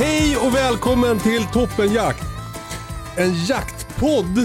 Hej 0.00 0.36
och 0.36 0.54
välkommen 0.54 1.18
till 1.18 1.44
Toppenjakt. 1.52 2.22
En 3.16 3.34
jaktpodd 3.44 4.38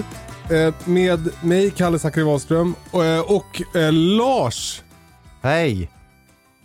eh, 0.49 0.73
med 0.85 1.29
mig, 1.43 1.71
Kalle 1.71 1.99
Zackari 1.99 2.23
Wahlström 2.23 2.75
och, 2.91 3.05
eh, 3.05 3.21
och 3.31 3.75
eh, 3.75 3.93
Lars. 3.93 4.83
Hej! 5.41 5.91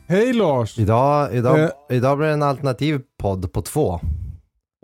Hej 0.06 0.32
Lars. 0.32 0.78
Idag, 0.78 1.34
idag, 1.34 1.60
Eh. 1.60 1.68
idag 1.90 2.18
blir 2.18 2.26
det 2.26 2.32
en 2.32 2.42
alternativ 2.42 3.00
podd 3.20 3.52
på 3.52 3.62
två. 3.62 4.00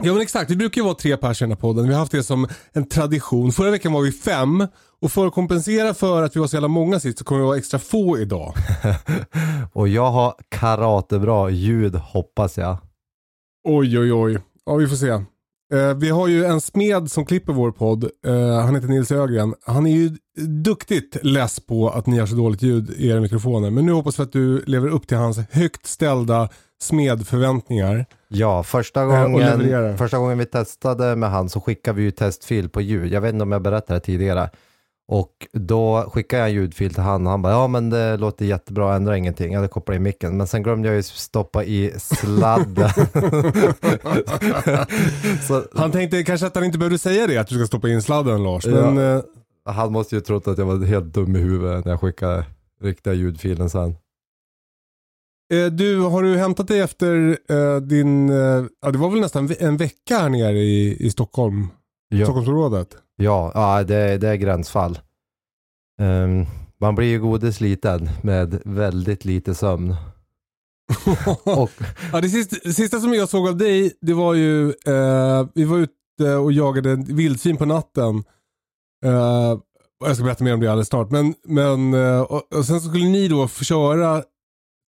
Ja 0.02 0.12
men 0.12 0.22
exakt, 0.22 0.50
vi 0.50 0.56
brukar 0.56 0.80
ju 0.80 0.84
vara 0.84 0.94
tre 0.94 1.16
pers 1.16 1.42
i 1.42 1.44
den 1.44 1.50
här 1.50 1.56
podden. 1.58 1.86
Vi 1.88 1.92
har 1.92 2.00
haft 2.00 2.12
det 2.12 2.22
som 2.22 2.48
en 2.72 2.88
tradition. 2.88 3.52
Förra 3.52 3.70
veckan 3.70 3.92
var 3.92 4.02
vi 4.02 4.12
fem 4.12 4.66
och 5.02 5.12
för 5.12 5.26
att 5.26 5.34
kompensera 5.34 5.94
för 5.94 6.22
att 6.22 6.36
vi 6.36 6.41
var 6.41 6.46
så 6.46 6.56
jävla 6.56 6.68
många 6.68 7.00
sist 7.00 7.18
så 7.18 7.24
kommer 7.24 7.41
vi 7.41 7.46
vara 7.46 7.58
extra 7.58 7.78
få 7.78 8.18
idag. 8.18 8.54
Och 9.72 9.88
jag 9.88 10.10
har 10.10 10.34
karatebra 10.48 11.50
ljud 11.50 11.94
hoppas 11.94 12.58
jag. 12.58 12.76
Oj 13.69 13.98
oj 13.98 14.12
oj. 14.12 14.39
Ja 14.67 14.75
vi 14.75 14.89
får 14.89 14.97
se. 14.97 15.09
Eh, 15.75 15.95
vi 15.97 16.11
har 16.11 16.28
ju 16.28 16.45
en 16.45 16.61
smed 16.61 17.11
som 17.11 17.25
klipper 17.25 17.53
vår 17.53 17.70
podd. 17.70 18.05
Eh, 18.27 18.61
han 18.61 18.75
heter 18.75 18.89
Nils 18.89 19.12
Ögren. 19.12 19.55
Han 19.67 19.86
är 19.86 19.91
ju 19.91 20.11
duktigt 20.47 21.25
less 21.25 21.61
på 21.61 21.89
att 21.89 22.06
ni 22.06 22.19
har 22.19 22.27
så 22.27 22.37
dåligt 22.37 22.62
ljud 22.62 22.91
i 22.91 23.09
era 23.09 23.20
mikrofoner. 23.20 23.70
Men 23.70 23.87
nu 23.87 23.92
hoppas 23.92 24.19
vi 24.19 24.22
att 24.22 24.33
du 24.33 24.62
lever 24.67 24.89
upp 24.89 25.09
till 25.09 25.17
hans 25.17 25.39
högt 25.50 25.87
ställda 25.87 26.48
smedförväntningar. 26.83 28.06
Ja, 28.28 28.62
första 28.62 29.03
och 29.03 29.12
gången, 29.12 29.98
första 29.98 30.19
gången 30.19 30.39
vi 30.39 30.44
testade 30.44 31.17
med 31.17 31.31
han 31.31 31.48
så 31.48 31.61
skickade 31.61 31.97
vi 31.97 32.03
ju 32.03 32.11
testfil 32.11 32.69
på 32.69 32.81
ljud. 32.81 33.12
Jag 33.12 33.20
vet 33.20 33.33
inte 33.33 33.42
om 33.42 33.53
jag 33.53 33.62
berättade 33.62 33.98
det 33.98 34.05
tidigare. 34.05 34.50
Och 35.08 35.46
då 35.52 36.10
skickade 36.12 36.40
jag 36.42 36.48
en 36.48 36.54
ljudfil 36.54 36.94
till 36.94 37.02
han 37.02 37.24
och 37.26 37.30
han 37.30 37.42
bara 37.42 37.52
ja 37.52 37.66
men 37.68 37.90
det 37.90 38.16
låter 38.16 38.44
jättebra, 38.44 38.94
ändra 38.96 39.16
ingenting. 39.16 39.52
Jag 39.52 39.58
hade 39.58 39.68
kopplat 39.68 39.96
in 39.96 40.02
micken. 40.02 40.36
Men 40.36 40.46
sen 40.46 40.62
glömde 40.62 40.88
jag 40.88 40.96
ju 40.96 41.02
stoppa 41.02 41.64
i 41.64 41.92
sladden. 41.98 42.88
så 45.48 45.64
Han 45.75 45.92
tänkte 45.92 46.25
kanske 46.25 46.47
att 46.47 46.54
han 46.54 46.64
inte 46.64 46.78
behövde 46.78 46.98
säga 46.98 47.26
det, 47.26 47.38
att 47.38 47.48
du 47.48 47.54
ska 47.54 47.66
stoppa 47.66 47.88
in 47.88 48.03
sladden 48.03 48.42
Lars. 48.42 48.66
Men 48.66 48.97
Ja. 48.97 49.16
eh, 49.16 49.22
han 49.64 49.92
måste 49.92 50.14
ju 50.14 50.20
trott 50.20 50.48
att 50.48 50.58
jag 50.58 50.66
var 50.66 50.84
helt 50.86 51.14
dum 51.14 51.36
i 51.36 51.38
huvudet 51.38 51.84
när 51.84 51.92
jag 51.92 52.00
skickade 52.00 52.44
riktiga 52.82 53.14
ljudfilen 53.14 53.70
sen. 53.70 53.97
eh, 55.54 55.66
du, 55.66 56.00
har 56.00 56.22
du 56.22 56.36
hämtat 56.36 56.69
dig 56.69 56.81
efter 56.81 57.38
eh, 57.50 57.76
din, 57.81 58.31
eh, 58.31 58.64
ja 58.82 58.91
det 58.91 58.98
var 58.98 59.10
väl 59.10 59.20
nästan 59.20 59.50
en 59.58 59.76
vecka 59.76 60.19
här 60.19 60.28
nere 60.28 60.58
i, 60.58 60.97
i 61.06 61.10
Stockholm, 61.10 61.69
Ja. 62.08 62.25
Stockholmsområdet. 62.26 62.97
Ja, 63.16 63.53
ja 63.54 63.84
det, 63.84 64.19
det 64.19 64.28
är 64.28 64.37
gränsfall. 64.37 64.99
Ehm, 66.00 66.47
man 66.81 66.94
blir 66.94 67.06
ju 67.06 67.21
godesliten 67.21 68.09
med 68.22 68.62
väldigt 68.65 69.25
lite 69.25 69.54
sömn. 69.54 69.97
Och, 71.44 71.71
Ja, 72.12 72.21
det 72.21 72.28
sista, 72.28 72.72
sista 72.72 73.00
som 73.00 73.15
jag 73.15 73.28
såg 73.28 73.49
av 73.49 73.56
dig, 73.56 73.93
det 74.00 74.15
var 74.15 74.34
ju, 74.34 74.69
eh, 74.69 75.47
vi 75.55 75.65
var 75.65 75.78
ute 75.78 76.34
och 76.34 76.53
jagade 76.53 76.97
vildsvin 76.97 77.56
på 77.56 77.65
natten. 77.65 78.25
Eh, 79.05 79.59
jag 80.05 80.16
ska 80.16 80.25
berätta 80.25 80.44
mer 80.44 80.55
om 80.55 80.60
det 80.60 80.69
alldeles 80.71 80.88
snart. 80.88 81.10
Men, 81.10 81.34
men 81.44 81.94
eh, 81.94 82.21
och, 82.21 82.55
och 82.55 82.65
sen 82.65 82.81
skulle 82.81 83.09
ni 83.09 83.28
då 83.28 83.49
köra 83.49 84.22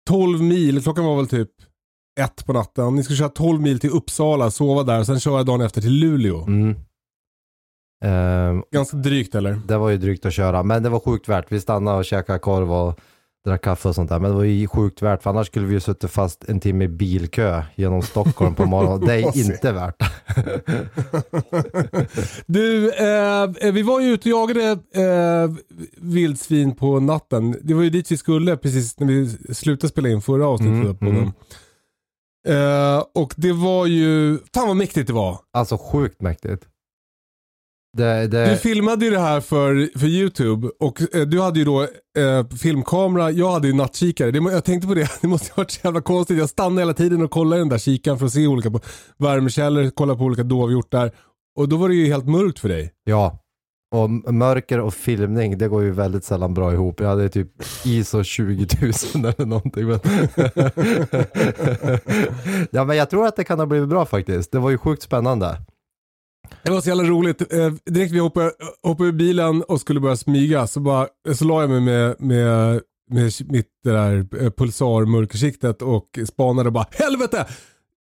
12 0.09 0.43
mil, 0.43 0.83
klockan 0.83 1.05
var 1.05 1.17
väl 1.17 1.29
typ 1.29 1.51
ett 2.21 2.47
på 2.47 2.53
natten. 2.53 2.95
Ni 2.95 3.03
skulle 3.03 3.17
köra 3.17 3.29
12 3.29 3.61
mil 3.61 3.81
till 3.81 3.91
Uppsala, 3.91 4.51
sova 4.51 4.83
där 4.83 5.01
och 5.01 5.07
sen 5.07 5.21
köra 5.21 5.43
dagen 5.43 5.61
efter 5.61 5.81
till 5.81 5.93
Luleå. 5.93 6.43
mm. 6.43 6.75
Ehm, 8.05 8.63
Ganska 8.71 8.97
drygt 8.97 9.35
eller? 9.35 9.61
det 9.67 9.79
var 9.79 9.91
ju 9.91 9.97
drygt 9.97 10.27
att 10.27 10.33
köra, 10.33 10.63
men 10.63 10.83
det 10.83 10.89
var 10.89 11.01
sjukt 11.01 11.29
värt. 11.29 11.53
Vi 11.53 11.61
stannade 11.61 11.99
och 11.99 12.05
käkade 12.05 12.39
korv 12.39 12.73
och 12.73 13.01
drack 13.47 13.63
kaffe 13.63 13.89
och 13.89 13.95
sånt 13.95 14.09
där. 14.11 14.19
Men 14.19 14.31
det 14.31 14.37
var 14.37 14.45
ju 14.45 14.69
sjukt 14.69 15.03
värt, 15.03 15.23
för 15.23 15.31
annars 15.31 15.47
skulle 15.47 15.67
vi 15.67 15.75
ju 15.75 15.81
suttit 15.81 16.11
fast 16.11 16.45
en 16.49 16.61
timme 16.61 16.85
i 16.85 16.89
bilkö 16.89 17.63
genom 17.75 18.03
Stockholm 18.03 18.55
på 18.55 18.67
morgonen. 18.67 19.01
Det 19.07 19.15
är 19.15 19.39
inte 19.39 19.73
värt. 19.73 19.97
Du, 22.47 22.91
eh, 22.91 23.73
vi 23.73 23.83
var 23.83 24.01
ju 24.01 24.13
ute 24.13 24.33
och 24.33 24.41
jagade 24.41 24.71
eh, 24.73 25.51
vildsvin 25.97 26.75
på 26.75 27.01
natten. 27.01 27.57
Det 27.63 27.75
var 27.75 27.83
ju 27.83 27.91
dit 27.91 28.13
vi 28.13 28.17
skulle 28.17 28.57
precis 28.57 29.01
när 29.01 29.07
vi 29.07 29.55
slutade 29.55 29.89
spela 29.89 30.09
in 30.09 30.21
förra 30.21 30.47
avsnittet. 30.47 30.83
Mm, 30.83 30.97
på 30.97 31.05
mm. 31.05 31.17
den. 31.17 31.33
Eh, 32.97 33.05
och 33.15 33.35
det 33.37 33.53
var 33.53 33.87
ju, 33.87 34.39
fan 34.55 34.69
vad 34.69 34.77
mäktigt 34.77 35.07
det 35.07 35.13
var. 35.13 35.39
Alltså 35.53 35.79
sjukt 35.79 36.23
mäktigt. 36.23 36.65
Det, 37.97 38.27
det, 38.27 38.51
Du 38.51 38.57
filmade 38.57 39.05
ju 39.05 39.11
det 39.11 39.19
här 39.19 39.41
för, 39.41 39.99
för 39.99 40.07
YouTube 40.07 40.69
och 40.81 41.15
eh, 41.15 41.23
du 41.23 41.41
hade 41.41 41.59
ju 41.59 41.65
då 41.65 41.83
eh, 41.83 41.89
filmkamera, 42.63 43.31
jag 43.31 43.53
hade 43.53 43.69
ju 43.69 43.75
nattkikare. 43.75 44.31
Det, 44.31 44.39
jag 44.39 44.65
tänkte 44.65 44.89
på 44.89 44.95
det, 44.95 45.11
det 45.21 45.29
måste 45.29 45.53
ha 45.53 45.63
varit 45.63 45.71
så 45.71 45.81
jävla 45.85 46.01
konstigt. 46.01 46.39
Jag 46.39 46.49
stannade 46.49 46.81
hela 46.81 46.95
tiden 46.95 47.23
och 47.23 47.31
kollade 47.31 47.61
den 47.61 47.69
där 47.69 47.79
kikaren 47.79 48.19
för 48.19 48.27
att 48.27 48.33
se 48.33 48.47
olika 48.47 48.71
värmekällor, 49.19 49.91
kolla 49.95 50.15
på 50.15 50.25
olika 50.25 50.43
dovhjortar. 50.43 51.11
Och 51.57 51.69
då 51.69 51.77
var 51.77 51.89
det 51.89 51.95
ju 51.95 52.07
helt 52.07 52.27
mörkt 52.27 52.59
för 52.59 52.69
dig. 52.69 52.93
Ja, 53.05 53.39
och 53.95 54.11
mörker 54.35 54.81
och 54.81 54.95
filmning, 54.95 55.59
det 55.59 55.69
går 55.69 55.83
ju 55.83 55.91
väldigt 55.91 56.25
sällan 56.25 56.55
bra 56.55 56.73
ihop. 56.73 57.01
Jag 57.01 57.09
hade 57.09 57.29
typ 57.29 57.49
ISO 57.85 58.23
20 58.23 58.67
000 59.15 59.15
eller 59.15 59.47
någonting. 59.47 59.87
Men 59.87 60.01
ja, 62.71 62.85
men 62.85 62.97
jag 62.97 63.11
tror 63.11 63.27
att 63.27 63.37
det 63.37 63.45
kan 63.45 63.59
ha 63.59 63.67
blivit 63.67 63.89
bra 63.89 64.07
faktiskt. 64.07 64.53
Det 64.53 64.59
var 64.59 64.71
ju 64.71 64.79
sjukt 64.79 65.03
spännande. 65.03 65.57
Det 66.67 66.73
var 66.73 66.81
så 66.81 66.89
jävla 66.89 67.05
roligt. 67.05 67.53
Eh, 67.53 67.73
direkt 67.91 68.13
vi 68.13 68.19
hoppade, 68.19 68.53
hoppade 68.83 69.09
ur 69.09 69.13
bilen 69.13 69.63
och 69.63 69.81
skulle 69.81 70.01
börja 70.01 70.17
smyga 70.17 70.67
så, 70.67 70.81
bara, 70.81 71.07
så 71.35 71.45
la 71.45 71.61
jag 71.61 71.71
mig 71.71 71.81
med, 71.81 72.17
med, 72.21 72.81
med 73.11 73.33
mitt 73.49 73.67
det 73.85 73.91
där 73.91 74.27
eh, 74.41 74.51
pulsar-mörkersiktet 74.51 75.83
och 75.83 76.19
spanade 76.29 76.69
och 76.69 76.73
bara 76.73 76.87
helvete! 76.91 77.47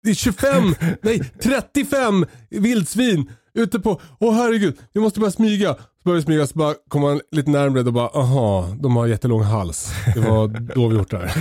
Det 0.04 0.10
är 0.10 0.14
25, 0.14 0.76
nej 1.02 1.32
35 1.44 2.26
vildsvin 2.50 3.32
ute 3.54 3.80
på, 3.80 4.02
åh 4.20 4.34
herregud, 4.34 4.78
vi 4.94 5.02
måste 5.02 5.20
börja 5.20 5.32
smyga. 5.32 5.74
Så 5.74 5.80
började 6.04 6.20
vi 6.20 6.26
smyga 6.26 6.48
så 6.48 6.58
bara 6.60 6.76
kom 6.88 7.02
man 7.02 7.22
lite 7.32 7.50
närmare 7.52 7.84
och 7.84 7.94
bara 7.94 8.08
aha, 8.08 8.68
de 8.80 8.96
har 8.96 9.08
jättelång 9.08 9.44
hals. 9.44 9.92
Det 10.16 10.20
var 10.20 10.48
dovhjortar. 10.76 11.34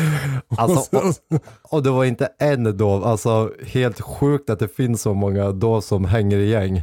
Alltså, 0.56 0.96
och, 0.96 1.14
och 1.62 1.82
det 1.82 1.90
var 1.90 2.04
inte 2.04 2.28
en 2.38 2.76
dov, 2.76 3.04
alltså 3.04 3.50
helt 3.66 4.00
sjukt 4.00 4.50
att 4.50 4.58
det 4.58 4.76
finns 4.76 5.02
så 5.02 5.14
många 5.14 5.52
dov 5.52 5.80
som 5.80 6.04
hänger 6.04 6.38
i 6.38 6.48
gäng. 6.48 6.82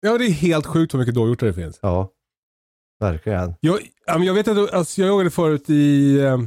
Ja 0.00 0.18
det 0.18 0.24
är 0.26 0.30
helt 0.30 0.66
sjukt 0.66 0.94
hur 0.94 0.98
mycket 0.98 1.14
dovhjortar 1.14 1.46
det 1.46 1.52
finns. 1.52 1.78
Ja, 1.82 2.10
verkligen. 3.00 3.54
Jag, 3.60 3.78
jag 4.06 4.34
vet 4.34 4.48
att 4.48 4.72
alltså, 4.74 5.00
jag 5.00 5.08
jagade 5.08 5.30
förut 5.30 5.70
i, 5.70 6.18
eh, 6.18 6.38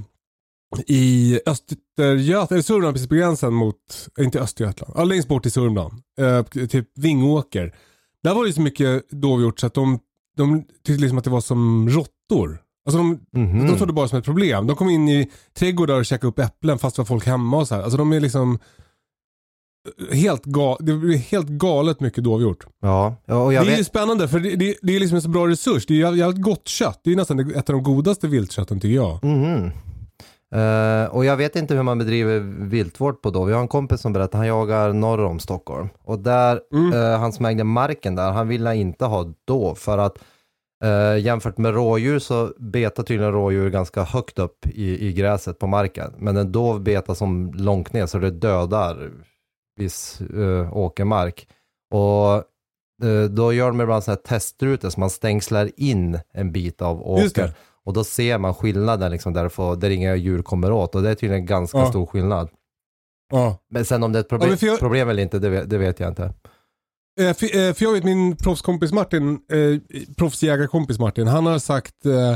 i 0.88 1.40
Östergötland, 1.46 2.52
eller 2.52 2.62
Sörmland 2.62 2.94
precis 2.96 3.10
på 3.10 3.16
gränsen 3.16 3.54
mot, 3.54 4.10
inte 4.20 4.40
Östergötland, 4.42 4.94
ja, 4.98 5.04
längst 5.04 5.28
bort 5.28 5.46
i 5.46 5.50
Sörmland. 5.50 5.94
Eh, 6.20 6.44
typ 6.68 6.88
Vingåker. 6.96 7.76
Där 8.24 8.36
var 8.36 8.46
det 8.46 8.54
så 8.54 8.62
mycket 8.62 9.10
dovhjort 9.10 9.60
så 9.60 9.68
att 9.68 9.74
de, 9.74 10.00
de 10.38 10.64
tyckte 10.64 11.02
liksom 11.02 11.18
att 11.18 11.24
det 11.24 11.30
var 11.30 11.42
som 11.42 11.90
råttor. 11.90 12.62
Alltså 12.86 12.98
de, 12.98 13.20
Mhm. 13.34 13.68
de 13.68 13.78
såg 13.78 13.88
det 13.88 13.94
bara 13.94 14.08
som 14.08 14.20
ett 14.20 14.26
problem. 14.26 14.68
De 14.68 14.76
kom 14.76 14.90
in 14.90 15.10
i 15.10 15.32
trädgårdar 15.54 15.96
och 16.00 16.06
käkade 16.06 16.28
upp 16.28 16.40
äpplen 16.40 16.80
fast 16.80 16.96
det 16.96 17.00
var 17.00 17.06
folk 17.06 17.26
hemma 17.26 17.58
och 17.58 17.68
så 17.68 17.76
här. 17.76 17.82
Alltså 17.82 17.98
de 17.98 18.14
är 18.14 18.20
liksom 18.20 18.60
helt, 20.12 20.46
ga, 20.46 20.78
det 20.80 20.94
blir 20.94 21.18
helt 21.18 21.48
galet 21.48 22.00
mycket 22.00 22.24
dovhjort. 22.24 22.66
Ja, 22.82 23.16
ja, 23.26 23.44
och 23.44 23.54
jag 23.54 23.66
det 23.66 23.70
är 23.70 23.72
ju 23.72 23.78
vet, 23.78 23.88
spännande 23.88 24.28
för 24.28 24.40
det, 24.40 24.56
det, 24.56 24.78
det 24.82 24.96
är 24.96 25.00
liksom 25.00 25.16
en 25.16 25.22
så 25.22 25.30
bra 25.30 25.48
resurs. 25.48 25.86
Det 25.86 25.94
är 25.94 26.12
ju 26.12 26.18
jävligt 26.18 26.42
gott 26.42 26.68
kött. 26.68 27.00
Det 27.04 27.10
är 27.10 27.12
ju 27.12 27.16
nästan 27.16 27.40
ett 27.40 27.70
av 27.70 27.74
de 27.76 27.84
godaste 27.84 28.28
viltkötten 28.28 28.80
tycker 28.80 28.96
jag. 28.96 29.24
Mhm. 29.24 29.72
Eh, 30.56 31.06
och 31.06 31.26
jag 31.26 31.38
vet 31.38 31.56
inte 31.56 31.76
hur 31.76 31.84
man 31.84 31.98
bedriver 31.98 32.40
viltvård 32.70 33.22
på 33.22 33.30
dov. 33.30 33.50
Jag 33.50 33.58
har 33.58 33.62
en 33.62 33.68
kompis 33.68 34.02
som 34.02 34.14
berättar, 34.14 34.38
han 34.38 34.48
jagar 34.48 34.94
norr 34.94 35.24
om 35.24 35.40
Stockholm. 35.40 35.90
Och 36.04 36.20
där, 36.20 36.62
eh, 36.94 37.20
han 37.20 37.34
som 37.34 37.46
ägde 37.46 37.64
marken 37.64 38.16
där, 38.16 38.32
han 38.32 38.48
ville 38.48 38.76
inte 38.76 39.06
ha 39.06 39.34
dov 39.48 39.76
för 39.76 39.98
att 39.98 40.18
eh, 40.84 41.18
jämfört 41.18 41.58
med 41.58 41.74
rådjur 41.74 42.20
så 42.20 42.52
betar 42.58 43.04
tydligen 43.04 43.34
rådjur 43.34 43.70
ganska 43.70 44.04
högt 44.04 44.40
upp 44.40 44.68
i, 44.68 45.08
i 45.08 45.14
gräset 45.14 45.60
på 45.60 45.68
marken. 45.68 46.14
Men 46.18 46.38
en 46.38 46.52
dov 46.52 46.82
betar 46.84 47.14
som 47.14 47.54
långt 47.54 47.94
ner 47.94 48.06
så 48.06 48.18
det 48.18 48.32
dödar 48.32 49.12
viss 49.76 50.22
eh, 50.22 50.78
åkermark. 50.78 51.48
Och 51.94 52.34
eh, 53.08 53.24
då 53.30 53.54
gör 53.54 53.68
de 53.68 53.82
ibland 53.82 54.04
sådana 54.04 54.20
här 54.26 54.38
testrutor 54.38 54.90
så 54.90 55.00
man 55.00 55.10
stängslar 55.10 55.70
in 55.78 56.20
en 56.34 56.52
bit 56.52 56.82
av 56.82 57.20
Just 57.22 57.38
åker. 57.38 57.48
det. 57.48 57.54
Och 57.86 57.94
då 57.94 58.04
ser 58.04 58.38
man 58.38 58.54
skillnaden 58.54 59.12
liksom 59.12 59.34
där, 59.34 59.50
får, 59.50 59.76
där 59.76 59.90
inga 59.90 60.16
djur 60.16 60.42
kommer 60.42 60.72
åt 60.72 60.96
och 60.96 61.02
det 61.02 61.10
är 61.10 61.16
tydligen 61.16 61.42
en 61.42 61.46
ganska 61.46 61.78
Ja. 61.78 61.90
stor 61.90 62.06
skillnad. 62.06 62.50
Ja. 63.32 63.58
Men 63.70 63.86
sen 63.86 64.04
om 64.04 64.12
det 64.12 64.20
är 64.20 64.24
ett 64.24 64.28
Ja, 64.32 64.38
men 64.48 64.58
för 64.58 64.68
jag- 64.68 64.80
problem 64.80 65.10
eller 65.10 65.24
inte, 65.24 65.40
det 65.40 65.50
vet, 65.50 65.70
det 65.70 65.78
vet 65.78 66.00
jag 66.00 66.10
inte. 66.10 66.34
Eh, 67.20 67.34
för, 67.34 67.46
eh, 67.46 67.74
för 67.74 67.84
jag 67.86 67.94
vet 67.94 68.04
min 68.04 68.36
proffskompis 68.38 68.92
Martin, 68.92 69.34
eh, 69.52 69.80
proffsjägarkompis 70.18 71.00
Martin, 71.00 71.28
han 71.28 71.46
har 71.46 71.60
sagt, 71.60 72.06
eh, 72.06 72.36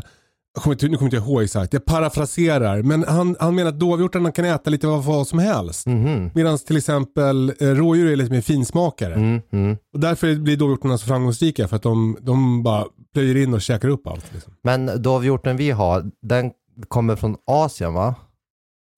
jag 0.58 0.64
kommer 0.64 0.74
inte, 0.74 0.88
nu 0.88 0.98
kommer 0.98 1.08
inte 1.08 1.18
jag 1.18 1.28
ihåg 1.28 1.44
exakt, 1.44 1.74
jag 1.74 1.86
parafraserar, 1.86 2.82
men 2.82 3.06
han, 3.08 3.36
han 3.40 3.56
menar 3.56 3.70
att 3.70 3.80
dovhjortarna 3.80 4.32
kan 4.32 4.46
äta 4.46 4.70
lite 4.70 4.88
vad, 4.88 5.04
vad 5.04 5.28
som 5.28 5.40
helst. 5.40 5.88
Mhm. 5.88 6.32
Medan 6.36 6.58
till 6.58 6.78
exempel 6.78 7.54
eh, 7.60 7.68
rådjur 7.68 8.12
är 8.12 8.16
lite 8.16 8.32
mer 8.32 8.42
finsmakare. 8.42 9.14
Mm, 9.14 9.42
mm. 9.52 9.78
Och 9.94 10.00
därför 10.00 10.36
blir 10.36 10.58
dovhjortarna 10.58 10.98
så 10.98 11.06
framgångsrika 11.06 11.68
för 11.68 11.76
att 11.76 11.82
de, 11.82 12.18
de 12.22 12.64
bara 12.64 12.86
plöjer 13.14 13.38
in 13.38 13.54
och 13.54 13.62
käkar 13.62 13.88
upp 13.88 14.08
allt. 14.08 14.34
Liksom. 14.34 14.54
Men 14.64 15.02
dovhjorten 15.02 15.58
vi 15.58 15.72
har, 15.72 16.12
den 16.22 16.52
kommer 16.88 17.16
från 17.16 17.36
Asien 17.46 17.94
va? 17.94 18.16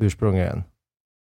Ursprungligen. 0.02 0.64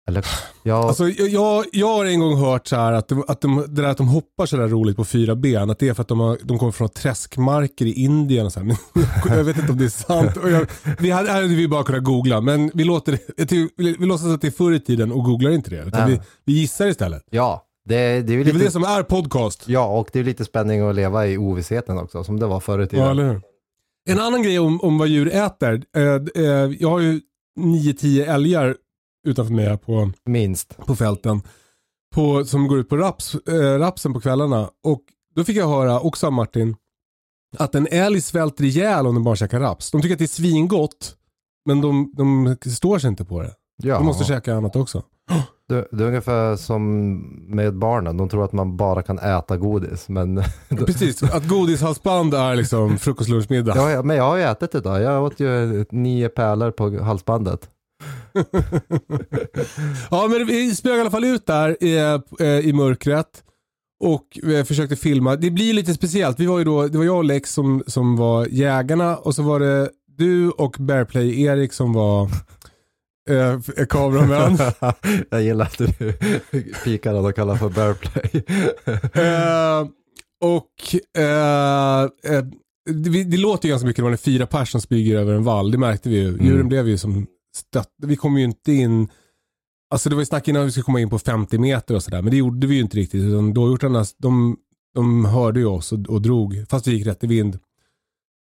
Eller? 0.08 0.26
Ja, 0.62 0.88
Alltså, 0.88 1.08
jag- 1.08 1.28
jag, 1.28 1.64
jag 1.72 1.86
har 1.88 2.04
en 2.04 2.20
gång 2.20 2.36
hört 2.38 2.66
så 2.66 2.76
att, 2.76 3.08
de, 3.08 3.24
att 3.28 3.40
de, 3.40 3.64
det 3.68 3.82
där 3.82 3.88
att 3.88 3.96
de 3.96 4.08
hoppar 4.08 4.46
så 4.46 4.56
där 4.56 4.68
roligt 4.68 4.96
på 4.96 5.04
fyra 5.04 5.36
ben, 5.36 5.70
att 5.70 5.78
det 5.78 5.88
är 5.88 5.94
för 5.94 6.02
att 6.02 6.08
de, 6.08 6.20
har, 6.20 6.38
de 6.42 6.58
kommer 6.58 6.72
från 6.72 6.88
träskmarker 6.88 7.86
i 7.86 7.92
Indien. 7.92 8.46
Och 8.46 8.52
så 8.52 8.60
här. 8.60 8.66
Men 8.66 8.76
jag 9.36 9.44
vet 9.44 9.58
inte 9.58 9.72
om 9.72 9.78
det 9.78 9.84
är 9.84 9.88
sant. 9.88 10.30
Jag, 10.44 10.66
vi 10.98 11.10
hade, 11.10 11.30
hade 11.32 11.46
vi 11.46 11.68
bara 11.68 11.82
kunnat 11.84 12.04
googla, 12.04 12.40
men 12.40 12.70
vi, 12.74 12.84
låter, 12.84 13.18
vi, 13.76 13.94
låtsas 14.06 14.28
att 14.28 14.40
det 14.40 14.46
är 14.46 14.50
förr 14.50 14.72
i 14.72 14.80
tiden 14.80 15.12
och 15.12 15.24
googlar 15.24 15.50
inte 15.50 15.70
det. 15.70 15.82
Utan 15.86 16.10
vi, 16.10 16.20
vi 16.44 16.52
gissar 16.52 16.86
istället. 16.86 17.22
ja 17.30 17.66
det, 17.84 17.96
det 17.96 18.02
är 18.04 18.16
ju 18.16 18.22
Det 18.22 18.32
är 18.32 18.36
väl 18.36 18.46
lite, 18.46 18.64
det 18.64 18.70
som 18.70 18.84
är 18.84 19.02
podcast. 19.02 19.64
ja, 19.68 19.86
och 19.98 20.10
det 20.12 20.20
är 20.20 20.24
lite 20.24 20.44
spänning 20.44 20.80
att 20.80 20.94
leva 20.94 21.26
i 21.26 21.38
ovissheten 21.38 21.98
också, 21.98 22.24
som 22.24 22.40
det 22.40 22.46
var 22.46 22.60
förr 22.60 22.82
i 22.82 22.86
tiden. 22.86 23.04
Ja, 23.04 23.10
eller 23.10 23.28
hur? 23.28 23.40
En 24.08 24.20
annan 24.20 24.42
grej 24.42 24.58
om, 24.58 24.80
om 24.80 24.98
vad 24.98 25.08
djur 25.08 25.28
äter. 25.34 25.82
Eh, 25.96 26.02
eh, 26.44 26.70
jag 26.80 26.90
har 26.90 27.00
ju 27.00 27.20
9-10 27.60 28.24
älgar 28.34 28.76
utanför 29.26 29.54
mig 29.54 29.64
här 29.64 29.76
på, 29.76 30.10
Minst. 30.24 30.76
på 30.86 30.96
fälten. 30.96 31.42
På, 32.14 32.44
som 32.44 32.68
går 32.68 32.78
ut 32.78 32.88
på 32.88 32.96
raps, 32.96 33.34
eh, 33.34 33.78
rapsen 33.78 34.12
på 34.12 34.20
kvällarna. 34.20 34.70
Och 34.84 35.00
då 35.34 35.44
fick 35.44 35.56
jag 35.56 35.68
höra, 35.68 36.00
också 36.00 36.26
av 36.26 36.32
Martin, 36.32 36.76
att 37.58 37.74
en 37.74 37.86
älg 37.90 38.20
svälter 38.20 38.64
ihjäl 38.64 39.06
om 39.06 39.14
den 39.14 39.24
bara 39.24 39.36
käkar 39.36 39.60
raps. 39.60 39.90
De 39.90 40.02
tycker 40.02 40.14
att 40.14 40.18
det 40.18 40.24
är 40.24 40.26
svingott, 40.26 41.16
men 41.66 41.80
de, 41.80 42.12
de 42.16 42.56
står 42.70 42.98
sig 42.98 43.08
inte 43.08 43.24
på 43.24 43.42
det. 43.42 43.54
Ja. 43.82 43.94
De 43.94 44.06
måste 44.06 44.24
käka 44.24 44.54
annat 44.54 44.76
också. 44.76 45.02
Det, 45.68 45.88
det 45.92 46.04
är 46.04 46.08
ungefär 46.08 46.56
som 46.56 47.16
med 47.48 47.78
barnen, 47.78 48.16
de 48.16 48.28
tror 48.28 48.44
att 48.44 48.52
man 48.52 48.76
bara 48.76 49.02
kan 49.02 49.18
äta 49.18 49.56
godis. 49.56 50.08
Men, 50.08 50.42
Precis, 50.68 51.22
att 51.22 51.48
godishalsband 51.48 52.34
är 52.34 52.56
liksom 52.56 52.98
frukost, 52.98 53.30
lunch, 53.30 53.50
middag. 53.50 53.90
ja, 53.90 54.02
men 54.02 54.16
jag 54.16 54.24
har 54.24 54.36
ju 54.36 54.42
ätit 54.42 54.74
idag, 54.74 55.02
jag 55.02 55.24
åt 55.24 55.40
ju 55.40 55.84
nio 55.90 56.28
pärlor 56.28 56.70
på 56.70 57.02
halsbandet. 57.02 57.70
Ja, 60.10 60.28
men 60.30 60.46
vi 60.46 60.74
smög 60.74 60.96
i 60.98 61.00
alla 61.00 61.10
fall 61.10 61.24
ut 61.24 61.46
där 61.46 61.84
i, 61.84 61.96
eh, 62.40 62.58
i 62.58 62.72
mörkret 62.72 63.44
och 64.00 64.38
vi 64.42 64.64
försökte 64.64 64.96
filma. 64.96 65.36
Det 65.36 65.50
blir 65.50 65.74
lite 65.74 65.94
speciellt. 65.94 66.40
Vi 66.40 66.46
var 66.46 66.58
ju 66.58 66.64
då, 66.64 66.86
det 66.88 66.98
var 66.98 67.04
jag 67.04 67.16
och 67.16 67.24
Lex 67.24 67.52
som, 67.52 67.82
som 67.86 68.16
var 68.16 68.46
jägarna 68.46 69.16
och 69.16 69.34
så 69.34 69.42
var 69.42 69.60
det 69.60 69.90
du 70.16 70.50
och 70.50 70.76
Bearplay-Erik 70.78 71.72
som 71.72 71.92
var 71.92 72.22
eh, 73.30 73.86
kameramän. 73.86 74.58
jag 75.30 75.42
gillar 75.42 75.64
att 75.64 75.78
du 75.78 75.88
pikar 76.84 77.14
och 77.14 77.34
kallar 77.34 77.56
för 77.56 77.68
bearplay. 77.68 78.42
eh, 79.24 79.88
och 80.40 81.20
eh, 81.22 82.02
eh, 82.02 82.44
det, 82.90 83.24
det 83.24 83.36
låter 83.36 83.68
ju 83.68 83.70
ganska 83.70 83.86
mycket 83.86 83.98
när 83.98 84.04
man 84.04 84.12
är 84.12 84.16
fyra 84.16 84.46
personer 84.46 84.64
som 84.64 84.80
smyger 84.80 85.16
över 85.16 85.34
en 85.34 85.44
vall. 85.44 85.70
Det 85.70 85.78
märkte 85.78 86.08
vi 86.08 86.16
ju. 86.16 86.38
Djuren 86.42 86.68
blev 86.68 86.88
ju 86.88 86.98
som 86.98 87.26
stött. 87.56 87.94
Vi 88.02 88.16
kom 88.16 88.38
ju 88.38 88.44
inte 88.44 88.72
in 88.72 89.08
Alltså 89.90 90.08
det 90.08 90.14
var 90.14 90.22
ju 90.22 90.26
snack 90.26 90.48
innan 90.48 90.64
vi 90.64 90.70
skulle 90.70 90.84
komma 90.84 91.00
in 91.00 91.10
på 91.10 91.18
50 91.18 91.58
meter 91.58 91.94
och 91.94 92.02
sådär. 92.02 92.22
Men 92.22 92.30
det 92.30 92.36
gjorde 92.36 92.66
vi 92.66 92.74
ju 92.74 92.80
inte 92.80 92.96
riktigt. 92.96 93.22
Utan 93.22 93.54
dåhjortarna, 93.54 94.04
de, 94.18 94.56
de 94.94 95.24
hörde 95.24 95.60
ju 95.60 95.66
oss 95.66 95.92
och, 95.92 95.98
och 96.08 96.22
drog. 96.22 96.64
Fast 96.68 96.86
vi 96.86 96.92
gick 96.92 97.06
rätt 97.06 97.24
i 97.24 97.26
vind. 97.26 97.58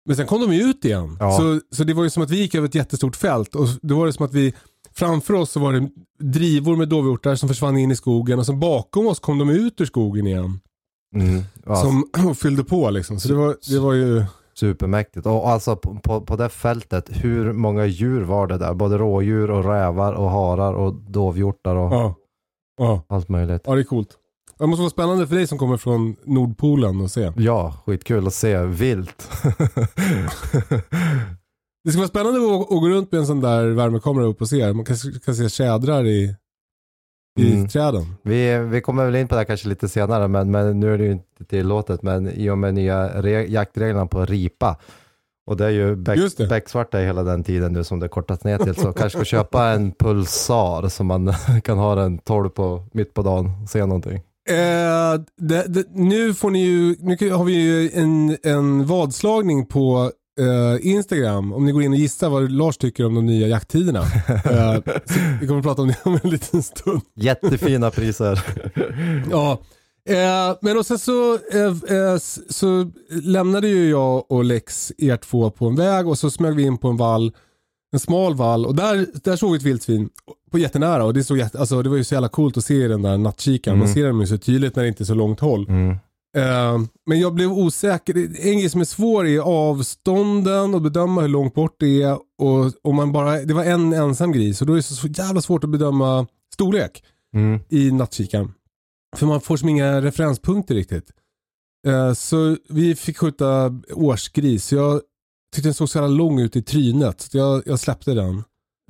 Men 0.06 0.16
sen 0.16 0.26
kom 0.26 0.40
de 0.40 0.54
ju 0.54 0.62
ut 0.62 0.84
igen. 0.84 1.16
Ja. 1.20 1.36
Så, 1.36 1.60
så 1.76 1.84
det 1.84 1.94
var 1.94 2.04
ju 2.04 2.10
som 2.10 2.22
att 2.22 2.30
vi 2.30 2.36
gick 2.38 2.54
över 2.54 2.68
ett 2.68 2.74
jättestort 2.74 3.16
fält. 3.16 3.54
Och 3.54 3.68
då 3.82 3.98
var 3.98 4.06
det 4.06 4.12
som 4.12 4.24
att 4.24 4.34
vi, 4.34 4.54
framför 4.92 5.34
oss 5.34 5.50
så 5.50 5.60
var 5.60 5.72
det 5.72 5.88
drivor 6.18 6.76
med 6.76 6.88
dovhjortar 6.88 7.34
som 7.34 7.48
försvann 7.48 7.76
in 7.76 7.90
i 7.90 7.96
skogen. 7.96 8.38
Och 8.38 8.46
sen 8.46 8.60
bakom 8.60 9.06
oss 9.06 9.20
kom 9.20 9.38
de 9.38 9.50
ut 9.50 9.80
ur 9.80 9.84
skogen 9.84 10.26
igen. 10.26 10.60
Mm. 11.14 11.42
Ja, 11.64 11.76
Som 11.76 12.34
fyllde 12.34 12.64
på 12.64 12.90
liksom. 12.90 13.20
Så 13.20 13.28
det 13.28 13.34
var, 13.34 13.56
det 13.70 13.78
var 13.78 13.92
ju... 13.92 14.24
Supermäktigt. 14.58 15.26
Och 15.26 15.48
alltså 15.48 15.76
på, 15.76 15.94
på, 15.94 16.20
på 16.20 16.36
det 16.36 16.48
fältet, 16.48 17.04
hur 17.08 17.52
många 17.52 17.86
djur 17.86 18.22
var 18.22 18.46
det 18.46 18.58
där? 18.58 18.74
Både 18.74 18.98
rådjur 18.98 19.50
och 19.50 19.64
rävar 19.64 20.12
och 20.12 20.30
harar 20.30 20.74
och 20.74 20.94
dovhjortar 20.94 21.76
och 21.76 21.92
Ja. 21.92 22.14
Ja, 22.80 23.02
allt 23.08 23.28
möjligt. 23.28 23.62
ja 23.64 23.74
det 23.74 23.80
är 23.80 23.84
coolt. 23.84 24.08
Det 24.58 24.66
måste 24.66 24.80
vara 24.80 24.90
spännande 24.90 25.26
för 25.26 25.34
dig 25.34 25.46
som 25.46 25.58
kommer 25.58 25.76
från 25.76 26.16
Nordpolen 26.24 27.00
att 27.04 27.12
se. 27.12 27.32
Ja, 27.36 27.74
skitkul 27.86 28.26
att 28.26 28.34
se 28.34 28.62
vilt. 28.62 29.30
Det 31.84 31.92
ska 31.92 31.98
vara 31.98 32.08
spännande 32.08 32.38
att, 32.38 32.60
att 32.60 32.68
gå 32.68 32.88
runt 32.88 33.12
med 33.12 33.18
en 33.18 33.26
sån 33.26 33.40
där 33.40 33.66
värmekamera 33.66 34.24
upp 34.24 34.40
och 34.40 34.48
se. 34.48 34.72
Man 34.72 34.84
kan, 34.84 34.96
kan 35.24 35.34
se 35.34 35.48
tjädrar 35.48 36.06
i, 36.06 36.34
i 37.38 37.52
Mm. 37.54 37.68
träden. 37.68 38.04
vi, 38.22 38.58
vi 38.58 38.80
kommer 38.80 39.04
väl 39.04 39.16
in 39.16 39.28
på 39.28 39.34
det 39.34 39.38
här 39.40 39.44
kanske 39.44 39.68
lite 39.68 39.88
senare, 39.88 40.28
men, 40.28 40.50
men 40.50 40.80
nu 40.80 40.94
är 40.94 40.98
det 40.98 41.04
ju 41.04 41.12
inte 41.12 41.44
tillåtet. 41.48 42.02
Men 42.02 42.28
i 42.28 42.50
och 42.50 42.58
med 42.58 42.74
nya 42.74 43.08
re- 43.22 43.46
jaktreglerna 43.48 44.06
på 44.06 44.24
ripa, 44.24 44.76
och 45.46 45.56
det 45.56 45.64
är 45.66 45.70
ju 45.70 45.96
beck, 45.96 46.36
becksvarta 46.48 46.98
hela 46.98 47.22
den 47.22 47.44
tiden 47.44 47.72
nu 47.72 47.84
som 47.84 48.00
det 48.00 48.08
kortats 48.08 48.44
ner 48.44 48.58
till, 48.58 48.74
så 48.74 48.92
kanske 48.92 49.18
ska 49.18 49.24
köpa 49.24 49.66
en 49.68 49.92
pulsar 49.92 50.88
så 50.88 51.04
man 51.04 51.32
kan 51.64 51.78
ha 51.78 51.94
den 51.94 52.18
12 52.18 52.48
på, 52.48 52.84
mitt 52.92 53.14
på 53.14 53.22
dagen 53.22 53.50
och 53.62 53.68
se 53.70 53.86
någonting. 53.86 54.20
Eh, 54.50 55.20
det, 55.36 55.64
det, 55.68 55.84
nu 55.90 56.34
får 56.34 56.50
ni 56.50 56.64
ju, 56.64 56.96
nu 57.00 57.30
har 57.30 57.44
vi 57.44 57.52
ju 57.54 57.90
en, 57.94 58.36
en 58.42 58.86
vadslagning 58.86 59.66
på 59.66 60.10
eh, 60.38 60.86
Instagram. 60.86 61.52
Om 61.52 61.66
ni 61.66 61.72
går 61.72 61.82
in 61.82 61.92
och 61.92 61.98
gissar 61.98 62.28
vad 62.28 62.52
Lars 62.52 62.76
tycker 62.76 63.06
om 63.06 63.14
de 63.14 63.26
nya 63.26 63.48
jakttiderna. 63.48 64.00
Eh, 64.28 64.74
så 65.06 65.20
vi 65.40 65.46
kommer 65.46 65.58
att 65.58 65.64
prata 65.64 65.82
om 65.82 65.88
det 65.88 65.96
om 66.02 66.18
en 66.22 66.30
liten 66.30 66.62
stund. 66.62 67.02
Jättefina 67.14 67.90
priser. 67.90 68.44
Ja. 69.30 69.58
Eh, 70.08 70.56
men 70.60 70.78
och 70.78 70.86
sen 70.86 70.98
så, 70.98 71.34
eh, 71.34 71.96
eh, 71.98 72.18
så 72.48 72.90
lämnade 73.10 73.68
ju 73.68 73.90
jag 73.90 74.32
och 74.32 74.44
Lex 74.44 74.92
er 74.98 75.16
två 75.16 75.50
på 75.50 75.66
en 75.66 75.76
väg 75.76 76.08
och 76.08 76.18
så 76.18 76.30
smög 76.30 76.56
vi 76.56 76.62
in 76.62 76.78
på 76.78 76.88
en 76.88 76.96
vall, 76.96 77.32
en 77.92 77.98
smal 77.98 78.34
vall 78.34 78.66
och 78.66 78.74
där, 78.74 79.06
där 79.24 79.36
såg 79.36 79.50
vi 79.50 79.56
ett 79.56 79.62
vildsvin 79.62 80.08
på 80.50 80.58
jättenära 80.58 81.04
och 81.04 81.14
det, 81.14 81.24
såg 81.24 81.38
jätte, 81.38 81.58
alltså, 81.58 81.82
det 81.82 81.88
var 81.88 81.96
ju 81.96 82.04
så 82.04 82.14
jävla 82.14 82.28
coolt 82.28 82.56
att 82.56 82.64
se 82.64 82.88
den 82.88 83.02
där 83.02 83.18
nattkikaren. 83.18 83.78
Man 83.78 83.88
ser 83.88 84.06
dem 84.06 84.20
ju 84.20 84.26
så 84.26 84.38
tydligt 84.38 84.76
när 84.76 84.82
det 84.82 84.88
inte 84.88 85.02
är 85.02 85.04
så 85.04 85.14
långt 85.14 85.40
håll. 85.40 85.66
Mm. 85.68 85.96
Eh, 86.36 86.78
men 87.06 87.20
jag 87.20 87.34
blev 87.34 87.52
osäker. 87.52 88.16
En 88.16 88.58
grej 88.58 88.70
som 88.70 88.80
är 88.80 88.84
svår 88.84 89.26
är 89.26 89.38
avstånden 89.40 90.74
och 90.74 90.82
bedöma 90.82 91.20
hur 91.20 91.28
långt 91.28 91.54
bort 91.54 91.76
det 91.78 92.02
är. 92.02 92.12
Och 92.38 92.72
om 92.82 92.96
man 92.96 93.12
bara, 93.12 93.44
det 93.44 93.54
var 93.54 93.64
en 93.64 93.92
ensam 93.92 94.32
gris 94.32 94.60
och 94.60 94.66
då 94.66 94.72
är 94.72 94.76
det 94.76 94.82
så, 94.82 94.94
så 94.94 95.06
jävla 95.08 95.40
svårt 95.40 95.64
att 95.64 95.70
bedöma 95.70 96.26
storlek 96.54 97.04
Mm. 97.34 97.60
i 97.68 97.90
nattkikaren. 97.90 98.52
För 99.16 99.26
man 99.26 99.40
får 99.40 99.56
som 99.56 99.68
inga 99.68 100.00
referenspunkter 100.00 100.74
riktigt. 100.74 101.10
Eh, 101.86 102.12
så 102.12 102.56
vi 102.68 102.94
fick 102.96 103.18
skjuta 103.18 103.80
årsgris. 103.92 104.72
Jag 104.72 105.00
tyckte 105.54 105.68
den 105.68 105.74
såg 105.74 105.88
så 105.88 105.98
jävla 105.98 106.08
lång 106.16 106.40
ut 106.40 106.56
i 106.56 106.62
trynet. 106.62 107.20
Så 107.20 107.38
jag, 107.38 107.62
jag 107.66 107.78
släppte 107.80 108.14
den. 108.14 108.36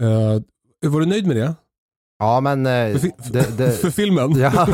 Eh, 0.02 0.90
var 0.90 1.00
du 1.00 1.06
nöjd 1.06 1.26
med 1.26 1.36
det? 1.36 1.54
Ja, 2.18 2.40
men... 2.40 2.66
eh, 2.66 2.98
För, 2.98 3.32
det, 3.32 3.56
det, 3.58 3.70
för 3.80 3.90
filmen? 3.90 4.38
ja. 4.38 4.50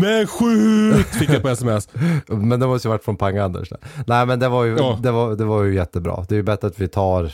Men 0.00 0.26
skjut! 0.26 1.06
Fick 1.06 1.30
jag 1.30 1.42
på 1.42 1.48
sms. 1.48 1.88
Men 2.28 2.60
det 2.60 2.66
måste 2.66 2.88
ju 2.88 2.90
varit 2.90 3.04
från 3.04 3.16
Pang-Anders. 3.16 3.72
Nej 4.06 4.26
men 4.26 4.38
det 4.38 4.48
var, 4.48 4.64
ju, 4.64 4.76
Ja. 4.76 4.98
det, 5.02 5.10
var, 5.10 5.34
det 5.36 5.44
var 5.44 5.62
ju 5.62 5.74
jättebra. 5.74 6.24
Det 6.28 6.34
är 6.34 6.36
ju 6.36 6.42
bättre 6.42 6.66
att 6.68 6.80
vi 6.80 6.88
tar 6.88 7.24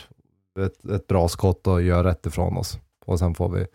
ett, 0.61 0.91
ett 0.95 1.07
bra 1.07 1.29
skott 1.29 1.67
och 1.67 1.83
gör 1.83 2.05
rätt 2.05 2.27
ifrån 2.27 2.57
oss. 2.57 2.79
Och 3.07 3.19
sen 3.19 3.35
får 3.35 3.49
vi 3.49 3.67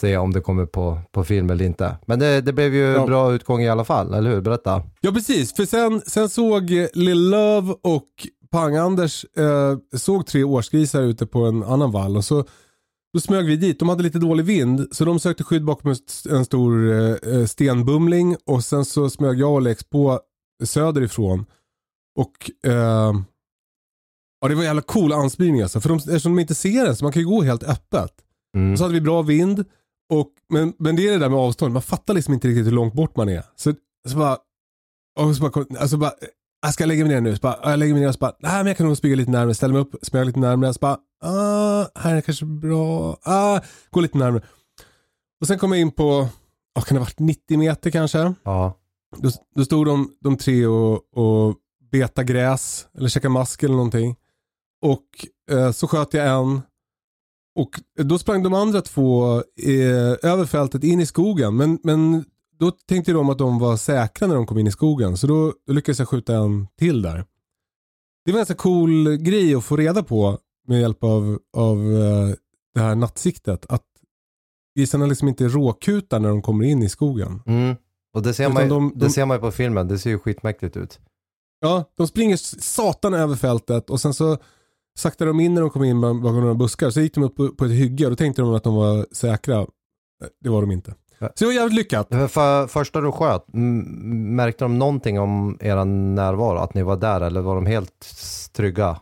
se 0.00 0.16
om 0.16 0.32
det 0.32 0.40
kommer 0.40 0.66
på, 0.66 0.98
på 1.12 1.24
film 1.24 1.50
eller 1.50 1.64
inte. 1.64 1.96
Men 2.06 2.18
det, 2.18 2.40
det 2.40 2.52
blev 2.52 2.74
ju 2.74 2.80
Ja. 2.92 3.06
bra 3.06 3.32
utgång 3.32 3.60
i 3.62 3.68
alla 3.68 3.84
fall, 3.84 4.14
eller 4.14 4.30
hur? 4.30 4.40
Berätta. 4.40 4.82
Ja 5.00 5.12
precis, 5.12 5.56
för 5.56 5.64
sen, 5.64 6.02
sen 6.06 6.28
såg 6.28 6.70
Lil 6.94 7.30
Love 7.30 7.74
och 7.82 8.08
Pang-Anders 8.54 9.24
eh, 9.36 9.78
såg 9.98 10.26
tre 10.26 10.44
årsgrisar 10.44 11.02
ute 11.02 11.26
på 11.26 11.44
en 11.44 11.62
annan 11.62 11.90
vall 11.90 12.16
och 12.16 12.24
så 12.24 12.44
då 13.12 13.20
smög 13.20 13.46
vi 13.46 13.56
dit. 13.56 13.78
De 13.78 13.88
hade 13.88 14.02
lite 14.02 14.18
dålig 14.18 14.44
vind 14.44 14.88
så 14.92 15.04
de 15.04 15.20
sökte 15.20 15.44
skydd 15.44 15.64
bakom 15.64 15.90
en, 15.90 15.92
st- 16.08 16.30
en 16.30 16.44
stor 16.44 16.92
eh, 16.92 17.46
stenbumling 17.46 18.36
och 18.46 18.64
sen 18.64 18.84
så 18.84 19.10
smög 19.10 19.40
jag 19.40 19.52
och 19.54 19.62
Lex 19.62 19.84
på 19.84 20.20
söderifrån. 20.64 21.46
Och 22.18 22.50
eh, 22.66 23.14
ja, 24.40 24.48
det 24.48 24.54
var 24.54 24.62
en 24.62 24.66
jävla 24.66 24.82
cool 24.82 25.12
anspridning 25.12 25.62
alltså. 25.62 25.80
För 25.80 25.88
de, 25.88 25.94
eftersom 25.98 26.36
de 26.36 26.40
inte 26.40 26.54
ser 26.54 26.86
en 26.86 26.96
så 26.96 27.04
man 27.04 27.12
kan 27.12 27.22
ju 27.22 27.28
gå 27.28 27.42
helt 27.42 27.62
öppet. 27.62 28.12
Mm. 28.56 28.72
Och 28.72 28.78
så 28.78 28.84
hade 28.84 28.94
vi 28.94 29.00
bra 29.00 29.22
vind. 29.22 29.64
Och, 30.12 30.28
men, 30.48 30.72
men 30.78 30.96
det 30.96 31.08
är 31.08 31.12
det 31.12 31.18
där 31.18 31.28
med 31.28 31.38
avstånd, 31.38 31.72
man 31.72 31.82
fattar 31.82 32.14
liksom 32.14 32.34
inte 32.34 32.48
riktigt 32.48 32.66
hur 32.66 32.72
långt 32.72 32.94
bort 32.94 33.16
man 33.16 33.28
är. 33.28 33.44
Så, 33.56 33.74
så 34.08 34.16
bara, 34.16 34.38
och 35.20 35.36
så 35.36 35.42
bara, 35.42 35.64
alltså 35.78 35.96
bara, 35.96 36.12
jag 36.64 36.74
ska 36.74 36.86
lägga 36.86 37.04
mig 37.04 37.14
ner 37.14 37.20
nu. 37.20 37.36
Så 37.36 37.40
bara, 37.40 37.58
jag 37.62 37.78
lägger 37.78 37.94
mig 37.94 38.00
ner 38.00 38.08
och 38.08 38.14
så 38.14 38.18
bara, 38.18 38.36
nej 38.38 38.56
men 38.56 38.66
jag 38.66 38.76
kan 38.76 38.86
nog 38.86 38.96
smyga 38.96 39.16
lite 39.16 39.30
närmare. 39.30 39.54
Ställa 39.54 39.72
mig 39.72 39.82
upp, 39.82 39.94
smyga 40.02 40.24
lite 40.24 40.38
närmare. 40.38 40.74
Så 40.74 40.78
bara, 40.80 40.98
ah, 41.20 41.86
här 41.94 42.16
är 42.16 42.20
kanske 42.20 42.44
bra. 42.44 43.16
Ah, 43.22 43.60
gå 43.90 44.00
lite 44.00 44.18
närmare. 44.18 44.42
Och 45.40 45.46
sen 45.46 45.58
kom 45.58 45.72
jag 45.72 45.80
in 45.80 45.90
på, 45.90 46.28
ah, 46.74 46.80
kan 46.80 46.94
det 46.94 47.00
ha 47.00 47.04
varit 47.04 47.18
90 47.18 47.58
meter 47.58 47.90
kanske? 47.90 48.34
Ja. 48.42 48.78
Då, 49.16 49.30
då 49.54 49.64
stod 49.64 49.86
de, 49.86 50.12
de 50.20 50.36
tre 50.36 50.66
och, 50.66 51.18
och 51.18 51.54
beta 51.90 52.24
gräs 52.24 52.86
eller 52.98 53.08
käka 53.08 53.28
mask 53.28 53.62
eller 53.62 53.74
någonting. 53.74 54.16
Och 54.82 55.06
eh, 55.50 55.70
så 55.70 55.88
sköt 55.88 56.14
jag 56.14 56.26
en. 56.26 56.62
Och 57.56 57.80
då 58.04 58.18
sprang 58.18 58.42
de 58.42 58.54
andra 58.54 58.80
två 58.80 59.36
eh, 59.62 60.30
över 60.30 60.44
fältet 60.44 60.84
in 60.84 61.00
i 61.00 61.06
skogen. 61.06 61.56
Men, 61.56 61.78
men 61.82 62.24
då 62.58 62.70
tänkte 62.70 63.12
de 63.12 63.28
att 63.30 63.38
de 63.38 63.58
var 63.58 63.76
säkra 63.76 64.28
när 64.28 64.34
de 64.34 64.46
kom 64.46 64.58
in 64.58 64.66
i 64.66 64.70
skogen. 64.72 65.16
Så 65.16 65.26
då, 65.26 65.52
då 65.66 65.72
lyckades 65.72 65.98
jag 65.98 66.08
skjuta 66.08 66.34
en 66.36 66.66
till 66.78 67.02
där. 67.02 67.24
Det 68.24 68.32
var 68.32 68.38
en 68.38 68.40
ganska 68.40 68.54
cool 68.54 69.16
grej 69.16 69.54
att 69.54 69.64
få 69.64 69.76
reda 69.76 70.02
på 70.02 70.38
med 70.68 70.80
hjälp 70.80 71.04
av, 71.04 71.38
av 71.56 71.78
eh, 71.78 72.34
det 72.74 72.80
här 72.80 72.94
nattsiktet. 72.94 73.66
Att 73.68 73.84
grisarna 74.78 75.06
liksom 75.06 75.28
inte 75.28 75.48
råkutar 75.48 76.20
när 76.20 76.28
de 76.28 76.42
kommer 76.42 76.64
in 76.64 76.82
i 76.82 76.88
skogen. 76.88 77.42
Mm. 77.46 77.76
Och 78.14 78.22
det 78.22 78.34
ser, 78.34 78.44
Utan 78.44 78.54
man, 78.54 78.62
ju- 78.62 78.68
de- 78.68 78.92
det 78.94 79.06
de- 79.06 79.10
ser 79.10 79.26
man 79.26 79.36
ju 79.36 79.40
på 79.40 79.50
filmen, 79.50 79.88
det 79.88 79.98
ser 79.98 80.10
ju 80.10 80.18
skitmäktigt 80.18 80.76
ut. 80.76 81.00
Ja, 81.60 81.84
de 81.96 82.06
springer 82.08 82.36
satan 82.60 83.14
över 83.14 83.36
fältet 83.36 83.90
och 83.90 84.00
sen 84.00 84.14
så 84.14 84.38
saktar 84.98 85.26
de 85.26 85.40
in 85.40 85.54
när 85.54 85.60
de 85.60 85.70
kommer 85.70 85.86
in 85.86 86.00
bak- 86.00 86.22
bakom 86.22 86.40
några 86.40 86.54
buskar. 86.54 86.90
Så 86.90 87.00
gick 87.00 87.14
de 87.14 87.24
upp 87.24 87.36
på, 87.36 87.48
på 87.48 87.64
ett 87.64 87.70
hygge 87.70 88.04
och 88.04 88.10
då 88.10 88.16
tänkte 88.16 88.42
de 88.42 88.54
att 88.54 88.64
de 88.64 88.74
var 88.74 89.06
säkra. 89.12 89.60
Eh, 89.60 89.66
Det 90.40 90.48
var 90.48 90.60
de 90.60 90.70
inte. 90.72 90.94
Så 91.34 91.44
det 91.44 91.46
var 91.46 91.52
jävligt 91.52 91.76
lyckat. 91.76 92.08
För, 92.08 92.28
för 92.28 92.66
första 92.66 93.00
du 93.00 93.12
sköt, 93.12 93.44
märkte 93.52 94.64
de 94.64 94.78
någonting 94.78 95.20
om 95.20 95.58
er 95.60 95.84
närvaro? 95.84 96.58
Att 96.58 96.74
ni 96.74 96.82
var 96.82 96.96
där 96.96 97.20
eller 97.20 97.40
var 97.40 97.54
de 97.54 97.66
helt 97.66 98.06
trygga? 98.52 99.00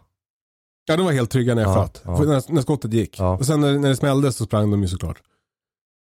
Ja, 0.84 0.96
de 0.96 1.04
var 1.06 1.12
helt 1.12 1.30
trygga 1.30 1.54
när 1.54 1.62
jag 1.62 1.70
Ja, 1.70 1.82
sköt. 1.82 2.02
ja. 2.04 2.18
När, 2.24 2.52
när 2.52 2.62
skottet 2.62 2.92
gick. 2.92 3.20
Ja. 3.20 3.36
Och 3.36 3.46
sen 3.46 3.60
när, 3.60 3.78
när 3.78 3.88
det 3.88 3.96
smällde 3.96 4.32
så 4.32 4.44
sprang 4.44 4.70
de 4.70 4.82
ju 4.82 4.88
såklart. 4.88 5.22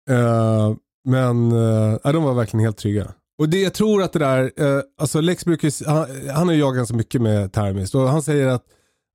Eh, 0.10 0.74
men 1.10 1.52
uh, 1.52 1.98
ja, 2.04 2.12
de 2.12 2.24
var 2.24 2.34
verkligen 2.34 2.64
helt 2.66 2.78
trygga. 2.78 3.12
Och 3.40 3.50
det 3.50 3.62
jag 3.62 3.74
tror 3.74 4.04
att 4.04 4.14
det 4.14 4.20
där, 4.20 4.52
eh, 4.58 4.82
alltså 5.02 5.22
Lex 5.22 5.46
brukar, 5.46 5.90
han, 5.90 6.30
han 6.36 6.48
har 6.48 6.54
ju 6.54 6.60
jagat 6.60 6.76
ganska 6.78 6.96
mycket 6.96 7.22
med 7.22 7.54
termiskt 7.54 7.96
och 7.96 8.02
han 8.10 8.22
säger 8.22 8.48
att, 8.48 8.64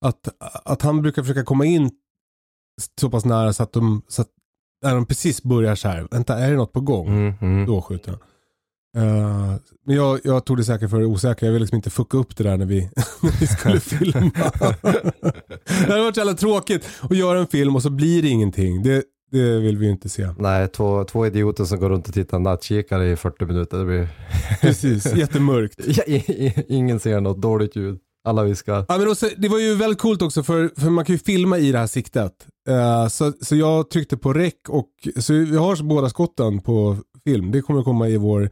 att, 0.04 0.28
att 0.64 0.82
han 0.82 1.02
brukar 1.02 1.22
försöka 1.22 1.44
komma 1.44 1.64
in 1.64 1.90
så 3.00 3.10
pass 3.10 3.24
nära 3.24 3.52
så 3.52 3.62
att 3.62 3.72
de, 3.72 4.02
så 4.08 4.22
att 4.22 4.28
när 4.86 4.94
de 4.94 5.06
precis 5.06 5.42
börjar 5.42 5.74
så 5.74 5.88
här, 5.88 6.06
vänta 6.10 6.38
är 6.38 6.50
det 6.50 6.56
något 6.56 6.72
på 6.72 6.80
gång? 6.80 7.08
Mm, 7.08 7.34
mm. 7.40 7.66
Då 7.66 7.82
skjuter 7.82 8.10
han. 8.10 8.20
Eh, 8.96 9.54
men 9.86 9.96
jag, 9.96 10.20
jag 10.24 10.44
tog 10.44 10.56
det 10.56 10.64
säkert 10.64 10.90
för 10.90 11.00
det 11.00 11.06
osäkra. 11.06 11.46
Jag 11.46 11.52
ville 11.52 11.62
liksom 11.62 11.76
inte 11.76 11.90
fucka 11.90 12.18
upp 12.18 12.36
det 12.36 12.44
där 12.44 12.56
när 12.56 12.66
vi, 12.66 12.80
när 13.22 13.40
vi 13.40 13.46
skulle 13.46 13.80
filma. 13.80 14.30
det 15.66 15.88
hade 15.88 16.02
varit 16.02 16.14
så 16.14 16.20
jävla 16.20 16.34
tråkigt 16.34 16.88
att 17.00 17.16
göra 17.16 17.38
en 17.38 17.46
film 17.46 17.76
och 17.76 17.82
så 17.82 17.90
blir 17.90 18.22
det 18.22 18.28
ingenting. 18.28 18.82
Det, 18.82 19.02
det 19.30 19.58
vill 19.60 19.78
vi 19.78 19.86
ju 19.86 19.92
inte 19.92 20.08
se. 20.08 20.28
Nej, 20.38 20.68
två, 20.68 21.04
två 21.04 21.26
idioter 21.26 21.64
som 21.64 21.80
går 21.80 21.90
runt 21.90 22.08
och 22.08 22.14
tittar 22.14 22.38
nattkikare 22.38 23.10
i 23.10 23.16
40 23.16 23.44
minuter. 23.44 23.78
Det 23.78 23.84
blir... 23.84 24.08
Precis, 24.60 25.14
jättemörkt. 25.14 25.80
Ingen 26.68 27.00
ser 27.00 27.20
något 27.20 27.42
dåligt 27.42 27.76
ljud. 27.76 27.98
Alla 28.26 28.42
viskar. 28.44 28.84
Ja, 28.88 28.98
men 28.98 29.08
också, 29.08 29.28
det 29.36 29.48
var 29.48 29.58
ju 29.58 29.74
väldigt 29.74 29.98
coolt 29.98 30.22
också 30.22 30.42
för, 30.42 30.70
för 30.80 30.90
man 30.90 31.04
kan 31.04 31.14
ju 31.14 31.18
filma 31.18 31.58
i 31.58 31.72
det 31.72 31.78
här 31.78 31.86
siktet. 31.86 32.32
Eh, 32.68 33.08
så, 33.08 33.32
så 33.40 33.56
jag 33.56 33.90
tryckte 33.90 34.16
på 34.16 34.32
rec 34.32 34.54
och 34.68 34.88
så 35.20 35.32
vi 35.32 35.56
har 35.56 35.82
båda 35.82 36.08
skotten 36.08 36.60
på 36.60 36.96
film. 37.24 37.50
Det 37.50 37.62
kommer 37.62 37.80
att 37.80 37.84
komma 37.84 38.08
i 38.08 38.16
vår 38.16 38.50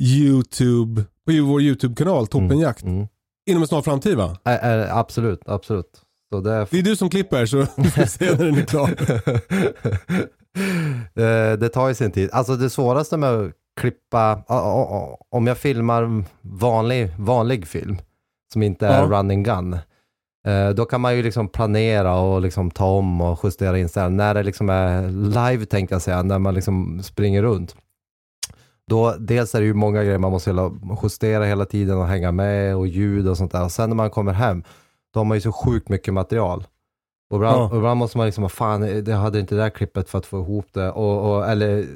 YouTube, 0.00 1.04
på 1.26 1.32
vår 1.42 1.62
YouTube-kanal 1.62 2.26
Toppenjakt. 2.26 2.82
Mm. 2.82 3.06
Inom 3.50 3.62
en 3.62 3.68
snar 3.68 3.82
framtid 3.82 4.16
va? 4.16 4.36
Ä- 4.44 4.58
ä- 4.62 4.92
absolut, 4.92 5.40
absolut. 5.46 6.00
Så 6.32 6.40
det 6.40 6.52
är... 6.52 6.68
Det 6.70 6.78
är 6.78 6.82
du 6.82 6.96
som 6.96 7.10
klipper 7.10 7.46
så 7.46 7.66
vi 7.76 7.90
får 7.90 8.04
se 8.04 8.30
när 8.36 8.44
den 8.44 8.54
är 8.54 8.66
klar. 8.66 8.90
Eh, 11.14 11.58
det 11.58 11.68
tar 11.68 11.88
ju 11.88 11.94
sin 11.94 12.12
tid. 12.12 12.30
Alltså 12.32 12.56
det 12.56 12.70
svåraste 12.70 13.16
med 13.16 13.30
att 13.34 13.52
klippa, 13.80 14.42
om 15.30 15.46
jag 15.46 15.58
filmar 15.58 16.24
vanlig, 16.40 17.08
vanlig 17.18 17.66
film 17.66 17.98
som 18.52 18.62
inte 18.62 18.86
är 18.86 19.00
Ja. 19.02 19.06
running 19.18 19.42
gun, 19.42 19.72
eh, 20.46 20.68
då 20.70 20.84
kan 20.84 21.00
man 21.00 21.16
ju 21.16 21.22
liksom 21.22 21.48
planera 21.48 22.16
och 22.20 22.40
liksom 22.40 22.70
ta 22.70 22.86
om 22.86 23.20
och 23.20 23.38
justera 23.42 23.78
inställningar. 23.78 24.24
När 24.24 24.34
det 24.34 24.42
liksom 24.42 24.68
är 24.70 25.08
live 25.10 25.66
tänkte 25.66 25.94
jag 25.94 26.02
säga, 26.02 26.22
när 26.22 26.38
man 26.38 26.54
liksom 26.54 27.02
springer 27.02 27.42
runt. 27.42 27.76
Då, 28.86 29.14
dels 29.18 29.54
är 29.54 29.60
det 29.60 29.66
ju 29.66 29.74
många 29.74 30.02
grejer 30.04 30.18
man 30.18 30.30
måste 30.30 30.70
justera 31.02 31.44
hela 31.44 31.64
tiden 31.64 31.98
och 31.98 32.06
hänga 32.06 32.32
med 32.32 32.76
och 32.76 32.86
ljud 32.86 33.28
och 33.28 33.36
sånt 33.36 33.52
där. 33.52 33.64
Och 33.64 33.72
sen 33.72 33.90
när 33.90 33.96
man 33.96 34.10
kommer 34.10 34.32
hem, 34.32 34.62
då 35.14 35.20
har 35.20 35.24
man 35.24 35.36
ju 35.36 35.40
så 35.40 35.52
sjukt 35.52 35.88
mycket 35.88 36.14
material. 36.14 36.66
Och 37.30 37.36
ibland, 37.36 37.60
Ja. 37.72 37.76
ibland 37.76 37.98
måste 37.98 38.16
man 38.18 38.26
liksom, 38.26 38.50
fan, 38.50 39.04
det 39.04 39.12
hade 39.14 39.40
inte 39.40 39.54
det 39.54 39.60
där 39.60 39.70
klippet 39.70 40.08
för 40.10 40.18
att 40.18 40.26
få 40.26 40.38
ihop 40.40 40.66
det. 40.72 40.90
Och, 40.90 41.30
och, 41.36 41.48
eller 41.48 41.86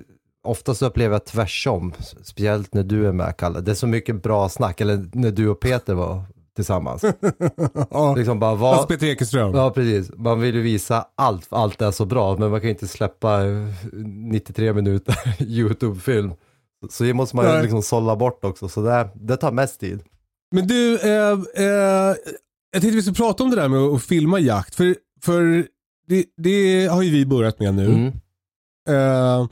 oftast 0.44 0.82
upplever 0.82 1.14
jag 1.14 1.24
tvärsom, 1.24 1.92
speciellt 2.22 2.74
när 2.74 2.82
du 2.82 3.06
är 3.06 3.12
med 3.12 3.36
Kalle. 3.36 3.60
Det 3.60 3.70
är 3.70 3.74
så 3.74 3.86
mycket 3.86 4.22
bra 4.22 4.48
snack, 4.48 4.80
eller 4.80 5.06
när 5.12 5.30
du 5.30 5.48
och 5.48 5.60
Peter 5.60 5.94
var 5.94 6.22
tillsammans. 6.56 7.04
ja. 7.90 8.14
liksom 8.14 8.40
bara, 8.40 8.54
vad, 8.54 8.88
Peter 8.88 9.06
Ekeström. 9.06 9.54
Ja, 9.54 9.70
precis. 9.70 10.10
Man 10.16 10.40
vill 10.40 10.54
ju 10.54 10.62
visa 10.62 11.06
allt, 11.14 11.46
allt 11.50 11.82
är 11.82 11.90
så 11.90 12.04
bra, 12.04 12.36
men 12.38 12.50
man 12.50 12.60
kan 12.60 12.68
ju 12.68 12.72
inte 12.72 12.88
släppa 12.88 13.44
eh, 13.46 13.68
93 13.92 14.72
minuter 14.72 15.16
YouTube-film. 15.42 16.32
Så 16.90 17.04
det 17.04 17.14
måste 17.14 17.36
man 17.36 17.56
ju 17.56 17.62
liksom 17.62 17.82
sålla 17.82 18.16
bort 18.16 18.44
också, 18.44 18.68
så 18.68 18.82
det, 18.82 19.08
det 19.14 19.36
tar 19.36 19.52
mest 19.52 19.80
tid. 19.80 20.02
Men 20.50 20.66
du, 20.66 20.98
eh, 20.98 21.38
eh, 21.54 22.14
jag 22.72 22.82
tänkte 22.82 22.90
vi 22.90 23.02
skulle 23.02 23.14
prata 23.14 23.42
om 23.42 23.50
det 23.50 23.56
där 23.56 23.68
med 23.68 23.80
att 23.80 24.02
filma 24.02 24.38
jakt. 24.38 24.74
För, 24.74 24.96
för 25.22 25.66
det, 26.06 26.24
det 26.36 26.86
har 26.86 27.02
ju 27.02 27.10
vi 27.10 27.26
börjat 27.26 27.58
med 27.60 27.74
nu. 27.74 27.86
Mm. 27.86 28.06
Eh, 28.88 29.48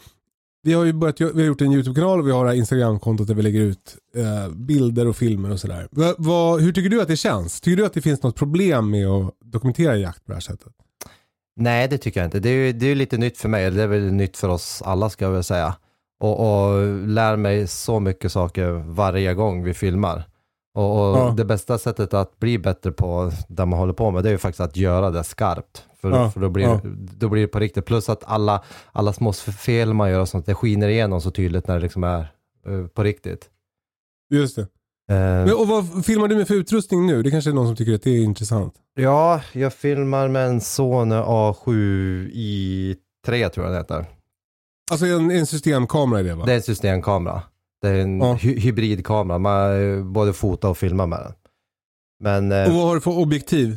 vi 0.62 0.73
har 0.73 0.85
ju 0.85 0.92
börjat, 0.92 1.21
vi 1.21 1.25
har 1.25 1.47
gjort 1.47 1.61
en 1.61 1.73
YouTube-kanal 1.73 2.21
och 2.21 2.26
vi 2.26 2.33
har 2.33 2.45
det 2.45 2.50
här 2.50 2.57
Instagram-kontot 2.57 3.26
där 3.26 3.35
vi 3.35 3.42
lägger 3.42 3.61
ut 3.61 3.97
eh, 4.16 4.54
bilder 4.54 5.07
och 5.07 5.16
filmer 5.16 5.50
och 5.50 5.61
sådär. 5.61 5.88
Va, 5.90 6.14
va, 6.19 6.57
hur 6.57 6.73
tycker 6.73 6.90
du 6.90 7.02
att 7.02 7.09
det 7.09 7.16
känns? 7.16 7.61
Tycker 7.61 7.76
du 7.76 7.87
att 7.87 7.92
det 7.92 8.02
finns 8.02 8.23
något 8.23 8.37
problem 8.37 8.90
med 8.90 9.07
att 9.07 9.35
dokumentera 9.45 9.97
jakt 9.97 10.26
på 10.26 10.33
det 10.33 10.37
här 10.37 10.40
sättet? 10.40 10.73
Nej, 11.57 11.88
det 11.88 11.99
tycker 11.99 12.21
jag 12.21 12.26
inte. 12.26 12.40
Det 12.40 12.49
är 12.49 12.66
ju 12.66 12.73
det 12.73 12.87
är 12.87 12.95
lite 12.95 13.19
nytt 13.19 13.38
för 13.38 13.49
mig, 13.49 13.71
det 13.71 13.83
är 13.83 13.87
väl 13.87 14.12
nytt 14.12 14.37
för 14.37 14.49
oss 14.49 14.83
alla 14.85 15.11
ska 15.11 15.25
jag 15.25 15.33
väl 15.33 15.45
säga. 15.45 15.75
Och, 16.21 16.40
och 16.40 16.83
lär 17.09 17.37
mig 17.37 17.66
så 17.69 18.00
mycket 18.00 18.33
saker 18.33 18.71
varje 18.87 19.35
gång 19.35 19.64
vi 19.64 19.75
filmar. 19.75 20.25
Och, 20.75 21.11
och 21.11 21.19
Ja. 21.19 21.35
det 21.37 21.45
bästa 21.45 21.79
sättet 21.79 22.14
att 22.14 22.38
bli 22.38 22.59
bättre 22.59 22.93
på 22.93 23.33
det 23.49 23.67
man 23.67 23.79
håller 23.79 23.93
på 23.93 24.11
med, 24.11 24.23
det 24.23 24.29
är 24.29 24.33
ju 24.33 24.38
faktiskt 24.38 24.61
att 24.61 24.76
göra 24.76 25.11
det 25.11 25.25
skarpt. 25.25 25.85
För, 26.00 26.11
Ja, 26.11 26.31
för 26.31 26.41
då, 26.41 26.49
blir, 26.50 26.64
ja. 26.64 26.81
då 27.19 27.29
blir 27.29 27.43
det 27.43 27.49
på 27.49 27.59
riktigt. 27.59 27.85
Plus 27.87 28.09
att 28.09 28.25
alla, 28.25 28.62
alla 28.93 29.12
små 29.12 29.33
fel 29.33 29.95
man 29.95 30.11
gör 30.11 30.21
och 30.21 30.29
sånt, 30.29 30.47
det 30.47 30.55
skiner 30.55 30.88
igenom 30.88 31.21
så 31.21 31.31
tydligt 31.31 31.67
när 31.67 31.75
det 31.75 31.81
liksom 31.81 32.05
är 32.05 32.21
eh, 32.67 32.87
på 32.87 33.02
riktigt. 33.02 33.49
Just 34.35 34.57
det. 34.57 34.62
Eh, 34.62 34.67
Men, 35.19 35.52
och 35.52 35.69
vad 35.69 36.05
filmar 36.05 36.29
du 36.29 36.37
med 36.37 36.49
för 36.49 36.55
utrustning 36.55 37.07
nu? 37.07 37.23
Det 37.23 37.31
kanske 37.31 37.50
är 37.50 37.55
någon 37.55 37.67
som 37.67 37.76
tycker 37.76 37.95
att 37.95 38.02
det 38.02 38.11
är 38.11 38.23
intressant. 38.23 38.75
Ja, 38.95 39.41
jag 39.52 39.73
filmar 39.75 40.29
med 40.29 40.47
en 40.47 40.61
Sony 40.61 41.14
A7 41.14 41.71
i 42.33 42.97
3 43.26 43.49
tror 43.49 43.67
jag 43.67 43.73
den 43.75 43.81
heter. 43.83 44.07
Alltså 44.91 45.07
en, 45.07 45.31
en 45.31 45.47
systemkamera 45.47 46.21
i 46.21 46.23
det 46.23 46.35
va? 46.35 46.45
Det 46.47 46.52
är 46.52 46.57
en 46.57 46.62
systemkamera. 46.62 47.43
Det 47.83 47.89
är 47.89 48.01
en 48.03 48.21
Ja. 48.21 48.35
hy- 48.35 48.59
hybridkamera. 48.59 49.39
Man 49.39 49.83
eh, 49.99 50.05
både 50.05 50.33
fotar 50.33 50.69
och 50.69 50.79
filmar 50.79 51.07
med 51.07 51.19
den. 51.19 51.33
Men 52.21 52.53
Och 52.53 52.59
eh, 52.59 52.77
vad 52.77 52.87
har 52.89 52.95
du 52.95 53.01
för 53.01 53.19
objektiv? 53.19 53.77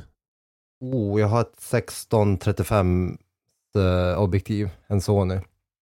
oh, 0.82 1.20
jag 1.22 1.28
har 1.28 1.42
ett 1.42 1.58
1635 1.74 3.18
eh, 3.78 4.22
objektiv, 4.22 4.70
en 4.88 5.02
Sony. 5.02 5.40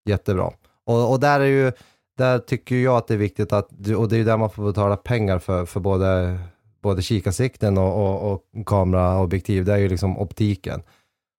Jättebra. 0.10 0.51
Och, 0.86 1.12
och 1.12 1.20
där 1.20 1.39
är 1.39 1.46
ju, 1.46 1.72
där 2.18 2.39
tycker 2.39 2.75
jag 2.75 2.98
att 2.98 3.08
det 3.08 3.13
är 3.13 3.18
viktigt 3.18 3.53
att, 3.53 3.70
och 3.98 4.10
det 4.10 4.15
är 4.15 4.18
ju 4.18 4.24
där 4.24 4.38
man 4.38 4.50
får 4.50 4.65
betala 4.65 4.98
pengar 4.98 5.39
för, 5.39 5.65
för 5.65 5.80
både, 5.80 6.39
både 6.82 7.01
kikarsikten 7.01 7.77
och, 7.77 7.96
och, 8.24 8.32
och 8.34 8.65
kameraobjektiv, 8.65 9.65
det 9.65 9.74
är 9.74 9.77
ju 9.77 9.89
liksom 9.89 10.18
optiken. 10.18 10.82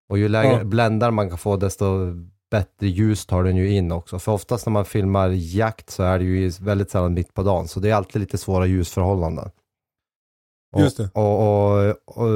Och 0.08 0.18
ju 0.18 0.28
lägre 0.28 0.52
Ja. 0.52 0.64
bländar 0.64 1.10
man 1.10 1.28
kan 1.28 1.38
få 1.38 1.56
desto 1.56 1.86
bättre 2.50 2.86
ljus 2.86 3.26
tar 3.26 3.44
den 3.44 3.56
ju 3.56 3.70
in 3.72 3.92
också. 3.92 4.18
För 4.18 4.32
oftast 4.32 4.66
när 4.66 4.72
man 4.72 4.84
filmar 4.84 5.28
jakt 5.28 5.90
så 5.90 6.02
är 6.02 6.18
det 6.18 6.24
ju 6.24 6.52
väldigt 6.60 6.90
sällan 6.90 7.14
mitt 7.14 7.34
på 7.34 7.42
dagen, 7.42 7.68
så 7.68 7.80
det 7.80 7.90
är 7.90 7.94
alltid 7.94 8.20
lite 8.20 8.38
svåra 8.38 8.66
ljusförhållanden. 8.66 9.50
Och, 10.74 10.80
Just 10.80 10.96
det. 10.96 11.10
Och, 11.14 11.40
och, 11.42 11.94
och, 12.04 12.30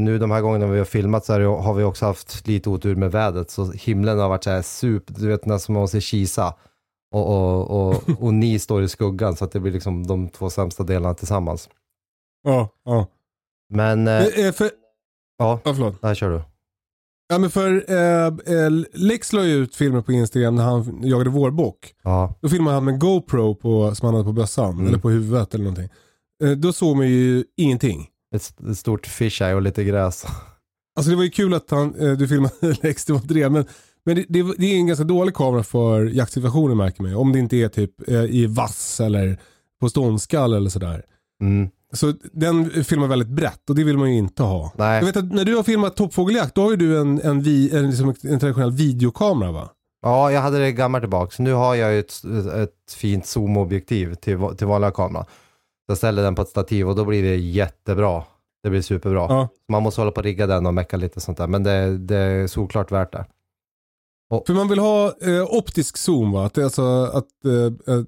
nu 0.00 0.18
de 0.18 0.30
här 0.30 0.40
gångerna 0.40 0.66
vi 0.66 0.78
har 0.78 0.84
filmat 0.84 1.24
så 1.24 1.32
är 1.32 1.40
det, 1.40 1.46
har 1.46 1.74
vi 1.74 1.84
också 1.84 2.06
haft 2.06 2.46
lite 2.46 2.70
otur 2.70 2.96
med 2.96 3.12
vädret, 3.12 3.50
så 3.50 3.72
himlen 3.72 4.18
har 4.18 4.28
varit 4.28 4.44
så 4.44 4.50
här 4.50 4.62
super, 4.62 5.14
du 5.14 5.28
vet 5.28 5.46
nästan 5.46 5.60
som 5.60 5.72
man 5.74 5.80
måste 5.80 6.00
kisa. 6.00 6.54
Och, 7.10 7.26
och, 7.28 7.70
och, 7.70 8.02
och 8.22 8.34
ni 8.34 8.58
står 8.58 8.82
i 8.82 8.88
skuggan 8.88 9.36
så 9.36 9.44
att 9.44 9.52
det 9.52 9.60
blir 9.60 9.72
liksom 9.72 10.06
de 10.06 10.28
två 10.28 10.50
sämsta 10.50 10.82
delarna 10.82 11.14
tillsammans. 11.14 11.68
Ja, 12.42 12.68
ja. 12.84 13.06
Men, 13.68 14.08
eh, 14.08 14.24
Eh, 14.24 14.46
eh, 14.46 14.52
för, 14.52 14.70
ja, 15.38 15.60
ja, 15.64 15.74
förlåt. 15.74 16.02
där 16.02 16.14
kör 16.14 16.30
du. 16.30 16.42
Ja, 17.28 17.38
men 17.38 17.50
för 17.50 17.84
eh, 17.88 18.26
eh, 18.26 18.70
Lex 18.92 19.32
la 19.32 19.44
ju 19.44 19.54
ut 19.54 19.76
filmer 19.76 20.00
på 20.00 20.12
Instagram 20.12 20.54
när 20.56 20.64
han 20.64 21.00
jagade 21.02 21.30
vårbock. 21.30 21.94
Ja, 22.02 22.34
Då 22.40 22.48
filmade 22.48 22.76
han 22.76 22.84
med 22.84 23.00
GoPro 23.00 23.54
på, 23.54 23.94
som 23.94 24.06
han 24.06 24.14
hade 24.14 24.24
på 24.26 24.32
bössan, 24.32 24.74
Mm. 24.74 24.86
eller 24.86 24.98
på 24.98 25.10
huvudet 25.10 25.54
eller 25.54 25.64
någonting. 25.64 25.88
Eh, 26.44 26.50
då 26.50 26.72
såg 26.72 26.96
man 26.96 27.08
ju 27.08 27.44
ingenting. 27.56 28.08
ett, 28.34 28.54
ett 28.70 28.78
stort 28.78 29.06
fisheye 29.06 29.54
och 29.54 29.62
lite 29.62 29.84
gräs. 29.84 30.24
Alltså 30.96 31.10
det 31.10 31.16
var 31.16 31.24
ju 31.24 31.30
kul 31.30 31.54
att 31.54 31.70
han, 31.70 31.94
eh, 31.94 32.12
du 32.12 32.28
filmade 32.28 32.52
Lex, 32.82 33.04
det 33.04 33.12
var 33.12 33.20
inte 33.20 33.34
det. 33.34 33.48
Men, 33.50 33.64
men 34.04 34.16
det, 34.16 34.24
det, 34.28 34.54
det 34.58 34.66
är 34.66 34.76
en 34.76 34.86
ganska 34.86 35.04
dålig 35.04 35.34
kamera 35.34 35.62
för 35.62 36.04
jaktsituationer 36.04 36.74
märker 36.74 37.02
man. 37.02 37.14
Om 37.14 37.32
det 37.32 37.38
inte 37.38 37.56
är 37.56 37.68
typ 37.68 38.08
eh, 38.08 38.24
i 38.24 38.46
vass 38.46 39.00
eller 39.00 39.38
på 39.80 39.88
ståndskall 39.88 40.52
eller 40.54 40.70
sådär. 40.70 41.02
Mm. 41.42 41.68
Så 41.94 42.12
den 42.32 42.84
filmar 42.84 43.06
väldigt 43.06 43.28
brett 43.28 43.70
och 43.70 43.76
det 43.76 43.84
vill 43.84 43.98
man 43.98 44.12
ju 44.12 44.18
inte 44.18 44.42
ha. 44.42 44.72
Nej. 44.76 44.98
Jag 44.98 45.06
vet 45.06 45.16
att 45.16 45.32
när 45.32 45.44
du 45.44 45.56
har 45.56 45.62
filmat 45.62 45.96
toppfågeljakt 45.96 46.54
då 46.54 46.62
har 46.62 46.70
ju 46.70 46.76
du 46.76 47.00
en, 47.00 47.20
en, 47.20 47.42
vi, 47.42 47.76
en, 47.76 47.90
liksom 47.90 48.14
en 48.22 48.40
traditionell 48.40 48.72
videokamera 48.72 49.52
va? 49.52 49.70
Ja, 50.02 50.32
jag 50.32 50.40
hade 50.40 50.58
det 50.58 50.72
gammalt 50.72 51.02
tillbaka. 51.02 51.42
Nu 51.42 51.52
har 51.52 51.74
jag 51.74 51.92
ju 51.92 51.98
ett, 51.98 52.24
ett 52.56 52.92
fint 52.96 53.26
zoomobjektiv 53.26 54.14
till, 54.14 54.38
till 54.58 54.66
vanliga 54.66 54.90
kamera. 54.90 55.26
Jag 55.86 55.96
ställer 55.96 56.22
den 56.22 56.34
på 56.34 56.42
ett 56.42 56.48
stativ 56.48 56.88
och 56.88 56.96
då 56.96 57.04
blir 57.04 57.22
det 57.22 57.36
jättebra. 57.36 58.22
Det 58.62 58.70
blir 58.70 58.82
superbra. 58.82 59.26
Ja. 59.28 59.48
Man 59.68 59.82
måste 59.82 60.00
hålla 60.00 60.10
på 60.10 60.20
att 60.20 60.26
rigga 60.26 60.46
den 60.46 60.66
och 60.66 60.74
mecka 60.74 60.96
lite 60.96 61.20
sånt 61.20 61.38
där. 61.38 61.46
Men 61.46 61.62
det, 61.62 61.98
det 61.98 62.16
är 62.16 62.46
såklart 62.46 62.92
värt 62.92 63.12
det. 63.12 63.26
För 64.46 64.54
man 64.54 64.68
vill 64.68 64.78
ha 64.78 65.12
eh, 65.20 65.42
optisk 65.42 65.96
zoom 65.96 66.32
va? 66.32 66.46
Att, 66.46 66.54
det 66.54 66.60
är 66.60 66.64
alltså, 66.64 67.04
att, 67.04 67.44
eh, 67.44 67.94
eh, 67.94 68.02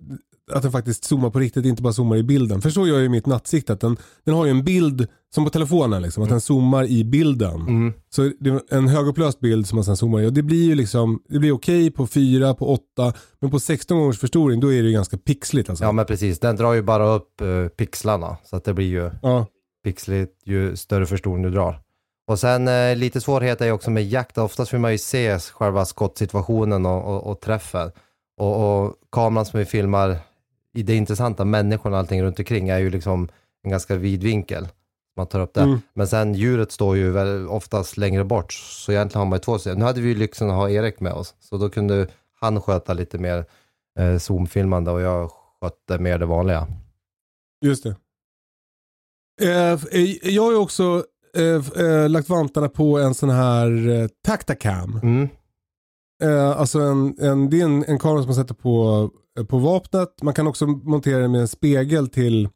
att 0.52 0.62
den 0.62 0.72
faktiskt 0.72 1.04
zoomar 1.04 1.30
på 1.30 1.38
riktigt, 1.38 1.64
inte 1.64 1.82
bara 1.82 1.92
zoomar 1.92 2.16
i 2.16 2.22
bilden. 2.22 2.60
För 2.62 2.70
så 2.70 2.86
gör 2.86 2.98
ju 2.98 3.08
mitt 3.08 3.26
nattsikte, 3.26 3.72
att 3.72 3.80
den, 3.80 3.96
den 4.24 4.34
har 4.34 4.44
ju 4.44 4.50
en 4.50 4.64
bild 4.64 5.06
som 5.34 5.44
på 5.44 5.50
telefonen, 5.50 6.02
liksom, 6.02 6.22
att 6.22 6.28
den 6.28 6.40
zoomar 6.40 6.84
i 6.84 7.04
bilden. 7.04 7.60
Mm. 7.60 7.92
Så 8.10 8.30
det 8.40 8.50
är 8.50 8.74
en 8.76 8.88
högupplöst 8.88 9.40
bild 9.40 9.66
som 9.66 9.76
man 9.76 9.84
sen 9.84 9.96
zoomar 9.96 10.20
i. 10.20 10.26
Och 10.26 10.32
det 10.32 10.42
blir 10.42 10.64
ju 10.64 10.74
liksom, 10.74 11.22
det 11.28 11.38
blir 11.38 11.52
okej 11.52 11.90
på 11.90 12.06
4, 12.06 12.54
på 12.54 12.68
8, 12.68 13.12
men 13.40 13.50
på 13.50 13.60
16 13.60 13.98
gångers 13.98 14.18
förstoring 14.18 14.60
då 14.60 14.72
är 14.72 14.82
det 14.82 14.88
ju 14.88 14.92
ganska 14.94 15.16
pixligt 15.18 15.70
alltså. 15.70 15.84
Ja, 15.84 15.92
men 15.92 16.06
precis. 16.06 16.40
Den 16.40 16.56
drar 16.56 16.72
ju 16.72 16.82
bara 16.82 17.06
upp 17.14 17.40
eh, 17.40 17.68
pixlarna. 17.68 18.36
Så 18.44 18.56
att 18.56 18.64
det 18.64 18.74
blir 18.74 18.86
ju 18.86 19.10
Ja. 19.22 19.46
pixligt 19.84 20.32
ju 20.44 20.76
större 20.76 21.06
förstoring 21.06 21.42
du 21.42 21.50
drar. 21.50 21.80
Och 22.28 22.38
sen 22.38 22.68
eh, 22.68 22.96
lite 22.96 23.20
svårighet 23.20 23.60
är 23.60 23.66
ju 23.66 23.72
också 23.72 23.90
med 23.90 24.08
jakt. 24.08 24.38
Oftast 24.38 24.72
vill 24.72 24.80
man 24.80 24.92
ju 24.92 24.98
se 24.98 25.38
själva 25.38 25.84
skottsituationen 25.84 26.86
och, 26.86 27.04
och, 27.14 27.30
och 27.30 27.40
träffen. 27.40 27.90
Och, 28.40 28.84
och 28.84 28.94
kameran 29.12 29.46
som 29.46 29.58
vi 29.58 29.64
filmar 29.66 30.18
i 30.76 30.82
det 30.82 30.94
intressanta, 30.94 31.44
människorna 31.44 31.96
och 31.96 32.00
allting 32.00 32.22
runt 32.22 32.38
omkring 32.38 32.68
är 32.68 32.78
ju 32.78 32.90
liksom 32.90 33.28
en 33.62 33.70
ganska 33.70 33.96
vid 33.96 34.22
vinkel. 34.22 34.68
Man 35.16 35.26
tar 35.26 35.40
upp 35.40 35.54
det. 35.54 35.60
Mm. 35.60 35.80
Men 35.94 36.08
sen 36.08 36.34
djuret 36.34 36.72
står 36.72 36.96
ju 36.96 37.10
väl 37.10 37.48
oftast 37.48 37.96
längre 37.96 38.24
bort, 38.24 38.52
så 38.52 38.92
egentligen 38.92 39.20
har 39.20 39.26
man 39.26 39.36
ju 39.36 39.40
två 39.40 39.58
sidor. 39.58 39.76
Nu 39.76 39.84
hade 39.84 40.00
vi 40.00 40.08
ju 40.08 40.14
lyxen 40.14 40.50
att 40.50 40.56
ha 40.56 40.70
Erik 40.70 41.00
med 41.00 41.12
oss, 41.12 41.34
så 41.40 41.56
då 41.56 41.68
kunde 41.68 42.08
han 42.40 42.60
sköta 42.60 42.94
lite 42.94 43.18
mer 43.18 43.44
eh, 43.98 44.18
zoomfilmande 44.18 44.90
och 44.90 45.00
jag 45.00 45.30
skötte 45.60 45.98
mer 45.98 46.18
det 46.18 46.26
vanliga. 46.26 46.66
Just 47.64 47.84
det. 47.84 47.96
Eh, 49.42 49.72
eh, 49.72 50.34
jag 50.34 50.42
har 50.42 50.50
ju 50.50 50.56
också 50.56 51.04
eh, 51.36 51.84
eh, 51.84 52.08
lagt 52.08 52.28
vantarna 52.28 52.68
på 52.68 52.98
en 52.98 53.14
sån 53.14 53.30
här 53.30 53.88
eh, 53.88 54.08
Tactacam. 54.24 55.00
Mm. 55.02 55.28
Eh, 56.22 56.60
alltså 56.60 56.80
en, 56.80 57.14
en, 57.18 57.50
det 57.50 57.60
är 57.60 57.64
en, 57.64 57.84
en 57.84 57.98
kamera 57.98 58.22
som 58.22 58.28
man 58.28 58.34
sätter 58.34 58.54
på, 58.54 59.10
eh, 59.38 59.44
på 59.44 59.58
vapnet. 59.58 60.22
Man 60.22 60.34
kan 60.34 60.46
också 60.46 60.66
montera 60.66 61.18
den 61.18 61.32
med 61.32 61.40
en 61.40 61.48
spegel 61.48 62.08
till, 62.08 62.48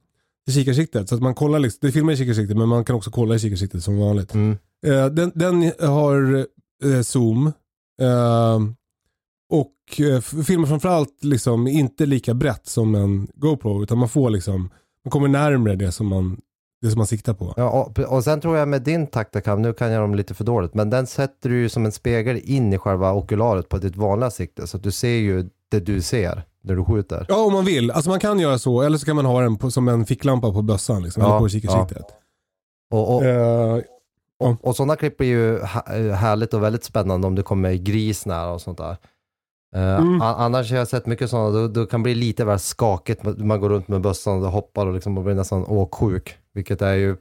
till 0.47 0.55
kikarsiktet. 0.55 1.09
Så 1.09 1.15
att 1.15 1.23
man 1.23 1.35
kollar, 1.35 1.59
liksom, 1.59 1.79
det 1.83 1.93
filmar 1.93 2.13
i 2.13 2.17
kikarsiktet 2.17 2.57
men 2.57 2.69
man 2.69 2.85
kan 2.85 2.97
också 2.97 3.11
kolla 3.11 3.35
i 3.35 3.39
kikarsiktet 3.39 3.85
som 3.85 3.99
vanligt. 3.99 4.35
Mm. 4.35 4.59
Eh, 4.87 5.07
den, 5.07 5.33
den 5.35 5.73
har 5.81 6.47
eh, 6.85 7.01
zoom. 7.03 7.47
Eh, 8.03 8.59
och 9.51 10.01
eh, 10.01 10.21
filmar 10.21 10.67
framförallt 10.67 11.25
liksom 11.25 11.67
inte 11.67 12.07
lika 12.07 12.35
brett 12.35 12.67
som 12.67 12.95
en 12.95 13.29
GoPro. 13.35 13.83
Utan 13.83 13.99
man 13.99 14.09
får 14.09 14.31
liksom, 14.31 14.71
man 15.05 15.11
kommer 15.11 15.29
närmare 15.29 15.77
det 15.77 15.93
som 15.93 16.07
man, 16.07 16.41
det 16.83 16.91
som 16.91 16.99
man 16.99 17.07
siktar 17.07 17.35
på. 17.35 17.55
Ja, 17.57 17.71
och, 17.71 17.99
och 17.99 18.25
sen 18.25 18.41
tror 18.41 18.57
jag 18.57 18.69
med 18.69 18.83
din 18.83 19.07
Tactacam, 19.07 19.63
nu 19.63 19.73
kan 19.73 19.93
jag 19.93 20.03
dem 20.03 20.15
lite 20.15 20.35
för 20.35 20.45
dåligt, 20.45 20.75
men 20.75 20.91
den 20.91 21.07
sätter 21.07 21.49
du 21.51 21.61
ju 21.61 21.69
som 21.69 21.85
en 21.85 21.93
spegel 21.93 22.41
in 22.45 22.73
i 22.73 22.79
själva 22.79 23.13
okularet 23.13 23.69
på 23.69 23.79
ditt 23.79 23.97
vanliga 23.97 24.31
sikte, 24.31 24.67
så 24.67 24.77
att 24.77 24.83
du 24.83 24.91
ser 24.91 25.09
ju 25.09 25.49
det 25.71 25.81
du 25.81 26.03
ser 26.03 26.43
när 26.63 26.75
du 26.77 26.85
skjuter. 26.85 27.27
Ja 27.29 27.45
om 27.47 27.53
man 27.53 27.65
vill. 27.65 27.91
Alltså 27.91 28.11
man 28.11 28.21
kan 28.21 28.39
göra 28.39 28.59
så. 28.59 28.83
Eller 28.83 28.99
så 28.99 29.07
kan 29.07 29.17
man 29.17 29.25
ha 29.27 29.41
den 29.41 29.57
på, 29.57 29.71
som 29.71 29.89
en 29.89 30.07
ficklampa 30.07 30.53
på 30.53 30.63
bössan. 30.63 31.03
Liksom, 31.03 31.23
Ja, 31.23 31.29
eller 31.29 31.39
på 31.39 31.49
kikarsiktet. 31.49 32.05
Och, 32.91 33.15
och, 33.17 33.25
Eh, 33.25 33.81
och 34.63 34.77
sådana 34.77 34.97
klipp 34.97 35.17
blir 35.17 35.29
ju 35.29 35.59
ha- 35.61 36.15
härligt 36.15 36.55
och 36.55 36.63
väldigt 36.63 36.85
spännande 36.85 37.27
om 37.27 37.35
det 37.35 37.43
kommer 37.43 37.73
gris 37.75 38.27
nära 38.27 38.53
och 38.53 38.61
sånt 38.61 38.79
där. 38.79 38.97
Eh, 39.77 39.97
Mm. 40.01 40.21
Annars 40.23 40.71
har 40.71 40.79
jag 40.79 40.89
sett 40.89 41.07
mycket 41.07 41.31
sådana, 41.31 41.51
då, 41.51 41.69
då 41.69 41.87
kan 41.87 42.01
det 42.01 42.03
bli 42.03 42.15
lite 42.15 42.45
väl 42.45 42.59
skakigt, 42.59 43.23
man 43.39 43.61
går 43.61 43.69
runt 43.69 43.89
med 43.89 44.01
bössan 44.01 44.45
och 44.45 44.51
hoppar 44.53 44.87
och 44.87 44.95
liksom 44.95 45.19
och 45.19 45.25
blir 45.25 45.35
nästan 45.35 45.65
åksjuk. 45.65 46.37
Vilket 46.55 46.83
är 46.83 46.95
ju 46.95 47.17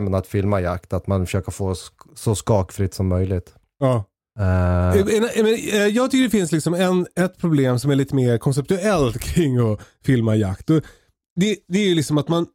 med 0.00 0.14
att 0.14 0.26
filma 0.26 0.60
jakt, 0.60 0.92
att 0.92 1.06
man 1.06 1.26
försöker 1.26 1.52
få 1.52 1.74
så 2.14 2.34
skakfritt 2.34 2.94
som 2.94 3.08
möjligt. 3.08 3.54
Ja. 3.78 4.04
Eh, 4.40 4.98
Jag 5.88 6.10
tycker 6.10 6.22
det 6.24 6.30
finns 6.30 6.52
liksom 6.52 6.74
en, 6.74 7.06
ett 7.20 7.38
problem 7.38 7.78
som 7.78 7.90
är 7.90 7.94
lite 7.96 8.14
mer 8.14 8.38
konceptuellt 8.38 9.18
kring 9.20 9.72
att 9.72 9.80
filma 10.04 10.36
jakt. 10.36 10.66
Det, 10.66 11.56
det 11.68 11.78
är 11.78 11.88
ju 11.88 11.94
liksom 11.94 12.18
att 12.18 12.28
man, 12.28 12.46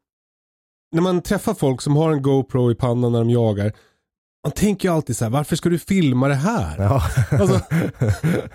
när 0.95 1.01
man 1.01 1.21
träffar 1.21 1.53
folk 1.53 1.81
som 1.81 1.95
har 1.95 2.11
en 2.11 2.21
GoPro 2.21 2.71
i 2.71 2.75
pannan 2.75 3.11
när 3.11 3.19
de 3.19 3.29
jagar, 3.29 3.71
man 4.43 4.51
tänker 4.51 4.89
ju 4.89 4.95
alltid 4.95 5.17
så 5.17 5.25
här, 5.25 5.29
varför 5.31 5.55
ska 5.55 5.69
du 5.69 5.79
filma 5.79 6.27
det 6.27 6.35
här? 6.35 6.77
ja. 6.81 7.01
Alltså, 7.39 7.61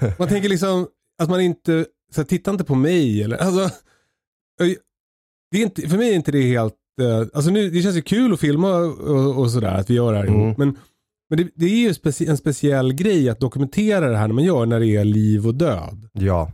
man 0.19 0.29
tänker 0.29 0.49
liksom 0.49 0.87
att 1.23 1.29
man 1.31 1.41
inte, 1.41 1.87
så 2.15 2.21
här, 2.21 2.27
titta 2.29 2.51
inte 2.51 2.65
på 2.65 2.75
mig 2.75 3.23
eller, 3.23 3.37
alltså, 3.37 3.71
det 5.51 5.59
är 5.59 5.63
inte, 5.63 5.89
för 5.89 5.99
mig 5.99 6.11
är 6.11 6.15
inte 6.15 6.33
det 6.33 6.43
helt, 6.43 6.75
alltså 7.33 7.51
nu, 7.51 7.71
det 7.71 7.83
känns 7.83 7.97
ju 7.97 8.03
kul 8.03 8.33
att 8.33 8.41
filma 8.41 8.77
och, 8.77 9.39
och 9.39 9.51
sådär, 9.51 9.75
att 9.75 9.91
vi 9.91 9.95
gör 9.95 10.13
det 10.13 10.19
här 10.19 10.27
Mm. 10.27 10.41
ihop, 10.41 10.59
men 10.59 10.79
men 11.31 11.39
det, 11.39 11.49
det 11.55 11.67
är 11.67 11.79
ju 11.79 11.93
speci- 11.93 12.31
en 12.31 12.37
speciell 12.37 12.93
grej 12.93 13.29
att 13.29 13.41
dokumentera 13.41 14.09
det 14.11 14.17
här 14.17 14.27
när 14.29 14.35
man 14.35 14.45
gör 14.45 14.67
när 14.67 14.81
det 14.81 14.87
är 14.97 15.05
liv 15.05 15.47
och 15.47 15.55
död. 15.55 16.09
Ja, 16.13 16.53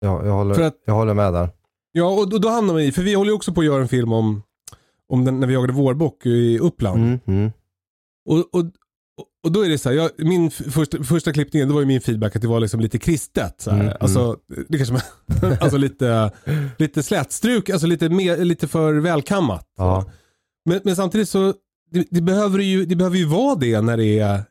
ja 0.00 0.26
jag, 0.26 0.32
håller, 0.32 0.60
att- 0.60 0.82
jag 0.86 0.94
håller 0.94 1.14
med 1.14 1.32
där. 1.32 1.48
Ja, 1.92 2.10
och 2.20 2.28
då, 2.30 2.38
då 2.38 2.48
hamnar 2.48 2.74
man 2.74 2.82
i, 2.82 2.92
för 2.92 3.02
vi 3.02 3.14
håller 3.14 3.30
ju 3.30 3.34
också 3.36 3.52
på 3.52 3.60
att 3.60 3.66
göra 3.66 3.82
en 3.82 3.88
film 3.88 4.12
om, 4.12 4.42
om 5.08 5.24
den, 5.24 5.40
när 5.40 5.46
vi 5.46 5.54
jagade 5.54 5.72
vårbock 5.72 6.26
i 6.26 6.58
Uppland. 6.58 7.02
Mm, 7.02 7.18
mm. 7.26 7.52
Och, 8.26 8.38
och, 8.54 8.64
och 9.44 9.52
då 9.52 9.64
är 9.64 9.68
det 9.68 9.78
så 9.78 9.88
här, 9.88 9.96
jag, 9.96 10.10
min 10.18 10.50
första, 10.50 11.02
första 11.04 11.32
klippningen, 11.32 11.68
då 11.68 11.74
var 11.74 11.80
ju 11.80 11.86
min 11.86 12.00
feedback 12.00 12.36
att 12.36 12.42
det 12.42 12.48
var 12.48 12.60
liksom 12.60 12.80
lite 12.80 12.98
kristet. 12.98 13.54
Så 13.60 13.70
här. 13.70 13.80
Mm, 13.80 13.92
Alltså, 14.00 14.36
det 14.68 14.76
kanske 14.78 14.92
man, 14.92 15.52
alltså 15.60 15.76
lite, 15.76 16.30
lite 16.78 17.02
slätstruk, 17.02 17.70
alltså 17.70 17.86
lite, 17.86 18.08
mer, 18.08 18.36
lite 18.44 18.68
för 18.68 18.94
välkammat. 18.94 19.66
Ja. 19.76 20.04
Men, 20.64 20.80
men 20.84 20.96
samtidigt 20.96 21.28
så, 21.28 21.54
det, 21.90 22.06
det, 22.10 22.20
behöver 22.22 22.58
ju, 22.58 22.84
det 22.86 22.96
behöver 22.96 23.16
ju 23.16 23.24
vara 23.26 23.54
det 23.54 23.80
när 23.80 23.96
det 23.96 24.18
är 24.18 24.42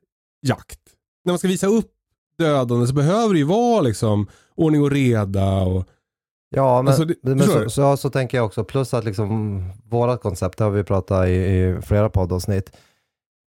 jakt. 0.47 0.79
När 1.25 1.31
man 1.31 1.39
ska 1.39 1.47
visa 1.47 1.67
upp 1.67 1.91
dödande 2.37 2.87
så 2.87 2.93
behöver 2.93 3.33
det 3.33 3.39
ju 3.39 3.45
vara 3.45 3.81
liksom 3.81 4.27
ordning 4.55 4.81
och 4.81 4.91
reda 4.91 5.51
och 5.61 5.87
Ja, 6.55 6.81
men, 6.81 6.87
Alltså, 6.87 7.05
det- 7.05 7.15
men 7.35 7.39
så, 7.43 7.69
så, 7.69 7.97
så 7.97 8.09
tänker 8.09 8.37
jag 8.37 8.45
också. 8.45 8.63
Plus 8.63 8.93
att 8.93 9.05
liksom 9.05 9.63
vårat 9.89 10.21
koncept, 10.21 10.57
det 10.57 10.63
har 10.63 10.71
vi 10.71 10.83
pratat 10.83 11.27
i, 11.27 11.31
i 11.31 11.77
flera 11.81 12.09
poddavsnitt. 12.09 12.71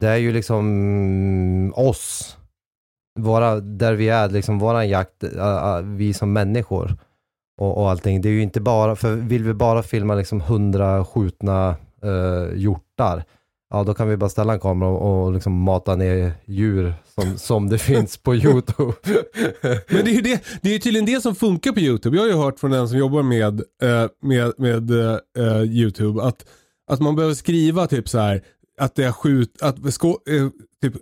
Det 0.00 0.08
är 0.08 0.16
ju 0.16 0.32
liksom 0.32 0.58
mm, 0.58 1.72
oss. 1.76 2.36
Våra, 3.20 3.60
där 3.60 3.94
vi 3.94 4.08
är, 4.08 4.28
liksom 4.28 4.58
våran 4.58 4.88
jakt, 4.88 5.24
äh, 5.24 5.76
äh, 5.76 5.80
vi 5.82 6.14
som 6.14 6.32
människor. 6.32 6.96
Och, 7.58 7.78
och 7.78 7.90
allting. 7.90 8.20
Det 8.20 8.28
är 8.28 8.32
ju 8.32 8.42
inte 8.42 8.60
bara, 8.60 8.96
för 8.96 9.14
vill 9.14 9.44
vi 9.44 9.54
bara 9.54 9.82
filma 9.82 10.14
liksom 10.14 10.40
hundra 10.40 11.04
skjutna 11.04 11.76
uh, 12.04 12.58
hjortar, 12.58 13.24
ja 13.70 13.84
då 13.84 13.94
kan 13.94 14.08
vi 14.08 14.16
bara 14.16 14.30
ställa 14.30 14.52
en 14.52 14.60
kamera 14.60 14.88
och, 14.88 15.24
och 15.24 15.32
liksom 15.32 15.52
mata 15.52 15.96
ner 15.96 16.32
djur 16.44 16.94
som, 17.14 17.38
som 17.38 17.68
det 17.68 17.78
finns 17.88 18.16
på 18.16 18.34
YouTube. 18.34 18.92
Men 19.62 20.04
det 20.04 20.10
är 20.10 20.14
ju 20.14 20.20
det, 20.20 20.44
det 20.62 20.74
är 20.74 20.78
tydligen 20.78 21.06
det 21.06 21.20
som 21.20 21.34
funkar 21.34 21.72
på 21.72 21.80
YouTube. 21.80 22.16
Jag 22.16 22.22
har 22.22 22.28
ju 22.28 22.36
hört 22.36 22.60
från 22.60 22.72
en 22.72 22.88
som 22.88 22.98
jobbar 22.98 23.22
med, 23.22 23.62
med, 24.22 24.52
med 24.58 24.90
uh, 24.90 25.62
YouTube 25.64 26.22
att, 26.22 26.44
att 26.90 27.00
man 27.00 27.16
behöver 27.16 27.34
skriva 27.34 27.86
typ 27.86 28.08
så 28.08 28.18
här 28.18 28.42
att 28.78 28.94
det 28.94 29.04
är 29.04 29.12
skjut, 29.12 29.62
att 29.62 29.78
eh, 29.78 30.48
typ, 30.82 30.94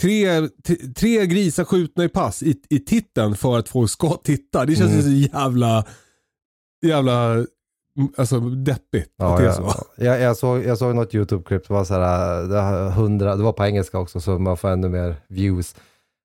tre, 0.00 0.48
tre 0.96 1.26
grisar 1.26 1.64
skjutna 1.64 2.04
i 2.04 2.08
pass 2.08 2.42
i, 2.42 2.54
i 2.70 2.78
titeln 2.78 3.34
för 3.36 3.58
att 3.58 3.68
folk 3.68 3.90
ska 3.90 4.16
titta. 4.16 4.64
Det 4.66 4.76
känns 4.76 4.92
Mm. 4.92 5.02
så 5.02 5.10
jävla, 5.38 5.84
jävla 6.86 7.32
mm, 7.32 7.46
alltså, 8.16 8.40
deppigt 8.40 9.10
att 9.18 9.30
Ja, 9.30 9.38
det 9.38 9.46
är 9.48 9.52
så. 9.52 9.72
jag, 9.96 10.20
jag, 10.20 10.36
såg, 10.36 10.64
jag 10.64 10.78
såg 10.78 10.94
något 10.94 11.14
YouTube-klipp, 11.14 11.68
det 11.68 11.74
var 11.74 11.84
så 11.84 11.94
här, 11.94 12.42
det, 12.42 12.60
har 12.60 12.86
100, 12.88 13.36
det 13.36 13.42
var 13.42 13.52
på 13.52 13.64
engelska 13.64 13.98
också 13.98 14.20
så 14.20 14.38
man 14.38 14.56
får 14.56 14.68
ännu 14.68 14.88
mer 14.88 15.16
views. 15.28 15.76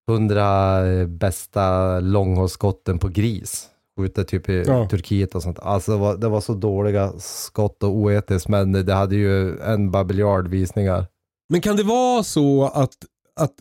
100 0.09 0.87
eh, 0.87 1.07
bästa 1.07 1.99
långhållsskotten 1.99 2.99
på 2.99 3.07
gris. 3.07 3.69
Skjuter 3.99 4.23
typ 4.23 4.49
i 4.49 4.63
Ja. 4.67 4.87
Turkiet 4.89 5.35
och 5.35 5.43
sånt. 5.43 5.59
Alltså 5.59 5.91
det 5.91 5.97
var, 5.97 6.17
det 6.17 6.29
var 6.29 6.41
så 6.41 6.53
dåliga 6.53 7.13
skott 7.19 7.83
och 7.83 7.89
oetiskt 7.89 8.47
men 8.47 8.71
det 8.71 8.93
hade 8.93 9.15
ju 9.15 9.59
en 9.59 9.91
babiljard 9.91 10.47
visningar. 10.47 11.05
Men 11.49 11.61
kan 11.61 11.75
det 11.75 11.83
vara 11.83 12.23
så 12.23 12.65
att, 12.65 12.93
att 13.35 13.53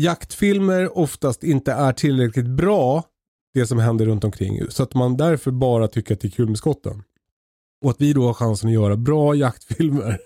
jaktfilmer 0.00 0.98
oftast 0.98 1.44
inte 1.44 1.72
är 1.72 1.92
tillräckligt 1.92 2.46
bra, 2.48 3.04
det 3.54 3.66
som 3.66 3.78
händer 3.78 4.06
runt 4.06 4.24
omkring, 4.24 4.60
så 4.70 4.82
att 4.82 4.94
man 4.94 5.16
därför 5.16 5.50
bara 5.50 5.88
tycker 5.88 6.14
att 6.14 6.20
det 6.20 6.28
är 6.28 6.30
kul 6.30 6.48
med 6.48 6.58
skotten? 6.58 7.02
Och 7.84 7.90
att 7.90 8.00
vi 8.00 8.12
då 8.12 8.26
har 8.26 8.34
chansen 8.34 8.68
att 8.68 8.74
göra 8.74 8.96
bra 8.96 9.34
jaktfilmer 9.34 10.18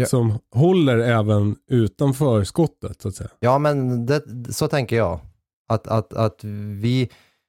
Ja. 0.00 0.06
som 0.06 0.38
håller 0.54 0.98
även 0.98 1.56
utanför 1.70 2.44
skottet 2.44 3.02
så 3.02 3.08
att 3.08 3.14
säga. 3.14 3.30
Ja, 3.40 3.58
men 3.58 4.06
det, 4.06 4.22
så 4.54 4.68
tänker 4.68 4.96
jag. 4.96 5.20
Att, 5.68 5.86
att, 5.86 6.12
att 6.14 6.44
vi, 6.80 7.08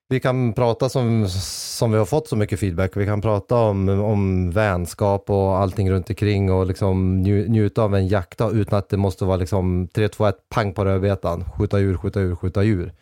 vi 0.09 0.19
kan 0.19 0.53
prata 0.53 0.89
som, 0.89 1.29
som 1.29 1.91
vi 1.91 1.97
har 1.97 2.05
fått 2.05 2.27
så 2.27 2.35
mycket 2.35 2.59
feedback. 2.59 2.97
Vi 2.97 3.05
kan 3.05 3.21
prata 3.21 3.55
om, 3.55 3.89
om 3.89 4.51
vänskap 4.51 5.29
och 5.29 5.57
allting 5.57 5.91
runt 5.91 6.09
omkring 6.09 6.51
och 6.51 6.65
liksom 6.65 7.21
nju, 7.21 7.47
njuta 7.49 7.83
av 7.83 7.95
en 7.95 8.07
jakta 8.07 8.49
utan 8.49 8.79
att 8.79 8.89
det 8.89 8.97
måste 8.97 9.25
vara 9.25 9.37
liksom 9.37 9.87
3, 9.93 10.07
2, 10.07 10.25
1, 10.25 10.35
pang 10.49 10.73
på 10.73 10.85
rödbetan. 10.85 11.43
Skjuta 11.57 11.79
djur, 11.79 11.97
skjuta 11.97 12.21
djur, 12.21 12.35
skjuta 12.35 12.63
djur. 12.63 12.93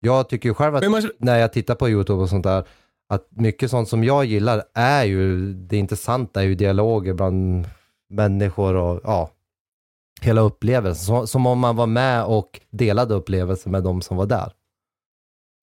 Jag 0.00 0.28
tycker 0.28 0.48
ju 0.48 0.54
själv 0.54 0.76
att 0.76 0.90
man, 0.90 1.10
när 1.18 1.38
jag 1.38 1.52
tittar 1.52 1.74
på 1.74 1.88
YouTube 1.88 2.22
och 2.22 2.28
sånt 2.28 2.44
där, 2.44 2.64
att 3.08 3.28
mycket 3.30 3.70
sånt 3.70 3.88
som 3.88 4.04
jag 4.04 4.24
gillar 4.24 4.62
är 4.74 5.04
ju, 5.04 5.52
det 5.52 5.76
intressanta 5.76 6.42
är 6.42 6.46
ju 6.46 6.54
dialoger 6.54 7.14
bland 7.14 7.66
människor 8.10 8.74
och 8.74 9.00
ja, 9.04 9.30
hela 10.20 10.40
upplevelsen. 10.40 11.04
Som, 11.04 11.26
som 11.26 11.46
om 11.46 11.58
man 11.58 11.76
var 11.76 11.86
med 11.86 12.24
och 12.24 12.60
delade 12.70 13.14
upplevelsen 13.14 13.72
med 13.72 13.82
de 13.82 14.02
som 14.02 14.16
var 14.16 14.26
där 14.26 14.52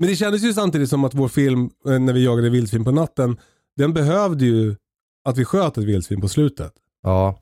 men 0.01 0.09
det 0.09 0.15
kändes 0.15 0.43
ju 0.43 0.53
samtidigt 0.53 0.89
som 0.89 1.03
att 1.03 1.13
vår 1.13 1.27
film, 1.27 1.69
eh, 1.87 1.99
när 1.99 2.13
vi 2.13 2.25
jagade 2.25 2.49
vildsvin 2.49 2.83
på 2.83 2.91
natten, 2.91 3.37
den 3.77 3.93
behövde 3.93 4.45
ju 4.45 4.75
att 5.25 5.37
vi 5.37 5.45
sköt 5.45 5.77
ett 5.77 5.83
vildsvin 5.83 6.21
på 6.21 6.27
slutet. 6.27 6.73
Ja. 7.03 7.39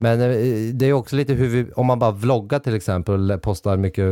Men 0.00 0.20
eh, 0.20 0.74
det 0.74 0.86
är 0.86 0.92
också 0.92 1.16
lite 1.16 1.34
hur 1.34 1.48
vi, 1.48 1.72
om 1.72 1.86
man 1.86 1.98
bara 1.98 2.10
vloggar 2.10 2.58
till 2.58 2.74
exempel 2.74 3.38
postar 3.38 3.76
mycket 3.76 4.06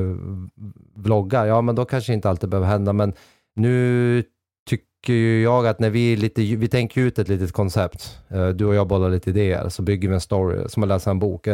vloggar, 0.95 1.47
ja 1.47 1.61
men 1.61 1.75
då 1.75 1.85
kanske 1.85 2.13
inte 2.13 2.31
alltid 2.31 2.51
behöver 2.51 2.69
hända. 2.69 2.93
Men 2.93 3.13
nu 3.57 4.25
tycker 4.71 5.13
ju 5.13 5.43
jag 5.43 5.67
att 5.67 5.81
när 5.81 5.91
vi 5.91 6.17
lite, 6.17 6.43
vi 6.43 6.69
tänker 6.69 7.01
ut 7.01 7.19
ett 7.19 7.29
litet 7.29 7.53
koncept, 7.53 8.19
eh, 8.29 8.49
du 8.49 8.65
och 8.65 8.75
jag 8.75 8.89
bollar 8.89 9.11
lite 9.11 9.31
idéer, 9.31 9.69
så 9.69 9.83
bygger 9.83 10.09
vi 10.09 10.15
en 10.15 10.21
story, 10.21 10.69
som 10.69 10.83
att 10.83 10.89
läsa 10.89 11.11
en 11.11 11.19
bok. 11.19 11.49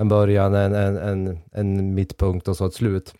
En 0.00 0.08
början, 0.08 0.54
en, 0.54 0.74
en, 0.74 0.96
en, 0.96 1.38
en 1.52 1.94
mittpunkt 1.94 2.48
och 2.48 2.56
så 2.56 2.66
ett 2.66 2.74
slut. 2.74 3.14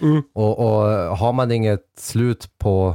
Mm. 0.00 0.22
Och, 0.34 0.58
och 0.58 0.82
har 1.16 1.32
man 1.32 1.50
inget 1.50 1.84
slut 1.98 2.58
på, 2.58 2.94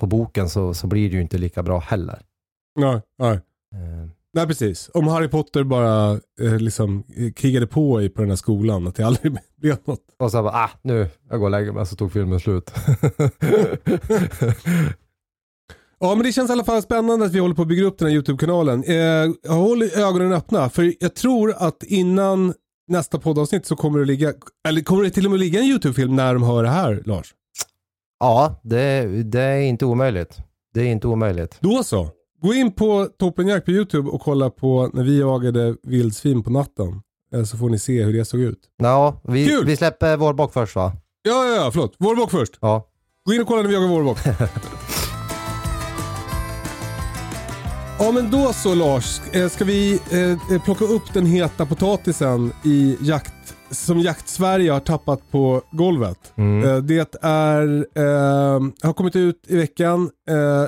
på 0.00 0.06
boken 0.06 0.48
så, 0.48 0.74
så 0.74 0.86
blir 0.86 1.10
det 1.10 1.16
ju 1.16 1.22
inte 1.22 1.38
lika 1.38 1.62
bra 1.62 1.78
heller. 1.78 2.22
Nej, 2.80 3.00
nej. 3.18 3.32
Eh, 3.74 4.10
Nej 4.32 4.46
precis. 4.46 4.90
Om 4.94 5.08
Harry 5.08 5.28
Potter 5.28 5.64
bara 5.64 6.12
eh, 6.40 6.58
liksom 6.58 7.04
eh, 7.16 7.32
krigade 7.32 7.66
på 7.66 8.02
i 8.02 8.08
på 8.08 8.20
den 8.20 8.30
här 8.30 8.36
skolan, 8.36 8.86
att 8.86 8.94
det 8.94 9.02
aldrig 9.02 9.36
blev 9.56 9.76
något. 9.84 10.00
Och 10.18 10.30
så 10.30 10.42
bara, 10.42 10.52
ah, 10.52 10.70
nu, 10.82 11.08
jag 11.30 11.38
går 11.38 11.46
och 11.46 11.50
lägger 11.50 11.72
mig, 11.72 11.86
så 11.86 11.96
tog 11.96 12.12
filmen 12.12 12.40
slut. 12.40 12.70
Ja 16.00 16.14
men 16.14 16.24
det 16.24 16.32
känns 16.32 16.50
i 16.50 16.52
alla 16.52 16.64
fall 16.64 16.82
spännande 16.82 17.26
att 17.26 17.32
vi 17.32 17.38
håller 17.38 17.54
på 17.54 17.62
att 17.62 17.68
bygga 17.68 17.84
upp 17.84 17.98
den 17.98 18.08
här 18.08 18.14
YouTube-kanalen. 18.14 18.84
Eh, 18.84 19.54
håll 19.54 19.82
ögonen 19.82 20.32
öppna 20.32 20.70
för 20.70 20.94
jag 21.00 21.14
tror 21.14 21.54
att 21.58 21.82
innan 21.82 22.54
nästa 22.88 23.18
poddavsnitt 23.18 23.66
så 23.66 23.76
kommer 23.76 23.98
det 23.98 24.04
ligga, 24.04 24.32
eller 24.68 24.80
kommer 24.80 25.04
det 25.04 25.10
till 25.10 25.24
och 25.24 25.30
med 25.30 25.40
ligga 25.40 25.60
en 25.60 25.66
YouTube-film 25.66 26.16
när 26.16 26.34
de 26.34 26.42
hör 26.42 26.62
det 26.62 26.68
här 26.68 27.02
Lars? 27.06 27.34
ja, 28.20 28.60
det, 28.64 29.06
det 29.22 29.40
är 29.40 29.60
inte 29.60 29.84
omöjligt. 29.84 30.38
Det 30.74 30.80
är 30.80 30.86
inte 30.86 31.06
omöjligt. 31.08 31.56
Då 31.60 31.82
så. 31.84 32.08
Gå 32.42 32.54
in 32.54 32.72
på 32.72 33.08
Toppenjakt 33.18 33.64
på 33.64 33.70
YouTube 33.70 34.10
och 34.10 34.20
kolla 34.20 34.50
på 34.50 34.90
när 34.92 35.02
vi 35.02 35.20
jagade 35.20 35.76
vildsvin 35.82 36.42
på 36.42 36.50
natten. 36.50 37.02
Så 37.46 37.56
får 37.56 37.70
ni 37.70 37.78
se 37.78 38.02
hur 38.02 38.12
det 38.12 38.24
såg 38.24 38.40
ut. 38.40 38.60
Ja, 38.76 39.20
vi, 39.24 39.46
Kul! 39.46 39.66
vi 39.66 39.76
släpper 39.76 40.16
vår 40.16 40.32
bock 40.32 40.52
först 40.52 40.76
va? 40.76 40.92
Ja, 41.22 41.46
ja, 41.46 41.54
ja, 41.64 41.70
förlåt. 41.70 41.94
Vårbock 41.98 42.30
först. 42.30 42.58
Ja. 42.60 42.88
Gå 43.26 43.34
in 43.34 43.40
och 43.40 43.46
kolla 43.46 43.62
när 43.62 43.68
vi 43.68 43.74
jagar 43.74 43.88
vårbock. 43.88 44.18
ja 47.98 48.12
men 48.12 48.30
då 48.30 48.52
så 48.52 48.74
Lars, 48.74 49.20
Eh, 49.32 49.48
ska 49.48 49.64
vi 49.64 49.94
eh, 49.94 50.62
plocka 50.64 50.84
upp 50.84 51.14
den 51.14 51.26
heta 51.26 51.66
potatisen 51.66 52.52
i 52.64 52.96
jakt, 53.00 53.54
som 53.70 53.98
Jakt-Sverige 53.98 54.72
har 54.72 54.80
tappat 54.80 55.30
på 55.30 55.62
golvet. 55.70 56.32
Mm. 56.36 56.64
Eh, 56.64 56.76
det 56.76 57.22
är, 57.22 57.86
eh, 57.94 58.60
har 58.82 58.92
kommit 58.92 59.16
ut 59.16 59.44
i 59.46 59.56
veckan 59.56 60.10
eh, 60.30 60.64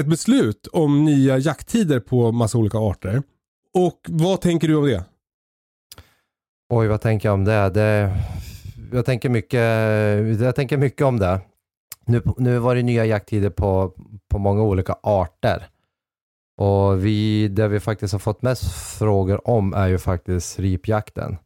ett 0.00 0.06
beslut 0.06 0.66
om 0.72 1.04
nya 1.04 1.38
jakttider 1.38 2.00
på 2.00 2.32
massa 2.32 2.58
olika 2.58 2.78
arter. 2.78 3.22
Och 3.74 4.00
vad 4.08 4.40
tänker 4.40 4.68
du 4.68 4.76
om 4.76 4.86
det? 4.86 5.04
Oj, 6.70 6.88
vad 6.88 7.00
tänker 7.00 7.28
jag 7.28 7.34
om 7.34 7.44
det? 7.44 7.70
det 7.70 8.16
jag, 8.92 9.06
tänker 9.06 9.28
mycket, 9.28 9.60
jag 10.40 10.54
tänker 10.54 10.76
mycket 10.76 11.02
om 11.02 11.18
det. 11.18 11.40
Nu, 12.06 12.22
nu 12.36 12.58
var 12.58 12.74
det 12.74 12.82
nya 12.82 13.04
jakttider 13.04 13.50
på, 13.50 13.92
på 14.30 14.38
många 14.38 14.62
olika 14.62 14.96
arter. 15.02 15.68
Och 16.58 17.04
vi, 17.04 17.48
det 17.48 17.68
vi 17.68 17.80
faktiskt 17.80 18.12
har 18.12 18.18
fått 18.18 18.42
mest 18.42 18.72
frågor 18.98 19.48
om 19.48 19.74
är 19.74 19.86
ju 19.86 19.98
faktiskt 19.98 20.58
ripjakten. 20.58 21.36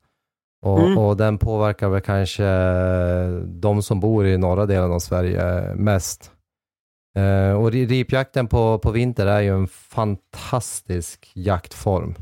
Och, 0.65 0.79
Mm. 0.81 0.99
och 0.99 1.17
den 1.17 1.39
påverkar 1.39 1.89
väl 1.89 2.01
kanske 2.01 2.45
de 3.47 3.83
som 3.83 4.01
bor 4.01 4.27
i 4.27 4.39
norra 4.39 4.67
delen 4.67 4.93
av 4.93 4.99
Sverige 4.99 5.75
mest. 5.75 6.31
Eh, 7.19 7.53
och 7.53 7.71
ri- 7.73 7.87
ripjakten 7.87 8.47
på, 8.47 8.79
på 8.79 8.91
vinter 8.91 9.27
är 9.27 9.41
ju 9.41 9.55
en 9.55 9.69
fantastisk 9.69 11.31
jaktform. 11.35 12.15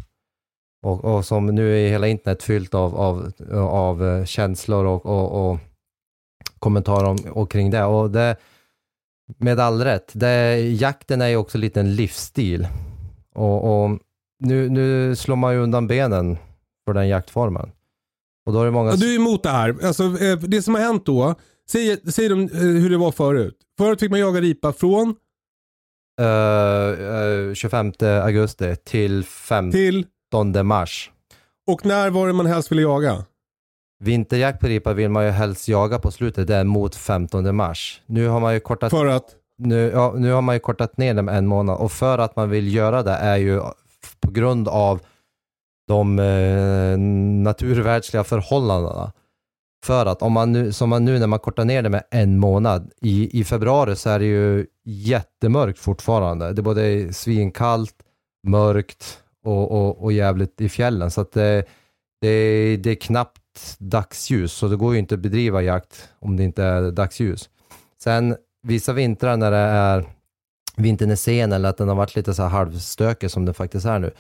Och, 0.87 1.05
och 1.05 1.25
som 1.25 1.47
nu 1.47 1.79
är 1.79 1.89
hela 1.89 2.07
internet 2.09 2.43
fyllt 2.43 2.75
av, 2.75 2.97
av, 2.97 3.33
av 3.55 4.05
eh, 4.07 4.25
känslor 4.25 4.85
och, 4.85 5.07
och, 5.07 5.51
och 5.51 5.59
kommentarer 6.59 7.05
om, 7.09 7.19
och 7.33 7.51
kring 7.51 7.71
det. 7.71 7.85
Och 7.85 8.11
det. 8.11 8.37
Med 9.39 9.61
all 9.61 9.85
rätt. 9.85 10.11
Det, 10.13 10.61
jakten 10.61 11.21
är 11.21 11.29
ju 11.29 11.37
också 11.37 11.59
lite 11.59 11.81
en 11.81 11.95
livsstil. 11.95 12.69
Och, 13.35 13.85
och 13.85 13.99
nu, 14.41 14.69
nu 14.69 15.17
slår 15.17 15.37
man 15.37 15.55
ju 15.55 15.61
undan 15.61 15.87
benen 15.87 16.39
för 16.87 16.95
den 16.95 17.09
jaktformen. 17.09 17.71
Och 18.47 18.53
då 18.53 18.61
är 18.61 18.65
det 18.65 18.71
många... 18.71 18.91
Ja, 18.91 18.97
du 18.97 19.13
är 19.13 19.17
emot 19.17 19.43
det 19.43 19.51
här. 19.51 19.77
Alltså, 19.85 20.03
eh, 20.05 20.39
det 20.39 20.63
som 20.63 20.75
har 20.75 20.83
hänt 20.83 21.07
då, 21.07 21.35
säg, 21.71 22.13
säg 22.13 22.29
de, 22.29 22.41
eh, 22.41 22.49
hur 22.59 22.91
det 22.91 22.97
var 22.99 23.13
förut. 23.13 23.57
Förut 23.79 24.01
fick 24.01 24.11
man 24.11 24.21
jaga 24.21 24.41
ripa 24.41 24.73
från 24.73 25.15
eh, 26.21 26.27
eh, 26.27 27.55
25 27.55 27.93
augusti 28.01 28.77
till 28.77 29.25
15 29.25 29.73
till 29.73 30.63
mars. 30.63 31.11
och 31.67 31.87
när 31.87 32.11
var 32.11 32.27
det 32.27 32.33
man 32.33 32.47
helst 32.47 32.73
ville 32.73 32.83
jaga? 32.83 33.25
Vinterjakt 34.01 34.61
på 34.61 34.67
ripa 34.67 34.93
vill 34.93 35.09
man 35.09 35.25
ju 35.25 35.31
helst 35.31 35.69
jaga 35.69 35.99
på 35.99 36.11
slutet, 36.11 36.47
det 36.47 36.57
är 36.57 36.65
mot 36.65 36.97
15 36.97 37.57
mars. 37.57 38.03
Nu 38.07 38.29
har 38.29 38.41
man 38.41 38.55
ju 38.55 38.61
kortat, 38.61 38.91
För 38.91 39.07
att? 39.07 39.35
nu, 39.59 39.91
ja, 39.95 40.15
nu 40.17 40.33
har 40.33 40.43
man 40.43 40.55
ju 40.55 40.59
kortat 40.59 40.97
ner 40.97 41.15
det 41.15 41.23
med 41.23 41.39
en 41.39 41.47
månad 41.47 41.79
och 41.79 41.93
för 41.93 42.19
att 42.19 42.37
man 42.37 42.51
vill 42.51 42.75
göra 42.75 43.03
det 43.03 43.11
är 43.11 43.37
ju 43.37 43.61
på 44.21 44.31
grund 44.31 44.69
av 44.69 45.01
de 45.89 46.19
eh, 46.19 46.99
naturvärldsliga 47.45 48.25
förhållandena. 48.25 49.13
För 49.85 50.07
att 50.07 50.23
om 50.23 50.33
man 50.33 50.53
nu, 50.53 50.73
som 50.73 50.89
man 50.89 51.05
nu 51.05 51.19
när 51.19 51.27
man 51.27 51.39
kortar 51.39 51.65
ner 51.65 51.83
det 51.83 51.89
med 51.89 52.03
en 52.11 52.39
månad, 52.39 52.91
i, 53.01 53.41
i 53.41 53.45
februari 53.45 53.97
så 53.97 54.11
är 54.11 54.19
det 54.19 54.25
ju 54.25 54.67
jättemörkt 54.85 55.79
fortfarande. 55.79 56.53
Det 56.53 56.61
är 56.61 56.63
både 56.63 57.13
svinkallt, 57.13 57.95
mörkt 58.47 59.19
och, 59.45 59.71
och, 59.71 60.03
och 60.03 60.13
jävligt 60.13 60.61
i 60.61 60.69
fjällen. 60.69 61.11
Så 61.11 61.21
att 61.21 61.33
det, 61.33 61.65
det, 62.21 62.77
det 62.77 62.91
är 62.91 62.95
knappt 62.95 63.41
dagsljus, 63.79 64.53
så 64.53 64.69
det 64.69 64.77
går 64.77 64.93
ju 64.93 64.99
inte 64.99 65.15
att 65.15 65.21
bedriva 65.21 65.63
jakt 65.63 66.09
om 66.19 66.37
det 66.37 66.45
inte 66.45 66.65
är 66.65 66.91
dagsljus. 66.91 67.51
Sen 68.03 68.37
vissa 68.63 68.93
vintrar 68.93 69.37
när 69.37 69.51
det 69.51 69.57
är 69.57 70.05
vintern 70.77 71.11
är 71.11 71.17
sen 71.17 71.53
eller 71.53 71.69
att 71.69 71.77
den 71.77 71.89
har 71.89 71.95
varit 71.95 72.17
lite 72.17 72.35
så 72.35 72.43
här 72.43 72.49
halvstökig 72.49 73.31
som 73.31 73.45
den 73.45 73.55
faktiskt 73.55 73.87
är 73.87 73.99
nu, 73.99 74.11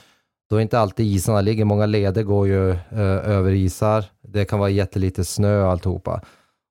då 0.50 0.56
är 0.56 0.60
inte 0.60 0.78
alltid 0.78 1.06
isarna 1.06 1.40
ligger. 1.40 1.64
Många 1.64 1.86
leder 1.86 2.22
går 2.22 2.46
ju 2.48 2.70
eh, 2.70 3.30
över 3.30 3.50
isar. 3.50 4.04
Det 4.22 4.44
kan 4.44 4.58
vara 4.58 4.70
jättelite 4.70 5.24
snö 5.24 5.62
och 5.62 5.70
alltihopa. 5.70 6.20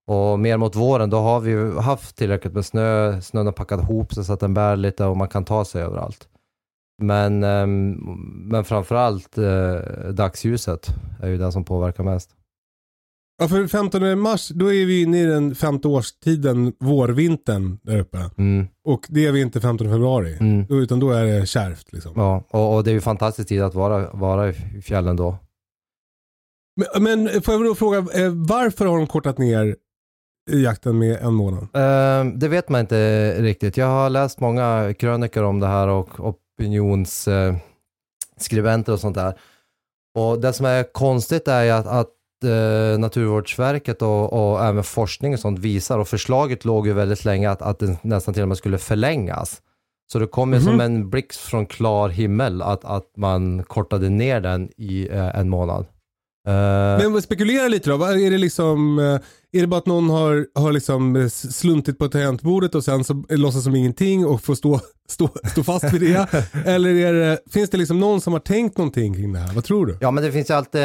Och 0.08 0.40
mer 0.40 0.58
mot 0.58 0.76
våren, 0.76 1.10
då 1.10 1.18
har 1.18 1.40
vi 1.40 1.52
ju 1.52 1.78
haft 1.78 2.16
tillräckligt 2.16 2.54
med 2.54 2.66
snö. 2.66 3.22
Snön 3.22 3.46
har 3.46 3.54
packat 3.54 3.82
ihop 3.82 4.14
sig 4.14 4.24
så 4.24 4.34
att 4.34 4.40
den 4.40 4.54
bär 4.54 4.76
lite 4.76 5.06
och 5.06 5.18
man 5.18 5.28
kan 5.28 5.46
ta 5.46 5.66
sig 5.66 5.84
överallt. 5.84 6.28
Men, 7.02 7.44
ehm, 7.44 7.92
men 8.50 8.64
framförallt 8.64 9.38
eh, 9.38 9.76
dagsljuset 10.14 10.88
är 11.22 11.28
ju 11.28 11.38
den 11.38 11.52
som 11.52 11.64
påverkar 11.64 12.04
mest. 12.04 12.30
Ja, 13.42 13.48
för 13.48 13.68
15 13.68 14.20
mars, 14.20 14.50
då 14.50 14.74
är 14.74 14.86
vi 14.86 15.02
inne 15.02 15.22
i 15.22 15.26
den 15.26 15.56
femte 15.56 15.88
årstiden, 15.88 16.74
vårvintern 16.80 17.80
där 17.84 18.00
uppe. 18.00 18.18
Mm, 18.38 18.68
Och 18.84 19.06
det 19.10 19.26
är 19.26 19.32
vi 19.32 19.42
inte 19.42 19.62
15 19.62 19.88
februari. 19.90 20.38
mm. 20.40 20.66
Utan 20.70 21.00
då 21.00 21.12
är 21.12 21.26
det 21.26 21.46
kärvt 21.46 21.94
liksom. 21.94 22.12
Ja, 22.16 22.44
och, 22.50 22.76
och 22.76 22.84
det 22.84 22.92
är 22.92 22.94
ju 22.94 23.02
fantastisk 23.02 23.50
tid 23.50 23.62
att 23.62 23.76
vara, 23.76 24.12
vara 24.14 24.50
i 24.50 24.82
fjällen 24.82 25.16
då. 25.16 25.38
Men, 26.76 26.88
men 27.04 27.42
får 27.42 27.54
jag 27.54 27.64
då 27.66 27.76
fråga, 27.76 27.98
eh, 27.98 28.32
varför 28.34 28.86
har 28.86 28.98
de 28.98 29.08
kortat 29.08 29.38
ner 29.38 29.76
jakten 30.52 30.98
med 30.98 31.18
en 31.22 31.34
månad? 31.34 31.68
Ehm, 31.74 32.40
det 32.40 32.48
vet 32.48 32.70
man 32.70 32.82
inte 32.82 33.34
riktigt. 33.42 33.78
Jag 33.78 33.86
har 33.88 34.10
läst 34.10 34.40
många 34.40 34.94
krönikor 35.00 35.44
om 35.44 35.60
det 35.60 35.68
här 35.68 35.88
och 35.88 36.20
opinionsskribenter 36.20 38.94
och 38.94 39.00
sånt 39.00 39.16
där. 39.16 39.40
Och 40.18 40.42
det 40.42 40.54
som 40.54 40.66
är 40.66 40.94
konstigt 40.94 41.48
är 41.48 41.64
ju 41.64 41.70
att, 41.70 41.88
att 41.88 42.10
eh, 42.44 43.00
Naturvårdsverket 43.00 44.02
och, 44.02 44.34
och 44.34 44.66
även 44.66 44.84
forskning 44.84 45.34
och 45.34 45.40
sånt 45.40 45.60
visar, 45.60 46.00
och 46.00 46.08
förslaget 46.08 46.66
låg 46.66 46.88
ju 46.88 46.94
väldigt 46.94 47.26
länge 47.26 47.50
att, 47.50 47.62
att 47.62 47.80
den 47.80 47.98
nästan 48.02 48.34
till 48.34 48.44
och 48.44 48.50
med 48.50 48.58
skulle 48.58 48.78
förlängas. 48.78 49.62
Så 50.12 50.20
det 50.20 50.28
kom 50.28 50.54
ju 50.54 50.60
Mhm. 50.60 50.66
som 50.66 50.82
en 50.82 51.10
blixt 51.10 51.40
från 51.40 51.66
klar 51.66 52.10
himmel 52.10 52.62
att, 52.62 52.86
att 52.86 53.18
man 53.18 53.64
kortade 53.64 54.10
ner 54.10 54.42
den 54.42 54.70
i 54.78 55.08
eh, 55.12 55.40
en 55.40 55.50
månad. 55.50 55.86
Eh, 56.48 57.10
Men 57.12 57.22
spekulera 57.22 57.68
lite 57.68 57.90
då. 57.90 58.04
Är 58.06 58.32
det 58.32 58.38
liksom, 58.38 59.00
eh, 59.00 59.06
är 59.52 59.62
det 59.62 59.68
bara 59.68 59.78
att 59.78 59.86
någon 59.86 60.10
har, 60.10 60.48
har 60.56 60.72
liksom 60.72 61.16
eh, 61.16 61.28
sluntit 61.28 61.98
på 62.00 62.08
tangentbordet 62.08 62.76
och 62.76 62.84
sen 62.84 63.04
så 63.04 63.24
låtsas 63.30 63.64
som 63.64 63.76
ingenting 63.76 64.26
och 64.26 64.42
får 64.42 64.56
stå, 64.56 64.80
stå, 65.10 65.30
stå 65.52 65.64
fast 65.64 65.94
vid 65.94 66.02
det? 66.02 66.28
Eller 66.66 66.90
är 66.96 67.14
det, 67.14 67.40
finns 67.52 67.70
det 67.70 67.78
liksom 67.78 68.00
någon 68.00 68.22
som 68.22 68.34
har 68.34 68.40
tänkt 68.40 68.78
någonting 68.78 69.14
kring 69.14 69.34
det 69.34 69.40
här? 69.40 69.54
Vad 69.54 69.64
tror 69.64 69.86
du? 69.86 69.98
Ja, 70.02 70.12
men 70.12 70.24
det 70.24 70.32
finns 70.32 70.50
ju 70.50 70.54
alltid 70.54 70.82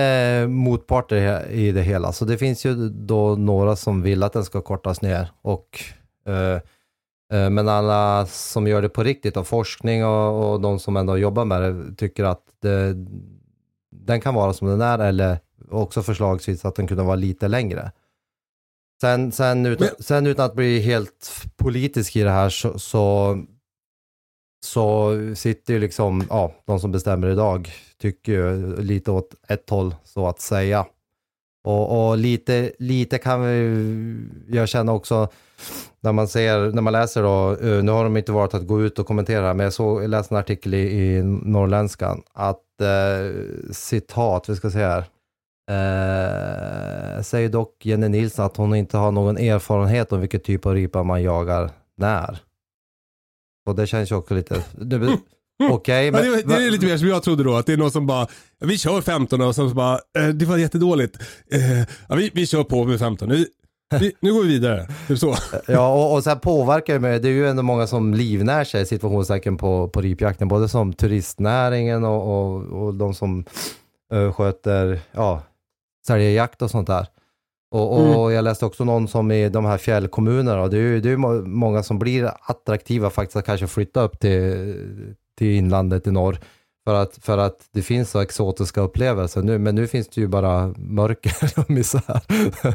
motparter 0.48 1.50
i- 1.50 1.72
det 1.72 1.82
hela. 1.82 2.12
Så 2.12 2.24
det 2.24 2.38
finns 2.38 2.66
ju 2.66 2.74
då 2.88 3.36
några 3.36 3.76
som 3.76 4.02
vill 4.02 4.22
att 4.22 4.32
den 4.32 4.44
ska 4.44 4.60
kortas 4.60 5.02
ner. 5.02 5.30
Och, 5.42 5.80
eh, 6.28 6.60
men 7.50 7.68
alla 7.68 8.26
som 8.26 8.66
gör 8.66 8.82
det 8.82 8.88
på 8.88 9.02
riktigt, 9.02 9.36
och 9.36 9.46
forskning 9.46 10.04
och, 10.04 10.52
och 10.52 10.60
de 10.60 10.78
som 10.78 10.96
ändå 10.96 11.18
jobbar 11.18 11.44
med 11.44 11.62
det, 11.62 11.94
tycker 11.96 12.24
att 12.24 12.42
det, 12.62 12.94
den 13.94 14.20
kan 14.20 14.34
vara 14.34 14.52
som 14.52 14.68
den 14.68 14.80
är 14.80 14.98
eller 14.98 15.38
också 15.70 16.02
förslagsvis 16.02 16.64
att 16.64 16.74
den 16.74 16.86
kunde 16.86 17.02
vara 17.02 17.16
lite 17.16 17.48
längre. 17.48 17.92
Sen, 19.00 19.32
sen, 19.32 19.66
utan, 19.66 19.88
sen 19.98 20.26
utan 20.26 20.44
att 20.44 20.54
bli 20.54 20.80
helt 20.80 21.44
politisk 21.56 22.16
i 22.16 22.22
det 22.22 22.30
här 22.30 22.48
så, 22.48 22.78
så, 22.78 23.38
så 24.64 25.12
sitter 25.34 25.74
ju 25.74 25.80
liksom, 25.80 26.24
ja, 26.30 26.52
de 26.66 26.80
som 26.80 26.92
bestämmer 26.92 27.28
idag 27.28 27.72
tycker 27.98 28.32
ju 28.32 28.76
lite 28.76 29.10
åt 29.10 29.34
ett 29.48 29.70
håll 29.70 29.94
så 30.04 30.28
att 30.28 30.40
säga. 30.40 30.86
Och, 31.64 32.08
och 32.08 32.18
lite, 32.18 32.72
lite 32.78 33.18
kan 33.18 33.42
vi, 33.42 34.56
jag 34.56 34.68
känna 34.68 34.92
också 34.92 35.28
när 36.00 36.12
man 36.12 36.28
ser, 36.28 36.72
när 36.72 36.82
man 36.82 36.92
läser 36.92 37.22
då, 37.22 37.52
eh, 37.52 37.82
nu 37.82 37.92
har 37.92 38.04
de 38.04 38.16
inte 38.16 38.32
varit 38.32 38.54
att 38.54 38.66
gå 38.66 38.82
ut 38.82 38.98
och 38.98 39.06
kommentera, 39.06 39.54
men 39.54 39.64
jag 39.64 39.72
såg, 39.72 40.02
jag 40.02 40.10
läste 40.10 40.34
en 40.34 40.38
artikel 40.38 40.74
i, 40.74 40.78
i 40.78 41.22
Norrländskan 41.22 42.22
att 42.32 42.80
eh, 42.80 43.36
citat, 43.72 44.48
vi 44.48 44.56
ska 44.56 44.70
se 44.70 44.78
här. 44.78 45.04
Eh, 45.70 47.22
säger 47.22 47.48
dock 47.48 47.86
Jenny 47.86 48.08
Nilsson 48.08 48.44
att 48.44 48.56
hon 48.56 48.74
inte 48.74 48.96
har 48.96 49.12
någon 49.12 49.36
erfarenhet 49.38 50.12
om 50.12 50.20
vilken 50.20 50.40
typ 50.40 50.66
av 50.66 50.74
ripa 50.74 51.02
man 51.02 51.22
jagar 51.22 51.70
när. 51.96 52.38
Och 53.66 53.74
det 53.74 53.86
känns 53.86 54.10
ju 54.10 54.14
också 54.14 54.34
lite, 54.34 54.64
det- 55.58 55.68
okej, 55.72 56.06
Ja, 56.06 56.12
men, 56.12 56.22
det, 56.22 56.42
det 56.42 56.54
är 56.66 56.70
lite 56.70 56.86
mer 56.86 56.96
som 56.96 57.08
jag 57.08 57.22
trodde 57.22 57.44
då, 57.44 57.54
att 57.56 57.66
det 57.66 57.72
är 57.72 57.76
någon 57.76 57.90
som 57.90 58.06
bara, 58.06 58.26
ja, 58.60 58.66
vi 58.66 58.78
kör 58.78 59.00
15 59.00 59.40
och 59.40 59.54
sen 59.54 59.68
så 59.68 59.74
bara, 59.74 59.98
eh, 60.18 60.28
det 60.28 60.44
var 60.44 60.56
jättedåligt. 60.56 61.18
Eh, 61.50 61.78
ja, 62.08 62.14
vi, 62.14 62.30
vi 62.34 62.46
kör 62.46 62.64
på 62.64 62.84
med 62.84 62.98
15, 62.98 63.28
nu, 63.28 63.46
vi, 64.00 64.12
nu 64.20 64.32
går 64.32 64.42
vi 64.42 64.48
vidare. 64.48 64.86
Typ 65.08 65.18
så. 65.18 65.34
Ja, 65.66 65.94
och, 65.94 66.14
och 66.16 66.24
sen 66.24 66.38
påverkar 66.40 66.98
det. 66.98 67.18
Det 67.18 67.28
är 67.28 67.32
ju 67.32 67.48
ändå 67.48 67.62
många 67.62 67.86
som 67.86 68.14
livnär 68.14 68.64
sig 68.64 68.86
situationstecken 68.86 69.56
på, 69.56 69.88
på 69.88 70.00
ripjakten, 70.00 70.48
både 70.48 70.68
som 70.68 70.92
turistnäringen 70.92 72.04
och, 72.04 72.22
och, 72.54 72.62
och 72.62 72.94
de 72.94 73.14
som 73.14 73.44
uh, 74.14 74.32
sköter, 74.32 75.00
ja, 75.12 75.42
säljer 76.06 76.30
jakt 76.30 76.62
och 76.62 76.70
sånt 76.70 76.86
där. 76.86 77.06
Och, 77.70 78.20
och 78.22 78.32
jag 78.32 78.44
läste 78.44 78.66
också 78.66 78.84
någon 78.84 79.08
som 79.08 79.32
i 79.32 79.48
de 79.48 79.64
här 79.64 79.78
fjällkommunerna, 79.78 80.68
det 80.68 80.76
är 80.76 80.80
ju 80.80 81.00
det 81.00 81.10
är 81.10 81.16
många 81.46 81.82
som 81.82 81.98
blir 81.98 82.30
attraktiva 82.40 83.10
faktiskt 83.10 83.36
att 83.36 83.44
kanske 83.46 83.66
flytta 83.66 84.02
upp 84.02 84.20
till, 84.20 84.74
till 85.38 85.54
inlandet 85.56 86.06
i 86.06 86.10
norr. 86.10 86.38
För 86.86 86.94
att, 86.94 87.18
för 87.22 87.38
att 87.38 87.56
det 87.72 87.82
finns 87.82 88.10
så 88.10 88.20
exotiska 88.20 88.80
upplevelser 88.80 89.42
nu, 89.42 89.58
men 89.58 89.74
nu 89.74 89.86
finns 89.86 90.08
det 90.08 90.20
ju 90.20 90.28
bara 90.28 90.74
mörker 90.76 91.52
och 91.60 91.70
misär. 91.70 92.20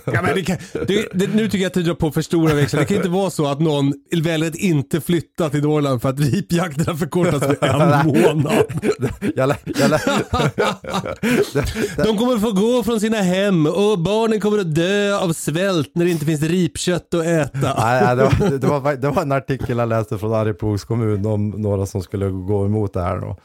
Ja, 0.05 0.21
men 0.21 0.35
det 0.35 0.41
kan, 0.41 0.57
det, 0.87 1.07
det, 1.13 1.33
nu 1.33 1.45
tycker 1.45 1.57
jag 1.57 1.67
att 1.67 1.73
du 1.73 1.83
drar 1.83 1.93
på 1.93 2.11
för 2.11 2.21
stora 2.21 2.53
växlar. 2.53 2.79
Det 2.79 2.85
kan 2.85 2.97
inte 2.97 3.09
vara 3.09 3.29
så 3.29 3.47
att 3.47 3.59
någon 3.59 3.93
väljer 4.23 4.49
att 4.49 4.55
inte 4.55 5.01
flytta 5.01 5.49
till 5.49 5.63
Norrland 5.63 6.01
för 6.01 6.09
att 6.09 6.19
ripjakterna 6.19 6.97
förkortas 6.97 7.41
med 7.41 7.63
en 7.63 7.77
månad. 8.07 8.63
jag, 9.35 9.55
jag, 9.65 9.89
De 11.97 12.17
kommer 12.17 12.39
få 12.39 12.51
gå 12.51 12.83
från 12.83 12.99
sina 12.99 13.17
hem 13.17 13.65
och 13.65 13.99
barnen 13.99 14.39
kommer 14.39 14.59
att 14.59 14.75
dö 14.75 15.17
av 15.17 15.33
svält 15.33 15.91
när 15.95 16.05
det 16.05 16.11
inte 16.11 16.25
finns 16.25 16.41
ripkött 16.41 17.13
att 17.13 17.25
äta. 17.25 17.73
Nej, 17.77 18.05
nej, 18.05 18.15
det, 18.15 18.23
var, 18.23 18.57
det, 18.57 18.67
var, 18.67 18.95
det 18.95 19.09
var 19.09 19.21
en 19.21 19.31
artikel 19.31 19.77
jag 19.77 19.89
läste 19.89 20.17
från 20.17 20.33
Arjeplogs 20.33 20.83
kommun 20.83 21.25
om 21.25 21.49
några 21.49 21.85
som 21.85 22.01
skulle 22.01 22.29
gå 22.29 22.65
emot 22.65 22.93
det 22.93 23.01
här. 23.01 23.17
Då. 23.17 23.37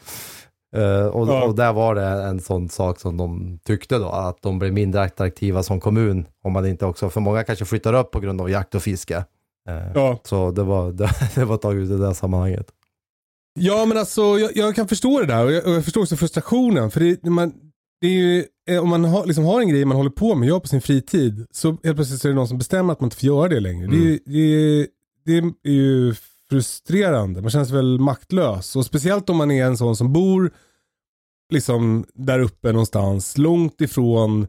Eh, 0.75 1.07
och, 1.07 1.29
Ja. 1.29 1.45
och 1.45 1.55
där 1.55 1.73
var 1.73 1.95
det 1.95 2.03
en 2.07 2.41
sån 2.41 2.69
sak 2.69 3.01
som 3.01 3.17
de 3.17 3.59
tyckte 3.65 3.99
då, 3.99 4.09
att 4.09 4.43
de 4.43 4.59
blir 4.59 4.73
mindre 4.73 5.03
attraktiva 5.03 5.63
som 5.63 5.81
kommun 5.81 6.27
om 6.45 6.53
man 6.53 6.67
inte 6.67 6.87
också, 6.87 7.11
för 7.11 7.21
många 7.21 7.43
kanske 7.45 7.65
flyttar 7.65 7.95
upp 7.95 8.11
på 8.11 8.21
grund 8.21 8.41
av 8.41 8.51
jakt 8.51 8.75
och 8.75 8.83
fiske. 8.83 9.17
Eh, 9.69 9.93
Ja. 9.95 10.21
Så 10.25 10.51
det 10.51 10.63
var, 10.63 10.93
det, 10.93 11.11
det 11.35 11.45
var 11.45 11.57
taget 11.57 11.91
i 11.91 11.97
det 11.97 12.15
sammanhanget. 12.15 12.67
Ja 13.61 13.85
men 13.87 13.99
alltså 13.99 14.23
jag, 14.23 14.51
jag 14.57 14.75
kan 14.75 14.89
förstå 14.89 15.21
det 15.21 15.27
där 15.27 15.45
och 15.45 15.53
jag, 15.53 15.65
och 15.67 15.71
jag 15.73 15.85
förstår 15.85 16.01
också 16.03 16.17
frustrationen. 16.17 16.91
För 16.91 17.01
det, 17.01 17.25
man, 17.31 17.53
det 18.01 18.07
är 18.07 18.11
ju, 18.13 18.45
eh, 18.71 18.83
om 18.83 18.89
man 18.89 19.05
har, 19.05 19.27
liksom 19.27 19.45
har 19.45 19.61
en 19.61 19.69
grej 19.69 19.85
man 19.85 19.97
håller 19.97 20.11
på 20.11 20.35
med, 20.35 20.49
gör 20.49 20.61
på 20.61 20.69
sin 20.69 20.81
fritid, 20.81 21.47
så 21.51 21.69
helt 21.69 21.97
plötsligt 21.97 22.21
så 22.21 22.29
är 22.29 22.33
det 22.33 22.37
någon 22.37 22.49
som 22.49 22.59
bestämmer 22.59 22.93
att 22.93 23.01
man 23.01 23.07
inte 23.07 23.17
får 23.17 23.27
göra 23.27 23.49
det 23.49 23.61
längre. 23.61 23.87
Det, 23.87 23.97
är- 23.97 24.19
det, 24.27 24.39
är- 24.39 24.87
det 25.63 25.69
är 25.69 25.73
ju 25.73 26.15
frustrerande, 26.59 27.41
man 27.41 27.51
känns 27.51 27.71
väl 27.71 27.99
maktlös. 27.99 28.77
Och 28.77 28.85
speciellt 28.87 29.31
om 29.31 29.37
man 29.37 29.51
är 29.51 29.65
en 29.67 29.77
sån 29.77 29.97
som 29.97 30.13
bor 30.13 30.51
liksom 31.53 32.05
där 32.15 32.39
uppe 32.39 32.73
någonstans, 32.73 33.39
långt 33.39 33.81
ifrån 33.81 34.47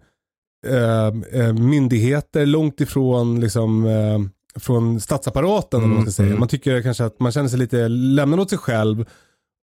eh, 0.68 1.08
eh, 1.42 1.54
myndigheter, 1.54 2.46
långt 2.46 2.82
ifrån 2.82 3.40
liksom 3.40 3.86
eh, 3.86 4.20
från 4.60 5.00
statsapparaten. 5.00 5.82
vad 5.82 5.90
man 5.90 5.98
ska 5.98 6.02
Mm, 6.02 6.12
säga. 6.12 6.28
mm. 6.28 6.40
Man 6.40 6.48
tycker 6.48 6.82
kanske 6.82 7.06
att 7.06 7.20
man 7.20 7.32
känner 7.32 7.50
sig 7.50 7.60
lite 7.60 7.88
lämnad 7.88 8.40
åt 8.40 8.50
sig 8.50 8.60
själv. 8.60 9.06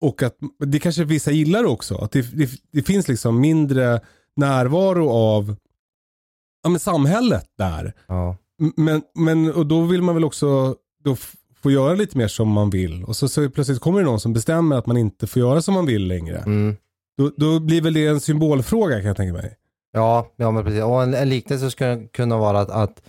Och 0.01 0.23
att 0.23 0.35
det 0.59 0.79
kanske 0.79 1.03
vissa 1.03 1.31
gillar 1.31 1.63
också. 1.63 1.95
Att 1.97 2.11
det, 2.11 2.21
det, 2.37 2.49
det 2.71 2.83
finns 2.83 3.07
liksom 3.07 3.39
mindre 3.41 4.01
närvaro 4.35 5.09
av 5.09 5.55
ja, 6.63 6.69
men 6.69 6.79
samhället 6.79 7.45
där. 7.57 7.93
Ja. 8.07 8.37
Men, 8.75 9.01
men 9.15 9.53
och 9.53 9.65
då 9.65 9.81
vill 9.81 10.01
man 10.01 10.15
väl 10.15 10.23
också 10.23 10.75
då 11.03 11.15
f- 11.63 11.69
få 11.69 11.71
göra 11.71 11.93
lite 11.93 12.17
mer 12.17 12.27
som 12.27 12.49
man 12.49 12.69
vill. 12.69 13.03
Och 13.03 13.15
så, 13.15 13.27
så 13.29 13.49
plötsligt 13.49 13.79
kommer 13.79 13.99
det 13.99 14.05
någon 14.05 14.19
som 14.19 14.33
bestämmer 14.33 14.75
att 14.75 14.85
man 14.85 14.97
inte 14.97 15.27
får 15.27 15.39
göra 15.39 15.61
som 15.61 15.73
man 15.73 15.85
vill 15.85 16.07
längre. 16.07 16.37
Mm. 16.37 16.75
Då, 17.17 17.31
då 17.37 17.59
blir 17.59 17.81
väl 17.81 17.93
det 17.93 18.07
en 18.07 18.19
symbolfråga 18.19 18.95
kan 18.97 19.05
jag 19.07 19.17
tänka 19.17 19.33
mig. 19.33 19.55
Ja, 19.93 20.27
ja 20.35 20.51
men 20.51 20.63
precis. 20.63 20.83
Och 20.83 21.03
en, 21.03 21.13
en 21.13 21.29
liknelse 21.29 21.71
skulle 21.71 22.03
kunna 22.13 22.37
vara 22.37 22.59
att, 22.59 22.69
att, 22.69 23.01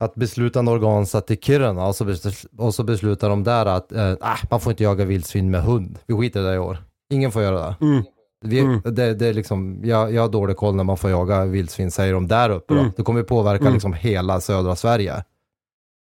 att 0.00 0.14
beslutande 0.14 0.70
organ 0.70 1.06
satt 1.06 1.30
i 1.30 1.36
Kiruna 1.36 1.86
och 1.86 1.96
så, 1.96 2.04
besl- 2.04 2.46
och 2.58 2.74
så 2.74 2.82
beslutar 2.84 3.28
de 3.30 3.44
där 3.44 3.66
att 3.66 3.92
eh, 3.92 4.12
ah, 4.20 4.38
man 4.50 4.60
får 4.60 4.70
inte 4.72 4.82
jaga 4.84 5.04
vildsvin 5.04 5.50
med 5.50 5.62
hund. 5.62 5.98
Vi 6.06 6.14
skiter 6.14 6.40
i 6.40 6.44
det 6.44 6.54
i 6.54 6.58
år. 6.58 6.78
Ingen 7.12 7.32
får 7.32 7.42
göra 7.42 7.58
det. 7.66 7.76
Mm. 7.86 8.02
Vi, 8.44 8.58
Mm. 8.60 8.80
det, 8.84 9.14
det 9.14 9.26
är 9.26 9.34
liksom, 9.34 9.80
jag, 9.84 10.12
jag 10.14 10.22
har 10.22 10.28
dålig 10.28 10.56
koll 10.56 10.74
när 10.74 10.84
man 10.84 10.96
får 10.96 11.10
jaga 11.10 11.44
vildsvin, 11.44 11.90
säger 11.90 12.12
de 12.14 12.28
där 12.28 12.50
uppe. 12.50 12.74
Då. 12.74 12.80
Mm. 12.80 12.92
Det 12.96 13.02
kommer 13.02 13.22
påverka 13.22 13.60
Mm. 13.62 13.72
liksom 13.72 13.92
hela 13.92 14.40
södra 14.40 14.76
Sverige. 14.76 15.24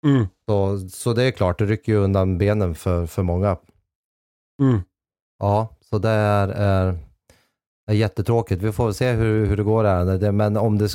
Mm. 0.05 0.27
Så, 0.45 0.79
så 0.89 1.13
det 1.13 1.23
är 1.23 1.31
klart, 1.31 1.59
det 1.59 1.65
rycker 1.65 1.91
ju 1.91 1.97
undan 1.97 2.37
benen 2.37 2.75
för, 2.75 3.05
för 3.05 3.23
många. 3.23 3.57
Mm. 4.61 4.79
Ja, 5.39 5.77
så 5.81 5.99
det 5.99 6.09
är, 6.09 6.47
är, 6.47 6.97
är 7.87 7.93
jättetråkigt. 7.93 8.61
Vi 8.61 8.71
får 8.71 8.85
väl 8.85 8.93
se 8.93 9.11
hur, 9.11 9.45
hur 9.45 9.57
det 9.57 9.63
går. 9.63 10.17
Det, 10.17 10.31
men 10.31 10.57
om 10.57 10.77
det, 10.77 10.89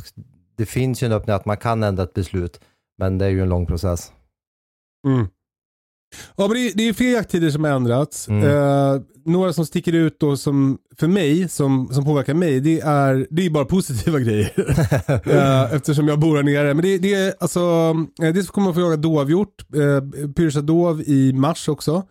det 0.56 0.66
finns 0.66 1.02
ju 1.02 1.06
en 1.06 1.12
öppning 1.12 1.36
att 1.36 1.44
man 1.44 1.56
kan 1.56 1.82
ändra 1.82 2.02
ett 2.02 2.14
beslut, 2.14 2.60
men 2.98 3.18
det 3.18 3.24
är 3.24 3.30
ju 3.30 3.42
en 3.42 3.48
lång 3.48 3.66
process. 3.66 4.12
Mm. 5.06 5.26
Ja, 6.36 6.48
men 6.48 6.56
det, 6.56 6.68
är- 6.70 6.72
det 6.76 6.88
är 6.88 6.92
fler 6.92 7.12
jakttider 7.12 7.50
som 7.50 7.64
har 7.64 7.70
ändrats. 7.70 8.28
Mm. 8.28 8.44
Eh, 8.44 9.00
några 9.24 9.52
som 9.52 9.66
sticker 9.66 9.92
ut 9.92 10.20
då 10.20 10.36
som, 10.36 10.78
för 10.98 11.08
mig, 11.08 11.48
som, 11.48 11.88
som 11.92 12.04
påverkar 12.04 12.34
mig, 12.34 12.60
det 12.60 12.80
är, 12.80 13.26
det 13.30 13.46
är 13.46 13.50
bara 13.50 13.64
positiva 13.76 14.18
grejer. 14.18 14.52
Eh, 15.36 15.74
eftersom 15.74 16.08
jag 16.08 16.18
bor 16.20 16.36
här 16.36 16.42
nere. 16.42 16.74
Men 16.74 16.82
det, 16.82 16.98
det 16.98 17.14
är 17.14 17.34
alltså, 17.40 17.60
eh, 18.22 18.32
dels 18.34 18.50
kommer 18.50 18.64
man 18.64 18.74
få 18.74 18.80
jaga 18.80 18.96
dovhjort, 18.96 19.64
uh, 19.76 20.32
pyrsa 20.32 20.60
dov 20.60 21.02
i 21.06 21.32
mars 21.32 21.68
också. 21.68 22.02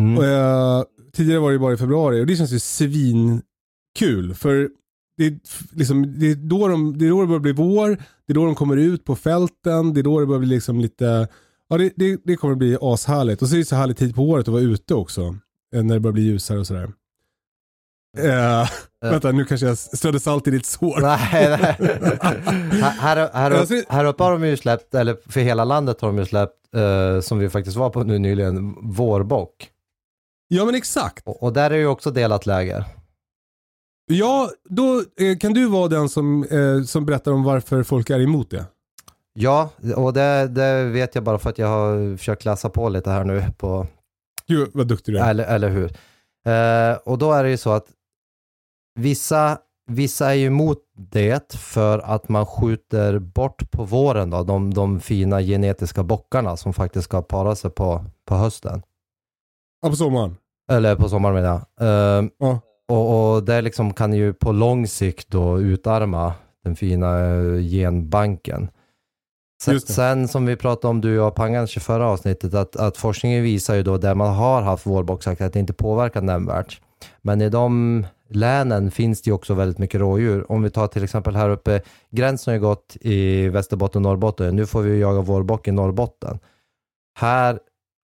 Mm. 0.00 0.18
Och, 0.18 0.24
eh, 0.24 0.82
tidigare 1.16 1.40
var 1.40 1.52
det 1.52 1.58
bara 1.58 1.74
i 1.74 1.76
februari 1.76 2.20
och 2.22 2.26
det 2.26 2.36
känns 2.36 2.52
ju 2.52 2.58
svinkul. 2.58 4.34
För 4.34 4.68
det 5.16 5.26
är, 5.26 5.38
liksom, 5.72 6.18
det, 6.18 6.30
är 6.30 6.34
då 6.34 6.68
de, 6.68 6.98
det 6.98 7.06
är 7.06 7.10
då 7.10 7.20
det 7.20 7.26
börjar 7.26 7.40
bli 7.40 7.52
vår, 7.52 7.88
det 8.26 8.32
är 8.32 8.34
då 8.34 8.44
de 8.44 8.54
kommer 8.54 8.76
ut 8.76 9.04
på 9.04 9.16
fälten, 9.16 9.94
det 9.94 10.00
är 10.00 10.02
då 10.02 10.20
det 10.20 10.26
börjar 10.26 10.40
bli 10.40 10.48
liksom 10.48 10.80
lite, 10.80 11.28
ja 11.72 11.78
det, 11.78 11.92
det, 11.96 12.20
det 12.24 12.36
kommer 12.36 12.54
bli 12.54 12.78
ashärligt. 12.80 13.42
Och 13.42 13.48
så 13.48 13.54
är 13.54 13.58
det 13.58 13.64
så 13.64 13.76
härlig 13.76 13.96
tid 13.96 14.14
på 14.14 14.22
året 14.22 14.48
att 14.48 14.52
vara 14.52 14.62
ute 14.62 14.94
också. 14.94 15.36
eh, 15.74 15.82
När 15.82 15.94
det 15.94 16.00
börjar 16.00 16.12
bli 16.12 16.22
ljusare 16.22 16.58
och 16.58 16.66
sådär. 16.66 16.92
Eh, 18.18 18.68
vänta, 19.00 19.32
nu 19.32 19.44
kanske 19.44 19.66
jag 19.66 19.78
strödde 19.78 20.20
salt 20.20 20.46
i 20.46 20.50
ditt 20.50 20.66
sår. 20.66 21.00
Nej, 21.00 21.18
nej. 21.60 21.76
här, 22.82 23.30
här, 23.32 23.50
upp, 23.62 23.84
här 23.88 24.04
uppe 24.04 24.22
har 24.22 24.32
de 24.32 24.46
ju 24.46 24.56
släppt, 24.56 24.94
eller 24.94 25.16
för 25.32 25.40
hela 25.40 25.64
landet 25.64 26.00
har 26.00 26.08
de 26.08 26.18
ju 26.18 26.24
släppt, 26.26 26.74
eh, 26.74 27.20
som 27.20 27.38
vi 27.38 27.48
faktiskt 27.50 27.76
var 27.76 27.90
på 27.90 28.04
nu 28.04 28.18
nyligen, 28.18 28.74
vårbock. 28.92 29.68
Ja 30.48 30.64
men 30.64 30.74
exakt. 30.74 31.26
Och, 31.26 31.42
och 31.42 31.52
där 31.52 31.70
är 31.70 31.76
ju 31.78 31.86
också 31.86 32.10
delat 32.10 32.46
läger. 32.46 32.84
Ja, 34.06 34.50
då 34.68 35.02
eh, 35.20 35.38
kan 35.38 35.52
du 35.52 35.66
vara 35.66 35.88
den 35.88 36.08
som, 36.08 36.44
eh, 36.44 36.82
som 36.82 37.06
berättar 37.06 37.32
om 37.32 37.42
varför 37.44 37.82
folk 37.82 38.10
är 38.10 38.20
emot 38.20 38.50
det. 38.50 38.64
Ja, 39.34 39.70
och 39.96 40.12
det, 40.12 40.48
det 40.48 40.84
vet 40.84 41.14
jag 41.14 41.24
bara 41.24 41.38
för 41.38 41.50
att 41.50 41.58
jag 41.58 41.68
har 41.68 42.16
försökt 42.16 42.44
läsa 42.44 42.68
på 42.68 42.88
lite 42.88 43.10
här 43.10 43.24
nu 43.24 43.44
på, 43.58 43.86
Gud 44.46 44.70
vad 44.74 44.88
duktig 44.88 45.14
du 45.14 45.18
är. 45.18 45.30
eller, 45.30 45.44
eller 45.44 45.68
hur. 45.68 45.92
Eh, 46.46 46.96
och 47.04 47.18
då 47.18 47.32
är 47.32 47.42
det 47.44 47.50
ju 47.50 47.56
så 47.56 47.70
att 47.70 47.86
vissa, 48.94 49.58
vissa 49.90 50.30
är 50.30 50.34
ju 50.34 50.46
emot 50.46 50.78
det 50.96 51.52
för 51.54 51.98
att 51.98 52.28
man 52.28 52.46
skjuter 52.46 53.18
bort 53.18 53.70
på 53.70 53.84
våren 53.84 54.30
då, 54.30 54.42
de, 54.42 54.74
de 54.74 55.00
fina 55.00 55.40
genetiska 55.42 56.02
bockarna 56.02 56.56
som 56.56 56.72
faktiskt 56.72 57.04
ska 57.04 57.22
para 57.22 57.54
sig 57.56 57.70
på, 57.70 58.04
på 58.26 58.34
hösten. 58.34 58.82
Ja, 59.82 59.88
på 59.88 59.96
sommaren. 59.96 60.36
Eller 60.70 60.96
på 60.96 61.08
sommaren 61.08 61.34
menar 61.34 61.60
jag. 61.76 61.88
Eh, 62.22 62.28
Ja. 62.38 62.60
och, 62.88 63.34
och 63.34 63.44
det 63.44 63.60
liksom 63.62 63.94
kan 63.94 64.12
ju 64.12 64.32
på 64.32 64.52
lång 64.52 64.86
sikt 64.86 65.28
då 65.28 65.60
utarma 65.60 66.34
den 66.64 66.76
fina 66.76 67.18
eh, 67.20 67.60
genbanken. 67.62 68.70
Sen, 69.62 69.80
sen 69.80 70.28
som 70.28 70.46
vi 70.46 70.56
pratade 70.56 70.90
om 70.90 71.00
du 71.00 71.18
och 71.18 71.26
jag 71.26 71.34
Pangan 71.34 71.66
24 71.66 72.06
avsnittet 72.06 72.54
att, 72.54 72.76
att 72.76 72.96
forskningen 72.96 73.42
visar 73.42 73.74
ju 73.74 73.82
då 73.82 73.98
där 73.98 74.14
man 74.14 74.34
har 74.34 74.62
haft 74.62 74.86
vårboxjakt 74.86 75.40
att 75.40 75.52
det 75.52 75.58
inte 75.58 75.72
påverkar 75.72 76.22
nämnvärt. 76.22 76.80
Men 77.22 77.40
i 77.40 77.48
de 77.48 78.06
länen 78.28 78.90
finns 78.90 79.22
det 79.22 79.28
ju 79.28 79.34
också 79.34 79.54
väldigt 79.54 79.78
mycket 79.78 80.00
rådjur. 80.00 80.52
Om 80.52 80.62
vi 80.62 80.70
tar 80.70 80.86
till 80.86 81.04
exempel 81.04 81.36
här 81.36 81.50
uppe, 81.50 81.80
gränsen 82.10 82.52
har 82.52 82.54
ju 82.54 82.60
gått 82.60 82.96
i 83.00 83.48
Västerbotten 83.48 83.98
och 83.98 84.10
Norrbotten. 84.10 84.56
Nu 84.56 84.66
får 84.66 84.82
vi 84.82 84.90
ju 84.90 84.98
jaga 84.98 85.20
vårbock 85.20 85.68
i 85.68 85.72
Norrbotten. 85.72 86.38
Här, 87.18 87.58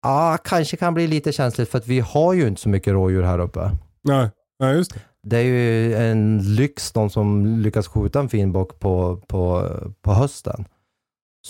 ja, 0.02 0.38
kanske 0.44 0.76
kan 0.76 0.94
bli 0.94 1.06
lite 1.06 1.32
känsligt 1.32 1.68
för 1.68 1.78
att 1.78 1.86
vi 1.86 2.00
har 2.00 2.32
ju 2.32 2.48
inte 2.48 2.60
så 2.60 2.68
mycket 2.68 2.92
rådjur 2.92 3.22
här 3.22 3.38
uppe. 3.38 3.70
Nej, 4.04 4.30
Nej 4.60 4.76
just 4.76 4.94
det. 4.94 5.00
Det 5.22 5.38
är 5.38 5.42
ju 5.42 5.94
en 5.94 6.54
lyx 6.54 6.92
de 6.92 7.10
som 7.10 7.46
lyckas 7.58 7.88
skjuta 7.88 8.20
en 8.20 8.28
fin 8.28 8.52
bock 8.52 8.78
på, 8.78 9.22
på, 9.26 9.70
på 10.02 10.12
hösten. 10.12 10.64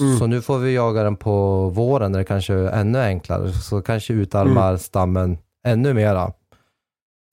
Mm. 0.01 0.19
Så 0.19 0.27
nu 0.27 0.43
får 0.43 0.59
vi 0.59 0.75
jaga 0.75 1.03
den 1.03 1.17
på 1.17 1.69
våren 1.69 2.13
när 2.13 2.19
det 2.19 2.25
kanske 2.25 2.55
är 2.55 2.69
ännu 2.69 2.99
enklare. 3.01 3.53
Så 3.53 3.83
kanske 3.83 4.13
utarmar 4.13 4.77
stammen 4.77 5.39
ännu 5.67 5.95
mera. 5.95 6.33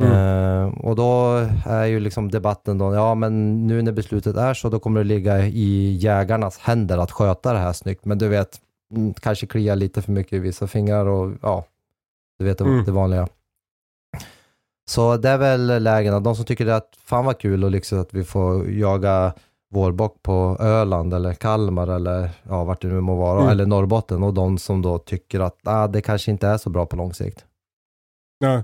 Mm. 0.03 0.13
Eh, 0.13 0.79
och 0.79 0.95
då 0.95 1.45
är 1.65 1.85
ju 1.85 1.99
liksom 1.99 2.31
debatten 2.31 2.77
då, 2.77 2.93
ja 2.93 3.15
men 3.15 3.67
nu 3.67 3.81
när 3.81 3.91
beslutet 3.91 4.35
är 4.37 4.53
så, 4.53 4.69
då 4.69 4.79
kommer 4.79 4.99
det 4.99 5.07
ligga 5.07 5.45
i 5.45 5.97
jägarnas 6.01 6.57
händer 6.57 6.97
att 6.97 7.11
sköta 7.11 7.53
det 7.53 7.59
här 7.59 7.73
snyggt. 7.73 8.05
Men 8.05 8.17
du 8.17 8.27
vet, 8.27 8.59
mm, 8.95 9.13
kanske 9.13 9.47
klia 9.47 9.75
lite 9.75 10.01
för 10.01 10.11
mycket 10.11 10.33
i 10.33 10.39
vissa 10.39 10.67
fingrar 10.67 11.05
och 11.05 11.31
ja, 11.41 11.65
du 12.39 12.45
vet 12.45 12.57
det, 12.57 12.63
Mm. 12.63 12.85
det 12.85 12.91
vanliga. 12.91 13.27
Så 14.89 15.17
det 15.17 15.29
är 15.29 15.37
väl 15.37 15.83
lägena, 15.83 16.19
de 16.19 16.35
som 16.35 16.45
tycker 16.45 16.65
det 16.65 16.75
att 16.75 16.89
fan 17.03 17.25
vad 17.25 17.37
kul 17.37 17.63
och 17.63 17.71
lyxigt 17.71 17.99
att 18.01 18.13
vi 18.13 18.23
får 18.23 18.69
jaga 18.71 19.33
vårbock 19.73 20.23
på 20.23 20.57
Öland 20.59 21.13
eller 21.13 21.33
Kalmar 21.33 21.87
eller 21.87 22.29
ja, 22.43 22.63
vart 22.63 22.81
det 22.81 22.87
nu 22.87 23.01
må 23.01 23.15
vara, 23.15 23.39
Mm. 23.39 23.51
eller 23.51 23.65
Norrbotten 23.65 24.23
och 24.23 24.33
de 24.33 24.57
som 24.57 24.81
då 24.81 24.97
tycker 24.97 25.39
att 25.39 25.57
ah, 25.63 25.87
det 25.87 26.01
kanske 26.01 26.31
inte 26.31 26.47
är 26.47 26.57
så 26.57 26.69
bra 26.69 26.85
på 26.85 26.95
lång 26.95 27.13
sikt. 27.13 27.45
Ja. 28.39 28.63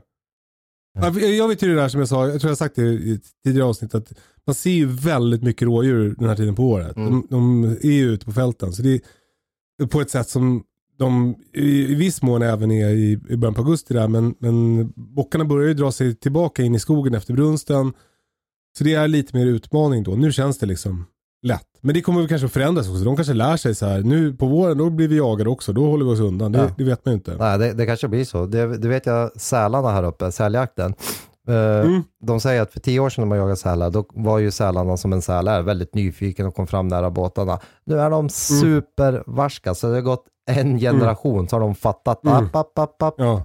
Ja, 1.00 1.20
Jag 1.20 1.48
vet 1.48 1.64
ju 1.64 1.68
det 1.68 1.76
där 1.82 1.90
som 1.90 2.00
jag 2.00 2.10
sa, 2.10 2.28
jag 2.28 2.42
tror 2.42 2.52
jag 2.52 2.58
sagt 2.58 2.76
det 2.76 2.82
i 2.82 3.20
tidigare 3.44 3.68
avsnitt, 3.68 3.96
att 3.96 4.14
man 4.46 4.54
ser 4.54 4.72
ju 4.72 4.86
väldigt 4.86 5.44
mycket 5.44 5.66
rådjur 5.66 6.16
den 6.20 6.30
här 6.30 6.36
tiden 6.36 6.56
på 6.56 6.64
året. 6.64 6.96
Mm. 6.98 7.12
De, 7.12 7.28
de 7.30 7.64
är 7.64 7.92
ju 7.92 8.06
ute 8.12 8.26
på 8.26 8.32
fälten. 8.32 8.72
Så 8.74 8.82
det 8.82 9.02
är 9.84 9.88
på 9.88 10.02
ett 10.02 10.10
sätt 10.10 10.30
som 10.30 10.64
de 10.98 11.36
i, 11.54 11.92
i 11.92 11.96
viss 11.96 12.22
mån 12.22 12.42
även 12.42 12.72
är 12.72 12.90
i, 12.90 13.20
i 13.30 13.38
början 13.38 13.54
på 13.54 13.62
augusti 13.62 13.94
där, 13.94 14.08
men, 14.08 14.36
men 14.40 14.88
bockarna 14.96 15.46
börjar 15.46 15.68
ju 15.68 15.74
dra 15.74 15.92
sig 15.92 16.16
tillbaka 16.16 16.64
in 16.64 16.76
i 16.76 16.80
skogen 16.80 17.14
efter 17.14 17.34
brunsten. 17.34 17.94
Så 18.80 18.86
det 18.86 18.94
är 18.94 19.08
lite 19.08 19.38
mer 19.38 19.46
utmaning 19.46 20.04
då. 20.04 20.12
Nu 20.12 20.32
känns 20.32 20.58
det 20.60 20.66
liksom 20.66 21.06
lätt. 21.48 21.62
Men 21.82 21.94
det 21.94 22.02
kommer 22.02 22.28
kanske 22.28 22.46
att 22.46 22.54
förändras 22.54 22.90
också. 22.90 23.04
De 23.04 23.16
kanske 23.16 23.34
lär 23.34 23.58
sig 23.58 23.76
så 23.76 23.86
här, 23.86 24.02
nu 24.02 24.34
på 24.34 24.46
våren 24.46 24.78
då 24.78 24.90
blir 24.90 25.08
vi 25.08 25.18
jagade 25.18 25.50
också, 25.50 25.74
då 25.74 25.86
håller 25.86 26.06
vi 26.06 26.12
oss 26.12 26.20
undan. 26.20 26.52
Det, 26.52 26.60
Ja. 26.60 26.70
det 26.78 26.84
vet 26.84 27.06
man 27.06 27.12
ju 27.12 27.16
inte. 27.16 27.36
Nej, 27.40 27.58
det, 27.58 27.74
det 27.74 27.86
kanske 27.86 28.08
blir 28.08 28.26
så. 28.26 28.46
Det, 28.46 28.78
det 28.78 28.88
vet 28.88 29.06
jag 29.06 29.42
sälarna 29.42 29.90
här 29.92 30.04
uppe, 30.04 30.32
säljakten. 30.32 30.94
Eh, 31.48 31.56
Mm. 31.86 32.04
De 32.26 32.40
säger 32.40 32.62
att 32.62 32.72
för 32.74 32.80
tio 32.80 33.00
år 33.00 33.10
sedan 33.10 33.22
när 33.22 33.28
man 33.30 33.38
jagade 33.38 33.56
sälar, 33.56 33.90
då 33.90 34.06
var 34.14 34.40
ju 34.40 34.52
sälarna 34.52 34.98
som 34.98 35.14
en 35.14 35.22
säl 35.22 35.48
är, 35.48 35.62
väldigt 35.62 35.96
nyfiken 35.96 36.46
och 36.46 36.56
kom 36.56 36.68
fram 36.68 36.88
nära 36.88 37.10
båtarna. 37.12 37.60
Nu 37.86 37.96
är 37.96 38.00
Mm. 38.08 38.12
de 38.12 38.30
supervarska, 38.30 39.76
så 39.76 39.88
det 39.88 39.94
har 39.94 40.02
gått 40.02 40.26
en 40.52 40.80
generation 40.80 41.48
så 41.48 41.56
har 41.56 41.62
de 41.62 41.76
fattat. 41.76 42.24
Mm. 42.26 42.36
App, 42.36 42.56
app, 42.56 42.80
app, 42.80 43.02
app. 43.02 43.16
Ja. 43.18 43.44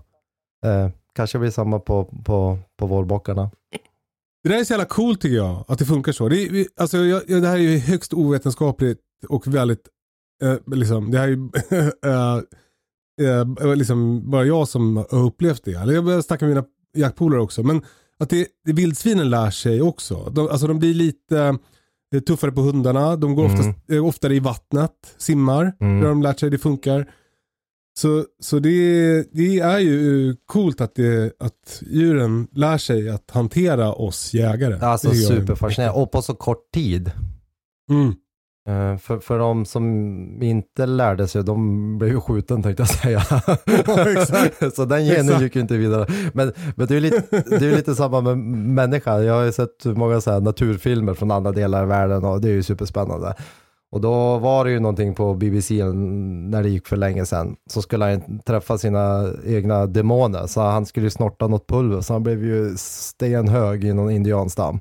Eh, 0.66 0.88
kanske 1.14 1.38
blir 1.38 1.50
samma 1.50 1.78
på, 1.78 2.04
på, 2.24 2.58
på 2.78 2.86
vårbockarna. 2.86 3.50
Det 4.44 4.48
där 4.50 4.58
är 4.58 4.64
så 4.64 4.72
jävla 4.72 4.84
coolt 4.84 5.20
tycker 5.20 5.36
jag, 5.36 5.64
att 5.68 5.78
det 5.78 5.84
funkar 5.84 6.12
så. 6.12 6.28
Det, 6.28 6.42
är, 6.42 6.66
alltså, 6.76 6.98
jag, 6.98 7.22
jag, 7.28 7.42
det 7.42 7.48
här 7.48 7.54
är 7.56 7.60
ju 7.60 7.78
högst 7.78 8.12
ovetenskapligt 8.14 9.00
och 9.28 9.46
väldigt, 9.46 9.88
eh, 10.42 10.56
liksom, 10.76 11.10
det 11.10 11.18
här 11.18 11.28
är 11.28 11.30
ju 11.30 11.50
eh, 13.26 13.70
eh, 13.70 13.76
liksom 13.76 14.30
bara 14.30 14.44
jag 14.44 14.68
som 14.68 14.96
har 14.96 15.24
upplevt 15.26 15.64
det. 15.64 15.72
Eller 15.74 15.92
jag 15.94 16.04
börjar 16.04 16.20
snacka 16.20 16.44
med 16.44 16.54
mina 16.54 16.66
jaktpolare 16.96 17.40
också. 17.40 17.62
Men 17.62 17.82
att 18.18 18.30
det, 18.30 18.46
det 18.64 18.72
vildsvinen 18.72 19.30
lär 19.30 19.50
sig 19.50 19.82
också. 19.82 20.30
De, 20.30 20.48
alltså 20.48 20.66
de 20.66 20.78
blir 20.78 20.94
lite 20.94 21.58
eh, 22.14 22.20
tuffare 22.20 22.52
på 22.52 22.60
hundarna, 22.60 23.16
de 23.16 23.34
går 23.34 23.44
Mm. 23.44 23.54
oftast, 23.60 23.90
eh, 23.90 24.06
oftare 24.06 24.34
i 24.34 24.38
vattnet, 24.40 25.14
simmar. 25.18 25.72
Mm. 25.80 26.00
Det 26.00 26.06
har 26.06 26.08
de 26.14 26.22
lärt 26.22 26.40
sig, 26.40 26.50
det 26.50 26.58
funkar. 26.58 27.10
Så, 27.96 28.24
så 28.40 28.58
det, 28.58 29.22
det 29.32 29.58
är 29.58 29.78
ju 29.78 30.36
coolt 30.46 30.80
att, 30.80 30.94
det, 30.94 31.32
att 31.38 31.82
djuren 31.90 32.48
lär 32.52 32.78
sig 32.78 33.10
att 33.10 33.30
hantera 33.30 33.92
oss 33.92 34.34
jägare. 34.34 34.78
Alltså 34.80 35.08
Det 35.08 35.14
superfascinerande, 35.14 36.00
och 36.00 36.12
på 36.12 36.22
så 36.22 36.34
kort 36.34 36.72
tid. 36.72 37.10
Mm. 37.90 38.14
Eh, 38.68 38.98
för, 38.98 39.18
för 39.18 39.38
de 39.38 39.64
som 39.64 39.84
inte 40.42 40.86
lärde 40.86 41.28
sig, 41.28 41.44
de 41.44 41.98
blev 41.98 42.10
ju 42.10 42.20
skjuten 42.20 42.62
tänkte 42.62 42.80
jag 42.80 42.88
säga. 42.88 43.18
exakt. 44.20 44.74
så 44.76 44.84
den 44.84 45.04
genen 45.04 45.24
Exakt. 45.24 45.42
gick 45.42 45.54
ju 45.54 45.60
inte 45.60 45.76
vidare. 45.76 46.06
Men, 46.32 46.52
men 46.76 46.86
det 46.86 46.96
är 46.96 47.00
lite, 47.00 47.22
det 47.30 47.56
är 47.56 47.62
ju 47.62 47.76
lite 47.76 47.94
samma 47.94 48.20
med 48.20 48.38
människa. 48.38 49.22
Jag 49.22 49.34
har 49.34 49.42
ju 49.44 49.52
sett 49.52 49.84
många 49.84 50.20
så 50.20 50.40
naturfilmer 50.40 51.14
från 51.14 51.30
andra 51.30 51.52
delar 51.52 51.82
av 51.82 51.88
världen 51.88 52.24
och 52.24 52.40
det 52.40 52.48
är 52.48 52.52
ju 52.52 52.62
superspännande. 52.62 53.34
Och 53.94 54.00
då 54.00 54.38
var 54.38 54.64
det 54.64 54.70
ju 54.70 54.80
någonting 54.80 55.14
på 55.14 55.34
BBC 55.34 55.84
när 55.84 56.62
det 56.62 56.68
gick 56.68 56.86
för 56.88 56.96
länge 56.96 57.26
sedan. 57.26 57.56
Så 57.70 57.82
skulle 57.82 58.04
han 58.04 58.38
träffa 58.38 58.78
sina 58.78 59.26
egna 59.46 59.86
demoner. 59.86 60.46
Så 60.46 60.60
han 60.60 60.86
skulle 60.86 61.06
ju 61.06 61.10
snorta 61.10 61.46
något 61.48 61.66
pulver. 61.66 62.00
Så 62.00 62.12
han 62.12 62.22
blev 62.22 62.44
ju 62.44 62.76
stenhög 62.76 63.84
i 63.84 63.92
någon 63.92 64.10
indianstam. 64.10 64.80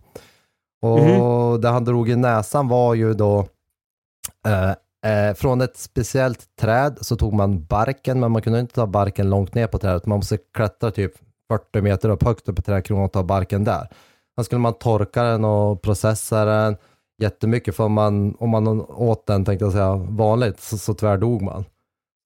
Och 0.82 1.00
Mhm. 1.00 1.62
det 1.62 1.70
han 1.70 1.86
drog 1.86 2.10
i 2.10 2.16
näsan 2.16 2.68
var 2.68 2.94
ju 2.94 3.14
då 3.14 3.46
eh, 4.48 4.70
eh, 5.12 5.34
från 5.34 5.62
ett 5.62 5.78
speciellt 5.78 6.40
träd 6.62 6.98
så 7.02 7.16
tog 7.16 7.34
man 7.34 7.66
barken, 7.66 8.20
men 8.20 8.32
man 8.32 8.42
kunde 8.42 8.60
inte 8.60 8.76
ta 8.76 8.88
barken 8.88 9.30
långt 9.30 9.56
ner 9.56 9.68
på 9.68 9.78
trädet. 9.78 10.06
Man 10.06 10.18
måste 10.18 10.38
klättra 10.54 10.92
typ 10.92 11.14
40 11.52 11.82
meter 11.82 12.10
upp 12.10 12.24
högt 12.24 12.50
upp 12.50 12.60
i 12.60 12.62
trädkronan 12.62 13.06
och 13.06 13.12
ta 13.12 13.24
barken 13.24 13.64
där. 13.64 13.88
Sen 14.36 14.46
skulle 14.46 14.60
man 14.60 14.74
torka 14.74 15.24
den 15.24 15.46
och 15.46 15.82
processa 15.82 16.46
den 16.46 16.78
jättemycket, 17.22 17.76
för 17.76 17.84
om 17.84 17.94
man, 17.94 18.36
om 18.40 18.50
man 18.50 18.68
åt 18.82 19.28
den, 19.28 19.46
tänkte 19.46 19.66
jag 19.66 19.72
säga, 19.72 19.96
vanligt 19.96 20.60
så, 20.62 20.78
så 20.78 20.94
tvärdog 20.94 21.42
man. 21.42 21.66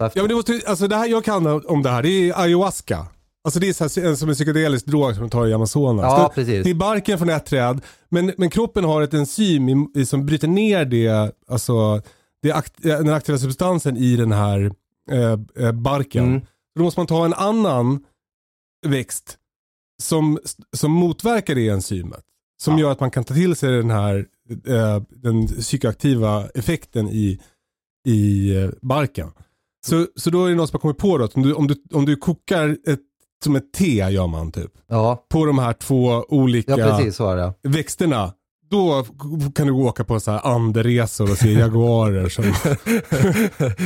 Efter- 0.03 0.19
Ja, 0.19 0.23
men 0.23 0.29
det 0.29 0.35
måste, 0.35 0.61
alltså 0.67 0.87
det 0.87 0.95
här 0.95 1.07
jag 1.07 1.23
kan 1.23 1.47
om 1.65 1.83
det 1.83 1.89
här, 1.89 2.03
det 2.03 2.09
är 2.29 2.41
ayahuasca. 2.41 3.07
Alltså 3.43 3.59
det 3.59 3.69
är 3.69 3.73
så 3.73 3.83
här, 4.01 4.15
som 4.15 4.29
en 4.29 4.35
psykedelisk 4.35 4.85
drog 4.85 5.13
som 5.13 5.23
de 5.23 5.29
tar 5.29 5.47
i 5.47 5.53
Amazonas. 5.53 6.03
Ja, 6.03 6.27
det, 6.27 6.35
precis. 6.35 6.63
det 6.63 6.69
är 6.69 6.73
barken 6.73 7.17
från 7.17 7.29
ett 7.29 7.45
träd, 7.45 7.81
men, 8.09 8.33
men 8.37 8.49
kroppen 8.49 8.83
har 8.83 9.01
ett 9.01 9.13
enzym 9.13 9.89
i, 9.95 10.05
som 10.05 10.25
bryter 10.25 10.47
ner 10.47 10.85
det, 10.85 11.31
alltså, 11.47 12.01
det 12.41 12.51
akt, 12.51 12.73
den 12.83 13.09
aktiva 13.09 13.37
substansen 13.37 13.97
i 13.97 14.15
den 14.15 14.31
här 14.31 14.71
eh, 15.11 15.65
eh, 15.65 15.71
barken. 15.71 16.23
Mm. 16.27 16.41
Då 16.75 16.83
måste 16.83 16.99
man 16.99 17.07
ta 17.07 17.25
en 17.25 17.33
annan 17.33 18.03
växt 18.87 19.37
som, 20.03 20.39
som 20.75 20.91
motverkar 20.91 21.55
det 21.55 21.69
enzymet. 21.69 22.23
Som 22.61 22.73
Ja. 22.73 22.79
gör 22.79 22.91
att 22.91 22.99
man 22.99 23.11
kan 23.11 23.23
ta 23.23 23.33
till 23.33 23.55
sig 23.55 23.71
den 23.71 23.89
här 23.89 24.25
den 25.09 25.47
psykoaktiva 25.47 26.47
effekten 26.55 27.09
i, 27.09 27.39
i 28.07 28.55
eh, 28.55 28.69
barken. 28.81 29.31
Så, 29.85 30.07
så 30.15 30.29
då 30.29 30.45
är 30.45 30.49
det 30.49 30.55
någon 30.55 30.67
som 30.67 30.75
har 30.75 30.79
kommit 30.81 30.97
på 30.97 31.17
då 31.17 31.23
att 31.23 31.35
om 31.35 31.43
du, 31.43 31.53
om 31.53 31.67
du, 31.67 31.75
om 31.93 32.05
du 32.05 32.15
kokar 32.15 32.77
ett 32.87 32.99
som 33.43 33.55
ett 33.55 33.73
T 33.73 33.85
gör 33.85 34.27
man 34.27 34.51
typ. 34.51 34.71
Ja, 34.87 35.25
På 35.29 35.45
de 35.45 35.59
här 35.59 35.73
två 35.73 36.25
olika 36.29 36.77
ja 36.77 36.97
precis 36.97 37.15
växterna. 37.63 38.33
Då 38.69 39.05
kan 39.55 39.67
du 39.67 39.73
åka 39.73 40.03
på 40.03 40.19
så 40.19 40.31
här 40.31 40.47
anderesor 40.47 41.31
och 41.31 41.37
se 41.37 41.51
jaguarer 41.59 42.29
som... 42.29 42.43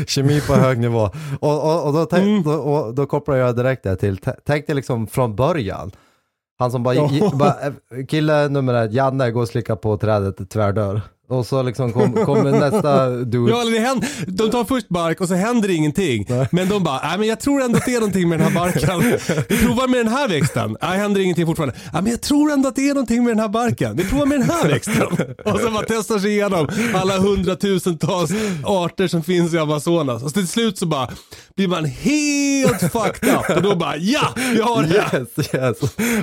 Kemi 0.07 0.41
på 0.41 0.53
hög 0.53 0.79
nivå. 0.79 1.09
Och, 1.39 1.63
och, 1.65 1.87
och, 1.87 1.93
då, 1.93 2.05
tänk, 2.05 2.23
Mm. 2.23 2.43
då, 2.43 2.51
och 2.53 2.95
då 2.95 3.05
kopplar 3.05 3.35
jag 3.35 3.55
direkt 3.55 3.83
det 3.83 3.95
till, 3.95 4.19
tänk 4.45 4.67
dig 4.67 4.75
liksom 4.75 5.07
från 5.07 5.35
början. 5.35 5.91
Han 6.61 6.71
som 6.71 6.83
bara, 6.83 6.95
bara 7.33 7.49
eh, 7.49 8.05
kille 8.05 8.47
nummer 8.47 8.73
ett, 8.73 8.93
Janne, 8.93 9.31
går 9.31 9.41
och 9.41 9.47
slickar 9.47 9.75
på 9.75 9.97
trädet, 9.97 10.49
tvärdör. 10.49 11.01
Och 11.31 11.45
så 11.45 11.63
liksom 11.63 11.93
kom- 11.93 12.25
kommer 12.25 12.51
nästa 12.51 13.09
dude. 13.25 13.51
Ja, 13.51 13.61
eller 13.61 13.71
det 13.71 13.79
händer, 13.79 14.09
de 14.27 14.51
tar 14.51 14.63
först 14.63 14.89
bark 14.89 15.21
och 15.21 15.27
så 15.27 15.33
händer 15.33 15.67
det 15.67 15.73
ingenting. 15.73 16.27
Men 16.51 16.69
de 16.69 16.83
bara, 16.83 16.99
nej 17.03 17.17
men 17.17 17.27
jag 17.27 17.39
tror 17.39 17.61
ändå 17.61 17.77
att 17.77 17.85
det 17.85 17.95
är 17.95 17.99
någonting 17.99 18.29
med 18.29 18.39
den 18.39 18.47
här 18.47 18.55
barken. 18.55 18.99
Vi 19.49 19.57
provar 19.57 19.87
med 19.87 19.99
den 19.99 20.07
här 20.13 20.27
växten. 20.27 20.77
Nej, 20.81 20.97
händer 20.97 21.21
ingenting 21.21 21.45
fortfarande. 21.45 21.75
Ja, 21.93 22.01
men 22.01 22.11
jag 22.11 22.21
tror 22.21 22.51
ändå 22.51 22.69
att 22.69 22.75
det 22.75 22.89
är 22.89 22.93
någonting 22.93 23.23
med 23.23 23.31
den 23.31 23.39
här 23.39 23.49
barken. 23.49 23.95
Vi 23.97 24.09
provar 24.09 24.25
med 24.25 24.39
den 24.39 24.49
här 24.49 24.67
växten. 24.67 25.01
Och 25.45 25.59
så 25.59 25.71
bara 25.71 25.85
testar 25.87 26.19
sig 26.19 26.31
igenom 26.31 26.67
alla 26.93 27.17
hundratusentals 27.17 28.31
arter 28.63 29.07
som 29.07 29.23
finns 29.23 29.53
i 29.53 29.57
Amazonas. 29.57 30.23
Och 30.23 30.33
till 30.33 30.47
slut 30.47 30.77
så 30.77 30.85
bara 30.85 31.09
blir 31.55 31.67
man 31.67 31.85
helt 31.85 32.79
fucked 32.81 33.29
up. 33.29 33.57
Och 33.57 33.61
då 33.63 33.75
bara, 33.75 33.97
ja, 33.97 34.27
vi 34.53 34.61
har 34.61 34.83
det. 34.83 35.19
Yes, 35.19 35.53
yes. 35.53 35.77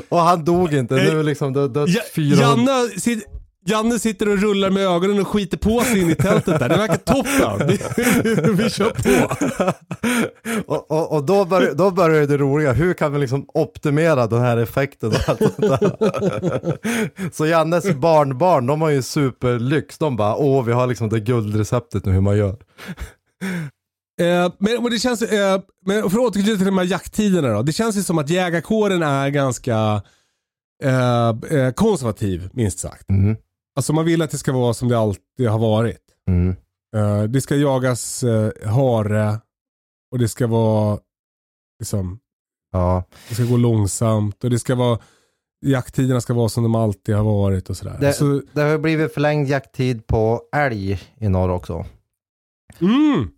Och 0.09 0.21
han 0.21 0.45
dog 0.45 0.75
inte, 0.75 0.95
nu 0.95 1.23
liksom 1.23 1.53
det 1.53 1.61
har 1.61 1.69
dött 1.69 1.89
Ja, 1.89 2.01
400. 2.15 2.45
Janne, 2.45 2.89
Janne 3.67 3.99
sitter 3.99 4.29
och 4.29 4.39
rullar 4.39 4.71
med 4.71 4.83
ögonen 4.83 5.21
och 5.21 5.29
skiter 5.29 5.57
på 5.57 5.81
sig 5.81 6.01
in 6.01 6.11
i 6.11 6.15
tältet 6.15 6.59
där. 6.59 6.69
Det 6.69 6.77
verkar 6.77 6.97
toppen. 6.97 7.69
Vi, 7.69 8.53
vi 8.63 8.71
kör 8.71 8.91
på. 8.91 9.35
Och, 10.67 10.91
och, 10.91 11.13
och 11.13 11.25
då, 11.25 11.45
bör, 11.45 11.75
då 11.75 11.91
börjar 11.91 12.27
det 12.27 12.37
roliga, 12.37 12.73
hur 12.73 12.95
kan 12.95 13.13
vi 13.13 13.19
liksom 13.19 13.47
optimera 13.55 14.27
den 14.27 14.41
här 14.41 14.57
effekten 14.57 15.09
och 15.09 15.15
allt 15.29 15.39
sånt 15.39 15.57
där. 15.57 17.33
Så 17.33 17.47
Jannes 17.47 17.95
barnbarn, 17.95 18.67
de 18.67 18.81
har 18.81 18.89
ju 18.89 19.03
superlyx, 19.03 19.99
de 19.99 20.17
bara, 20.17 20.37
åh 20.37 20.65
vi 20.65 20.73
har 20.73 20.87
liksom 20.87 21.09
det 21.09 21.21
guldreceptet 21.21 22.05
nu 22.05 22.13
hur 22.13 22.21
man 22.21 22.37
gör. 22.37 22.57
Eh, 24.21 24.53
men, 24.59 24.83
men 24.83 24.91
det 24.91 24.99
känns, 24.99 25.23
eh, 25.23 25.61
men 25.87 26.11
för 26.11 26.19
att 26.19 26.25
återknyta 26.25 26.57
till 26.57 26.67
de 26.67 26.79
här 26.79 26.85
jakttiderna 26.85 27.49
då. 27.49 27.63
Det 27.63 27.73
känns 27.73 27.97
ju 27.97 28.03
som 28.03 28.19
att 28.19 28.31
jägarkåren 28.31 29.03
är 29.03 29.29
ganska 29.29 30.03
eh, 30.85 31.29
eh, 31.29 31.73
konservativ, 31.75 32.49
minst 32.53 32.79
sagt. 32.79 33.11
Mm. 33.11 33.37
Alltså 33.79 33.93
man 33.93 34.05
vill 34.05 34.23
att 34.23 34.31
det 34.31 34.39
ska 34.39 34.53
vara 34.53 34.75
som 34.75 34.89
det 34.89 34.99
alltid 34.99 35.49
har 35.49 35.59
varit. 35.59 36.03
Mm. 36.29 36.57
Eh, 36.97 37.23
det 37.23 37.41
ska 37.41 37.57
jagas 37.57 38.23
eh, 38.23 38.51
hare 38.69 39.41
och 40.13 40.19
det 40.19 40.29
ska 40.29 40.47
vara 40.47 40.99
liksom, 41.81 42.19
Ja, 42.73 43.05
det 43.29 43.35
ska 43.35 43.45
gå 43.45 43.57
långsamt 43.57 44.45
och 44.45 44.51
det 44.51 44.59
ska 44.59 44.75
vara 44.75 44.99
jakttiderna 45.67 46.21
ska 46.21 46.35
vara 46.35 46.49
som 46.49 46.63
de 46.63 46.75
alltid 46.75 47.15
har 47.15 47.25
varit 47.25 47.71
och 47.71 47.77
sådär. 47.77 47.97
det, 48.01 48.13
Så, 48.13 48.43
det 48.53 48.61
har 48.61 48.79
blivit 48.79 49.15
förlängd 49.15 49.49
jakttid 49.49 50.07
på 50.07 50.43
älg 50.57 51.01
i 51.19 51.29
norr 51.29 51.51
också. 51.51 51.85
mm, 52.81 53.31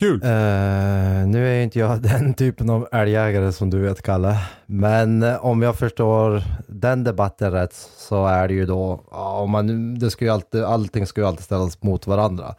kul. 0.00 0.22
Uh, 0.22 1.26
nu 1.26 1.48
är 1.48 1.62
inte 1.62 1.78
jag 1.78 2.02
den 2.02 2.34
typen 2.34 2.70
av 2.70 2.88
älgjägare 2.92 3.52
som 3.52 3.70
du 3.70 3.78
vet 3.78 4.02
Kalle. 4.02 4.36
Men 4.66 5.22
eh, 5.22 5.44
om 5.44 5.62
jag 5.62 5.76
förstår 5.76 6.42
den 6.68 7.04
debatten 7.04 7.52
rätt 7.52 7.72
så 7.96 8.26
är 8.26 8.48
det 8.48 8.54
ju 8.54 8.66
då, 8.66 9.04
om 9.10 9.50
man, 9.50 9.94
det 9.98 10.10
ska 10.10 10.24
ju 10.24 10.30
alltid, 10.30 10.64
allting 10.64 11.06
ska 11.06 11.20
ju 11.20 11.26
alltid 11.26 11.44
ställas 11.44 11.82
mot 11.82 12.06
varandra. 12.06 12.54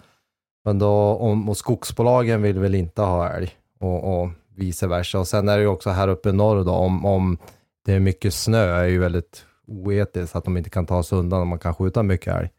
Men 0.66 0.80
då, 0.80 0.90
om, 1.16 1.50
och 1.50 1.58
skogsbolagen 1.58 2.42
vill 2.42 2.60
väl 2.60 2.76
inte 2.76 3.02
ha 3.02 3.30
älg 3.30 3.50
och, 3.80 4.22
och 4.22 4.30
vice 4.56 4.88
versa. 4.88 5.20
Och 5.20 5.28
sen 5.28 5.50
är 5.50 5.58
det 5.58 5.62
ju 5.62 5.68
också 5.68 5.90
här 5.90 6.08
uppe 6.08 6.30
i 6.30 6.34
norr 6.34 6.64
då, 6.64 6.72
om, 6.72 7.06
om 7.06 7.38
det 7.86 7.94
är 7.94 8.00
mycket 8.00 8.34
snö 8.34 8.76
är 8.76 8.86
ju 8.86 9.00
väldigt 9.00 9.46
oetiskt 9.68 10.36
att 10.36 10.46
de 10.46 10.58
inte 10.58 10.70
kan 10.70 10.86
ta 10.86 11.04
sig 11.04 11.18
undan 11.18 11.42
om 11.42 11.48
man 11.48 11.60
kan 11.60 11.76
skjuta 11.76 12.04
mycket 12.04 12.36
älg. 12.36 12.50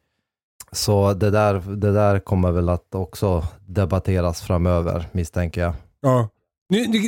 Så 0.72 1.14
det 1.14 1.30
där, 1.30 1.76
det 1.76 1.92
där 1.92 2.18
kommer 2.18 2.52
väl 2.52 2.68
att 2.68 2.94
också 2.94 3.44
debatteras 3.66 4.42
framöver 4.42 5.08
misstänker 5.12 5.60
jag. 5.60 5.74
Ja. 6.00 6.28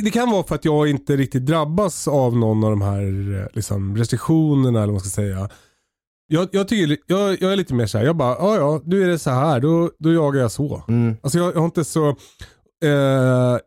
Det, 0.03 0.11
kan 0.11 0.31
vara 0.31 0.43
för 0.43 0.55
att 0.55 0.65
jag 0.65 0.89
inte 0.89 1.15
riktigt 1.15 1.45
drabbas 1.45 2.07
av 2.07 2.37
någon 2.37 2.63
av 2.63 2.69
de 2.69 2.81
här 2.81 3.41
eh, 3.41 3.47
liksom, 3.53 3.97
restriktionerna 3.97 4.79
eller 4.79 4.79
vad 4.79 4.93
man 4.93 4.99
ska 4.99 5.09
säga. 5.09 5.49
Jag, 6.27 6.49
jag, 6.51 6.67
tycker, 6.67 6.97
jag, 7.05 7.41
jag 7.41 7.51
är 7.51 7.55
lite 7.55 7.73
mer 7.73 7.85
såhär, 7.85 8.05
jag 8.05 8.15
bara, 8.15 8.35
ja 8.39 8.55
ja, 8.55 8.81
nu 8.85 9.03
är 9.03 9.07
det 9.07 9.19
så 9.19 9.29
här, 9.29 9.59
då, 9.59 9.91
då 9.99 10.13
jagar 10.13 10.41
jag 10.41 10.51
så. 10.51 10.83
Mm. 10.87 11.15
Alltså 11.21 11.37
jag, 11.37 11.55
jag 11.55 11.59
har 11.59 11.65
inte 11.65 11.83
så... 11.83 12.09
Eh, 12.83 13.57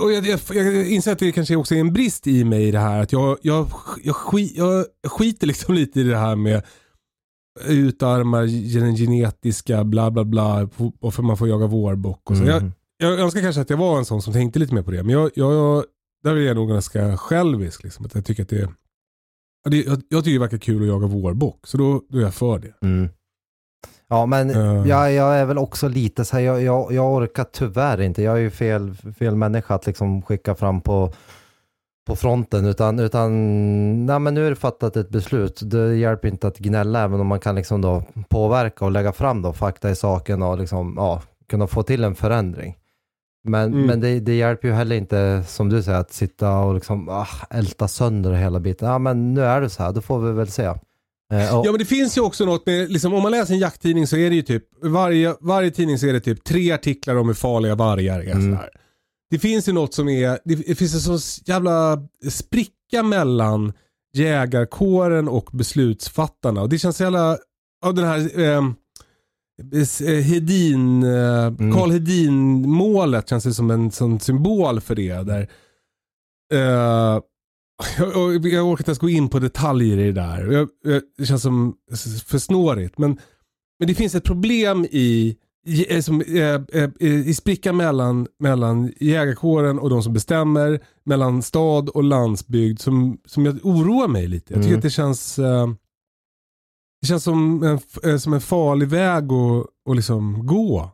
och 0.00 0.12
jag, 0.12 0.26
jag, 0.26 0.40
jag 0.54 0.86
inser 0.86 1.12
att 1.12 1.18
det 1.18 1.32
kanske 1.32 1.56
också 1.56 1.74
är 1.74 1.80
en 1.80 1.92
brist 1.92 2.26
i 2.26 2.44
mig 2.44 2.68
i 2.68 2.70
det 2.70 2.78
här. 2.78 3.02
Att 3.02 3.12
jag, 3.12 3.38
jag, 3.42 3.66
jag, 4.02 4.16
skit, 4.16 4.52
jag 4.56 4.86
skiter 5.06 5.46
liksom 5.46 5.74
lite 5.74 6.00
i 6.00 6.02
det 6.02 6.16
här 6.16 6.36
med 6.36 6.62
utarma 7.60 8.38
den 8.80 8.96
genetiska 8.96 9.84
bla 9.84 10.10
bla 10.10 10.24
bla 10.24 10.68
och 11.00 11.14
för 11.14 11.22
man 11.22 11.36
får 11.36 11.48
jaga 11.48 11.66
vårbock 11.66 12.30
och 12.30 12.36
så. 12.36 12.44
Jag, 12.44 12.56
Mm. 12.60 12.72
jag 12.98 13.20
önskar 13.20 13.40
kanske 13.40 13.60
att 13.60 13.70
jag 13.70 13.76
var 13.76 13.98
en 13.98 14.04
sån 14.04 14.22
som 14.22 14.32
tänkte 14.32 14.58
lite 14.58 14.74
mer 14.74 14.82
på 14.82 14.90
det. 14.90 15.02
Men 15.02 15.10
jag, 15.14 15.30
jag, 15.34 15.52
jag, 15.54 15.84
där 16.24 16.36
är 16.36 16.40
jag 16.40 16.56
nog 16.56 16.68
ganska 16.68 17.16
självisk. 17.16 17.82
Liksom, 17.82 18.06
att 18.06 18.14
jag, 18.14 18.24
tycker 18.24 18.42
att 18.42 18.48
det, 18.48 18.68
det 19.70 19.76
jag, 19.76 20.02
jag 20.08 20.24
tycker 20.24 20.32
det 20.32 20.38
verkar 20.44 20.58
kul 20.58 20.82
att 20.82 20.88
jaga 20.88 21.06
vårbock. 21.06 21.66
Så 21.66 21.76
då, 21.76 22.02
då 22.08 22.18
är 22.18 22.22
jag 22.22 22.34
för 22.34 22.58
det. 22.58 22.86
Mm. 22.86 23.08
Ja, 24.08 24.26
men 24.26 24.50
Eh. 24.50 24.88
jag, 24.88 25.12
jag 25.12 25.38
är 25.38 25.44
väl 25.44 25.58
också 25.58 25.88
lite 25.88 26.24
så 26.24 26.36
här, 26.36 26.42
jag, 26.42 26.62
jag, 26.62 26.92
jag 26.92 27.12
orkar 27.14 27.44
tyvärr 27.52 28.00
inte. 28.00 28.22
Jag 28.22 28.36
är 28.36 28.40
ju 28.40 28.50
fel, 28.50 28.94
fel 29.18 29.36
människa 29.36 29.74
att 29.74 29.86
liksom 29.86 30.22
skicka 30.22 30.54
fram 30.54 30.80
på, 30.80 31.12
på 32.06 32.16
fronten, 32.16 32.66
utan, 32.66 32.98
utan 32.98 33.30
nej, 34.06 34.18
men 34.18 34.34
nu 34.34 34.46
är 34.46 34.50
det 34.50 34.56
fattat 34.56 34.96
ett 34.96 35.08
beslut. 35.10 35.60
Det 35.64 35.96
hjälper 35.96 36.28
inte 36.28 36.46
att 36.48 36.58
gnälla, 36.58 37.02
även 37.02 37.20
om 37.20 37.26
man 37.26 37.40
kan 37.40 37.54
liksom 37.54 37.80
då 37.80 38.02
påverka 38.28 38.84
och 38.84 38.90
lägga 38.90 39.12
fram 39.12 39.42
då 39.42 39.52
fakta 39.52 39.90
i 39.90 39.94
saken 39.96 40.42
och 40.42 40.58
liksom, 40.58 40.94
ja, 40.96 41.22
kunna 41.48 41.66
få 41.66 41.82
till 41.82 42.04
en 42.04 42.14
förändring. 42.14 42.76
Men, 43.48 43.72
Mm. 43.72 43.86
men 43.86 44.00
det, 44.00 44.20
det 44.20 44.34
hjälper 44.34 44.68
ju 44.68 44.74
heller 44.74 44.96
inte, 44.96 45.44
som 45.46 45.68
du 45.68 45.82
säger, 45.82 45.98
att 45.98 46.12
sitta 46.12 46.58
och 46.58 46.74
liksom, 46.74 47.08
ah, 47.08 47.26
älta 47.50 47.88
sönder 47.88 48.32
hela 48.32 48.60
biten. 48.60 48.88
Ja, 48.88 48.98
men 48.98 49.34
nu 49.34 49.44
är 49.44 49.60
det 49.60 49.70
så 49.70 49.82
här, 49.82 49.92
då 49.92 50.00
får 50.00 50.20
vi 50.20 50.32
väl 50.32 50.48
se. 50.50 50.62
Eh, 50.64 50.74
och, 51.58 51.66
Ja 51.66 51.70
men 51.72 51.78
det 51.78 51.84
finns 51.84 52.16
ju 52.16 52.20
också 52.20 52.44
något 52.44 52.66
med, 52.66 52.90
liksom, 52.90 53.14
om 53.14 53.22
man 53.22 53.32
läser 53.32 53.54
en 53.54 53.60
jakttidning 53.60 54.06
så 54.06 54.16
är 54.16 54.30
det 54.30 54.36
ju 54.36 54.42
typ, 54.42 54.64
varje, 54.82 55.34
varje 55.40 55.70
tidning 55.70 55.98
så 55.98 56.06
är 56.06 56.12
det 56.12 56.20
typ 56.20 56.44
tre 56.44 56.72
artiklar 56.72 57.16
om 57.16 57.26
hur 57.26 57.34
farliga 57.34 57.74
vargar 57.74 58.20
är. 58.20 58.32
Mm. 58.32 58.58
Det 59.32 59.38
finns 59.38 59.68
ju 59.68 59.72
något 59.72 59.94
som 59.94 60.08
är, 60.08 60.38
det, 60.44 60.74
finns 60.74 60.94
en 60.94 61.18
sån 61.18 61.42
jävla 61.46 62.08
spricka 62.30 63.02
mellan 63.02 63.72
jägarkåren 64.14 65.28
och 65.28 65.48
beslutsfattarna. 65.52 66.62
Och 66.62 66.68
det 66.68 66.78
känns 66.78 66.96
så 66.96 67.02
jävla, 67.02 67.38
av 67.84 67.94
den 67.94 68.04
här 68.04 68.40
eh, 68.40 68.62
Hedin, 70.22 71.02
eh, 71.02 71.56
Karl 71.74 71.90
Hedin 71.90 72.70
målet 72.70 73.28
känns 73.28 73.44
det 73.44 73.54
som 73.54 73.70
en 73.70 73.90
sån 73.90 74.20
symbol 74.20 74.80
för 74.80 74.94
det. 74.94 75.22
Där, 75.22 75.48
eh, 76.52 77.20
jag, 77.98 78.16
orkar 78.16 78.70
inte 78.70 78.90
ens 78.90 78.98
gå 78.98 79.08
in 79.08 79.28
på 79.28 79.38
detaljer 79.38 79.98
i 79.98 80.04
det 80.04 80.12
där. 80.12 80.52
Jag, 80.52 80.68
jag, 80.84 81.02
det 81.18 81.26
känns 81.26 81.42
som 81.42 81.74
för 82.26 82.38
snårigt. 82.38 82.98
Men, 82.98 83.18
men 83.78 83.88
det 83.88 83.94
finns 83.94 84.14
ett 84.14 84.24
problem 84.24 84.86
i, 84.90 85.36
som, 86.00 86.20
eh, 86.20 86.82
eh, 86.82 86.90
i 87.00 87.34
sprickan 87.34 87.76
mellan, 87.76 88.26
mellan 88.38 88.92
jägarkåren 89.00 89.78
och 89.78 89.90
de 89.90 90.02
som 90.02 90.12
bestämmer. 90.12 90.80
Mellan 91.04 91.42
stad 91.42 91.88
och 91.88 92.04
landsbygd 92.04 92.80
som, 92.80 93.18
som 93.26 93.46
jag 93.46 93.58
oroar 93.62 94.08
mig 94.08 94.26
lite. 94.28 94.52
Jag 94.52 94.62
tycker 94.62 94.68
Mm. 94.68 94.78
att 94.78 94.82
det 94.82 94.90
känns 94.90 95.38
eh, 95.38 95.68
det 97.00 97.06
känns 97.06 97.24
som 97.24 97.62
en, 97.62 97.78
eh, 98.10 98.16
som 98.18 98.32
en 98.32 98.40
farlig 98.40 98.88
väg 98.88 99.32
att, 99.32 99.66
att 99.90 99.96
liksom 99.96 100.46
gå. 100.46 100.90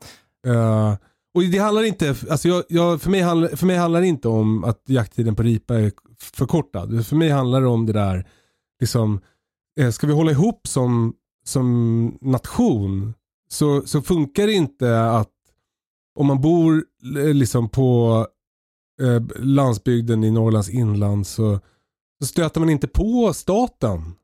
Eh, 0.46 0.94
och 1.34 1.42
det 1.42 1.58
handlar 1.58 1.82
inte, 1.82 2.14
alltså 2.30 2.48
jag, 2.48 2.64
jag, 2.68 3.00
för, 3.02 3.10
mig 3.10 3.20
handlar, 3.20 3.48
för 3.48 3.66
mig 3.66 3.76
handlar 3.76 4.00
det 4.00 4.06
inte 4.06 4.28
om 4.28 4.64
att 4.64 4.82
jakttiden 4.86 5.34
på 5.36 5.42
ripa 5.42 5.74
är 5.78 5.92
förkortad. 6.20 7.06
För 7.06 7.16
mig 7.16 7.28
handlar 7.30 7.60
det 7.60 7.66
om 7.66 7.86
det 7.86 7.92
där, 7.92 8.26
liksom, 8.80 9.20
eh, 9.80 9.90
ska 9.90 10.06
vi 10.06 10.12
hålla 10.12 10.30
ihop 10.30 10.66
som, 10.66 11.14
som 11.44 12.18
nation 12.20 13.14
så, 13.48 13.82
så 13.86 14.02
funkar 14.02 14.46
det 14.46 14.52
inte 14.52 15.00
att 15.00 15.32
om 16.14 16.26
man 16.26 16.40
bor 16.40 16.84
eh, 17.18 17.34
liksom 17.34 17.68
på 17.68 18.26
eh, 19.00 19.22
landsbygden 19.44 20.24
i 20.24 20.30
Norrlands 20.30 20.68
inland 20.68 21.26
så, 21.26 21.60
så 22.20 22.26
stöter 22.26 22.60
man 22.60 22.70
inte 22.70 22.88
på 22.88 23.32
staten. 23.34 24.14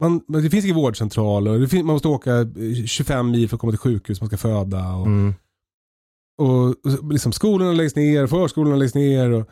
Man, 0.00 0.20
det 0.28 0.50
finns 0.50 0.64
ingen 0.64 0.76
vårdcentral 0.76 1.48
och 1.48 1.60
det 1.60 1.68
finns, 1.68 1.84
man 1.84 1.92
måste 1.92 2.08
åka 2.08 2.36
eh, 2.40 2.84
25 2.86 3.30
mil 3.30 3.48
för 3.48 3.56
att 3.56 3.60
komma 3.60 3.72
till 3.72 3.78
sjukhus 3.78 4.20
man 4.20 4.28
ska 4.28 4.36
föda. 4.36 4.94
Och, 4.94 5.06
mm. 5.06 5.34
och, 6.38 6.68
och 6.68 7.12
liksom 7.12 7.32
skolorna 7.32 7.72
läggs 7.72 7.96
ner, 7.96 8.26
förskolorna 8.26 8.76
läggs 8.76 8.94
ner. 8.94 9.30
Och, 9.30 9.46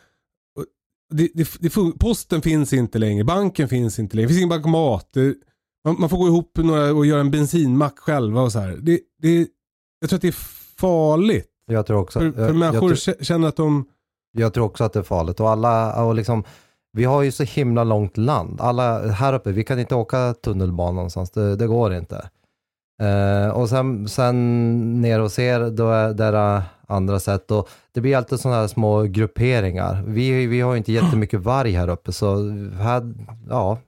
det, 1.11 1.31
det, 1.35 1.49
det, 1.61 1.70
posten 2.01 2.43
finns 2.43 2.72
inte 2.72 2.99
längre, 2.99 3.24
banken 3.24 3.68
finns 3.68 3.99
inte 3.99 4.16
längre, 4.16 4.26
det 4.26 4.29
finns 4.29 4.39
ingen 4.39 4.49
bankomat. 4.49 5.09
Det, 5.12 5.35
man, 5.89 6.01
man 6.01 6.09
får 6.09 6.16
gå 6.18 6.26
ihop 6.26 6.51
några 6.57 6.93
och 6.93 7.07
göra 7.07 7.20
en 7.20 7.30
bensinmack 7.30 7.99
själva 7.99 8.41
och 8.43 8.53
så 8.53 8.59
här. 8.59 8.76
Det, 8.80 9.01
det, 9.22 9.49
jag 10.01 10.11
tror 10.11 10.16
att 10.16 10.22
det 10.22 10.28
är 10.28 10.39
farligt. 10.78 11.51
Jag 11.70 11.86
tror 11.86 12.01
också 12.01 12.18
För, 12.18 12.32
för 12.32 12.41
jag, 12.41 12.49
jag, 12.49 12.57
människor 12.57 12.89
tror- 12.89 12.95
kä- 13.14 13.24
känner 13.24 13.49
att 13.49 13.57
de... 13.57 13.84
jag 14.32 14.55
tror 14.55 14.64
också 14.64 14.84
att 14.84 14.93
det 14.93 14.99
är 14.99 15.03
farligt 15.03 15.41
och 15.41 15.51
alla, 15.51 16.05
och 16.05 16.14
liksom, 16.14 16.45
vi 16.93 17.05
har 17.05 17.22
ju 17.22 17.32
så 17.32 17.43
himla 17.43 17.84
långt 17.84 18.16
land. 18.16 18.61
Alla 18.61 19.09
här 19.09 19.32
uppe, 19.32 19.53
vi 19.53 19.64
kan 19.64 19.78
inte 19.78 19.95
åka 19.95 20.34
tunnelbana 20.34 20.93
någonstans, 20.93 21.30
det, 21.30 21.57
det 21.57 21.66
går 21.66 21.95
inte. 21.95 22.28
Eh, 23.03 23.49
och 23.49 23.68
sen, 23.68 24.09
sen 24.09 25.01
ner 25.03 25.18
hos 25.20 25.39
er, 25.39 25.70
då 25.70 25.91
är 25.91 26.14
det 26.14 26.24
är 26.24 26.62
andra 26.89 27.20
sätt. 27.20 27.51
Och 27.51 27.68
det 27.93 28.01
blir 28.01 28.16
alltid 28.16 28.41
sådana 28.41 28.61
här 28.61 28.66
små 28.66 29.03
grupperingar. 29.03 30.03
Vi, 30.07 30.47
vi 30.47 30.61
har 30.61 30.72
ju 30.72 30.78
inte 30.78 30.93
jättemycket 30.93 31.41
varg 31.41 31.72
här 31.72 31.89
uppe, 31.89 32.12
så 32.12 32.51
här, 32.78 33.14
ja, 33.49 33.78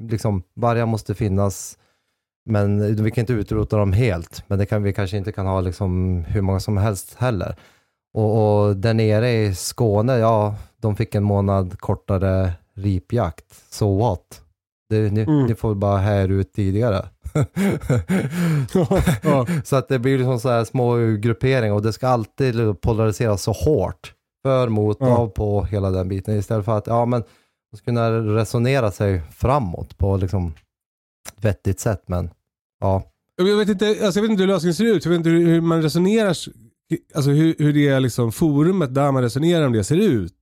liksom 0.00 0.42
vargar 0.54 0.86
måste 0.86 1.14
finnas. 1.14 1.78
Men 2.50 2.96
vi 3.04 3.10
kan 3.10 3.22
inte 3.22 3.32
utrota 3.32 3.76
dem 3.76 3.92
helt, 3.92 4.44
men 4.46 4.58
det 4.58 4.66
kan, 4.66 4.82
vi 4.82 4.92
kanske 4.92 5.16
inte 5.16 5.32
kan 5.32 5.46
ha 5.46 5.60
liksom 5.60 6.24
hur 6.28 6.40
många 6.40 6.60
som 6.60 6.76
helst 6.76 7.14
heller. 7.18 7.56
Och, 8.14 8.60
och 8.66 8.76
där 8.76 8.94
nere 8.94 9.30
i 9.32 9.54
Skåne, 9.54 10.16
ja, 10.16 10.54
de 10.76 10.96
fick 10.96 11.14
en 11.14 11.24
månad 11.24 11.80
kortare 11.80 12.52
ripjakt. 12.74 13.44
So 13.70 13.98
what? 13.98 14.42
Det, 14.88 15.12
ni, 15.12 15.20
Mm. 15.22 15.46
ni 15.46 15.54
får 15.54 15.74
bara 15.74 15.98
här 15.98 16.28
ut 16.28 16.52
tidigare. 16.52 17.08
Så 19.64 19.76
att 19.76 19.88
det 19.88 19.98
blir 19.98 20.18
liksom 20.18 20.40
så 20.40 20.48
här 20.48 20.64
små 20.64 20.96
grupperingar 21.20 21.74
och 21.74 21.82
det 21.82 21.92
ska 21.92 22.08
alltid 22.08 22.80
polariseras 22.80 23.42
så 23.42 23.52
hårt. 23.52 24.14
För, 24.42 24.68
mot, 24.68 24.96
Ja. 25.00 25.16
av, 25.16 25.28
på 25.28 25.64
hela 25.64 25.90
den 25.90 26.08
biten. 26.08 26.36
Istället 26.36 26.64
för 26.64 26.78
att, 26.78 26.86
ja 26.86 27.04
men, 27.06 27.22
man 27.72 27.76
ska 27.76 27.84
kunna 27.84 28.10
resonera 28.10 28.90
sig 28.90 29.22
framåt 29.30 29.98
på 29.98 30.16
liksom 30.16 30.52
ett 31.28 31.44
vettigt 31.44 31.80
sätt. 31.80 32.02
Men 32.06 32.30
ja, 32.80 33.02
Jag 33.36 33.56
vet, 33.56 33.68
inte, 33.68 33.88
alltså 33.88 34.18
jag 34.18 34.22
vet 34.22 34.30
inte 34.30 34.42
hur 34.42 34.48
lösningen 34.48 34.74
ser 34.74 34.84
ut. 34.84 35.04
Jag 35.04 35.10
vet 35.10 35.18
inte 35.18 35.30
hur, 35.30 35.60
man 35.60 35.82
resonerar. 35.82 36.36
Alltså 37.14 37.30
hur, 37.30 37.54
hur 37.58 37.72
det 37.72 37.88
är 37.88 38.00
liksom 38.00 38.32
forumet 38.32 38.94
där 38.94 39.12
man 39.12 39.22
resonerar 39.22 39.66
om 39.66 39.72
det 39.72 39.84
ser 39.84 39.96
ut. 39.96 40.34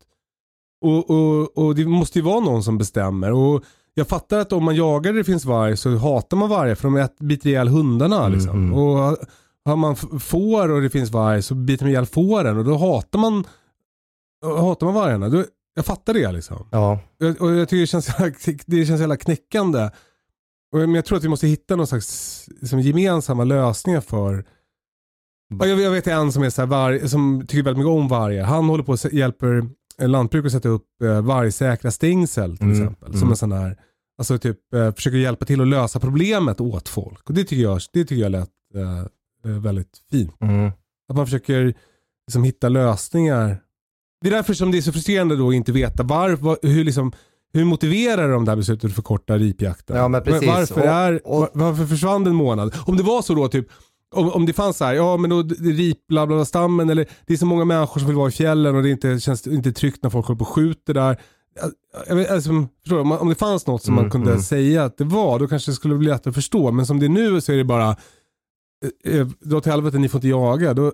Och, 0.84 1.10
och, 1.10 1.58
och 1.58 1.74
det 1.74 1.86
måste 1.86 2.18
ju 2.18 2.24
vara 2.24 2.40
någon 2.40 2.62
som 2.62 2.78
bestämmer. 2.78 3.32
Och 3.32 3.64
jag 3.94 4.08
fattar 4.08 4.38
att 4.38 4.52
om 4.52 4.64
man 4.64 4.76
jagar 4.76 5.12
där 5.12 5.18
det 5.18 5.24
finns 5.24 5.44
varg 5.44 5.76
så 5.76 5.96
hatar 5.96 6.36
man 6.36 6.48
vargar 6.48 6.74
för 6.74 6.88
de 6.88 7.08
biter 7.26 7.48
ihjäl 7.48 7.68
hundarna. 7.68 8.28
Liksom. 8.28 8.64
Mhm. 8.64 8.74
Och 8.74 9.16
har 9.64 9.76
man 9.76 9.96
får 10.20 10.70
och 10.70 10.82
det 10.82 10.90
finns 10.90 11.10
varg 11.10 11.42
så 11.42 11.54
biter 11.54 11.84
de 11.84 11.90
ihjäl 11.90 12.06
fåren 12.06 12.58
och 12.58 12.64
då 12.64 12.76
hatar 12.76 13.18
man, 13.18 13.44
hatar 14.42 14.86
man 14.86 14.94
vargarna. 14.94 15.28
Då, 15.28 15.44
jag 15.78 15.86
fattar 15.86 16.14
det 16.14 16.32
liksom. 16.32 16.68
ja, 16.72 17.00
Jag- 17.18 17.40
Och 17.42 17.54
jag 17.54 17.68
tycker 17.68 17.80
det 17.80 17.86
känns, 17.86 18.06
det 18.66 18.86
känns 18.86 19.00
jävla 19.00 19.16
knäckande. 19.16 19.90
Och 20.72 20.78
Men 20.78 20.94
jag 20.94 21.04
tror 21.04 21.18
att 21.18 21.24
vi 21.24 21.28
måste 21.28 21.46
hitta 21.46 21.76
någon 21.76 21.86
slags 21.86 22.44
liksom, 22.60 22.80
gemensamma 22.80 23.44
lösningar 23.44 24.00
för 24.00 24.44
Ja, 25.60 25.66
jag, 25.66 25.80
jag 25.80 25.90
vet 25.90 26.06
en 26.06 26.32
som, 26.32 26.42
är 26.42 26.50
så 26.50 26.66
varg, 26.66 27.08
som 27.08 27.44
tycker 27.48 27.62
väldigt 27.62 27.78
mycket 27.78 27.90
om 27.90 28.08
vargar. 28.08 28.44
Han 28.44 28.64
håller 28.68 28.84
på 28.84 28.92
och 28.92 29.12
hjälper 29.12 29.68
eh, 29.98 30.08
lantbruk 30.08 30.46
att 30.46 30.52
sätta 30.52 30.68
upp 30.68 31.02
eh, 31.02 31.20
vargsäkra 31.22 31.90
stängsel 31.90 32.56
till 32.56 32.66
Mm, 32.66 32.80
exempel. 32.82 33.12
Som 33.12 33.18
mm. 33.22 33.30
en 33.30 33.36
sån 33.36 33.52
här, 33.52 33.78
alltså 34.18 34.38
typ 34.38 34.74
eh, 34.74 34.94
försöker 34.94 35.16
hjälpa 35.18 35.44
till 35.44 35.60
att 35.60 35.66
lösa 35.68 36.00
problemet 36.00 36.60
åt 36.60 36.88
folk. 36.88 37.28
Och 37.28 37.34
det 37.34 37.44
tycker 37.44 37.62
jag, 37.62 37.80
det 37.92 38.04
tycker 38.04 38.22
jag 38.22 38.32
lät 38.32 38.50
eh, 38.74 38.98
eh, 39.52 39.58
väldigt 39.60 39.98
fint. 40.10 40.36
mm, 40.40 40.70
Att 41.08 41.16
man 41.16 41.26
försöker 41.26 41.74
liksom, 42.26 42.44
hitta 42.44 42.68
lösningar. 42.68 43.62
Det 44.20 44.28
är 44.28 44.32
därför 44.32 44.54
som 44.54 44.70
det 44.70 44.78
är 44.78 44.82
så 44.82 44.92
frustrerande 44.92 45.36
då 45.36 45.48
att 45.48 45.54
inte 45.54 45.72
veta 45.72 46.02
var, 46.02 46.66
hur, 46.66 46.84
liksom, 46.84 47.12
hur 47.52 47.64
motiverar 47.64 48.30
de 48.32 48.44
det 48.44 48.50
här 48.50 48.56
beslutet 48.56 48.84
att 48.90 48.94
förkorta 48.96 49.38
ripjakten? 49.38 49.96
Ja, 49.96 50.08
men 50.08 50.22
precis. 50.22 50.48
Varför, 50.48 50.80
Och- 50.80 50.86
är, 50.86 51.26
och- 51.26 51.40
var- 51.40 51.50
varför 51.52 51.86
försvann 51.86 52.24
det 52.24 52.30
en 52.30 52.36
månad? 52.36 52.74
Om 52.86 52.96
det 52.96 53.02
var 53.02 53.22
så 53.22 53.34
då, 53.34 53.48
typ, 53.48 53.66
om, 54.14 54.32
om 54.32 54.46
det 54.46 54.52
fanns 54.52 54.76
så 54.76 54.84
här, 54.84 54.94
ja 54.94 55.16
men 55.16 55.30
då 55.30 55.42
det 55.42 55.54
rip 55.70 56.06
bla 56.08 56.26
bla 56.26 56.36
bla 56.36 56.44
stammen 56.44 56.90
eller 56.90 57.06
det 57.26 57.32
är 57.32 57.36
så 57.36 57.46
många 57.46 57.64
människor 57.64 57.98
som 58.00 58.06
vill 58.08 58.16
vara 58.16 58.28
i 58.28 58.32
fjällen 58.32 58.76
och 58.76 58.82
det 58.82 58.90
inte, 58.90 59.20
känns 59.20 59.46
inte 59.46 59.72
tryggt 59.72 60.02
när 60.02 60.10
folk 60.10 60.26
håller 60.26 60.38
på 60.38 60.44
och 60.44 60.48
skjuter 60.48 60.94
där. 60.94 61.20
Alltså, 62.30 62.50
förstår 62.82 62.96
du? 62.96 62.98
Om 63.00 63.08
man- 63.08 63.28
det 63.28 63.34
fanns 63.34 63.66
något 63.66 63.82
som 63.82 63.94
man 63.94 64.04
Mm, 64.04 64.10
kunde 64.10 64.30
mm. 64.30 64.42
säga 64.42 64.68
säga 64.70 64.84
att 64.84 64.98
det 64.98 65.04
var, 65.04 65.38
då 65.38 65.46
kanske 65.48 65.70
det 65.70 65.74
skulle 65.74 65.94
bli 65.94 66.08
lättare 66.08 66.30
att 66.30 66.34
förstå. 66.34 66.72
Men 66.72 66.86
som 66.86 67.00
det 67.00 67.06
är 67.06 67.10
nu 67.10 67.40
så 67.40 67.52
är 67.52 67.56
det 67.56 67.64
bara, 67.64 67.96
eh, 69.04 69.20
eh, 69.20 69.26
dra 69.40 69.60
till 69.60 69.72
helvete, 69.72 69.98
ni 69.98 70.08
får 70.08 70.18
inte 70.18 70.28
jaga. 70.28 70.74
Då, 70.74 70.92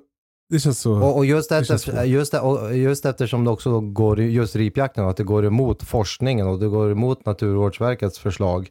det 0.51 0.61
känns 0.61 0.81
så... 0.81 0.93
Och, 0.93 1.17
och 1.17 1.27
just, 1.27 1.49
Det 1.49 1.65
känns 1.65 1.89
efter, 1.89 2.05
just, 2.05 2.35
och 2.35 2.77
just 2.77 3.05
eftersom 3.05 3.45
det 3.45 3.51
också 3.51 3.81
går, 3.81 4.21
just 4.21 4.57
ripjakten, 4.57 5.05
att 5.05 5.17
det 5.17 5.25
går 5.25 5.47
emot 5.47 5.83
forskningen 5.83 6.47
och 6.47 6.59
det 6.59 6.69
går 6.69 6.91
emot 6.91 7.27
Naturvårdsverkets 7.27 8.19
förslag. 8.19 8.71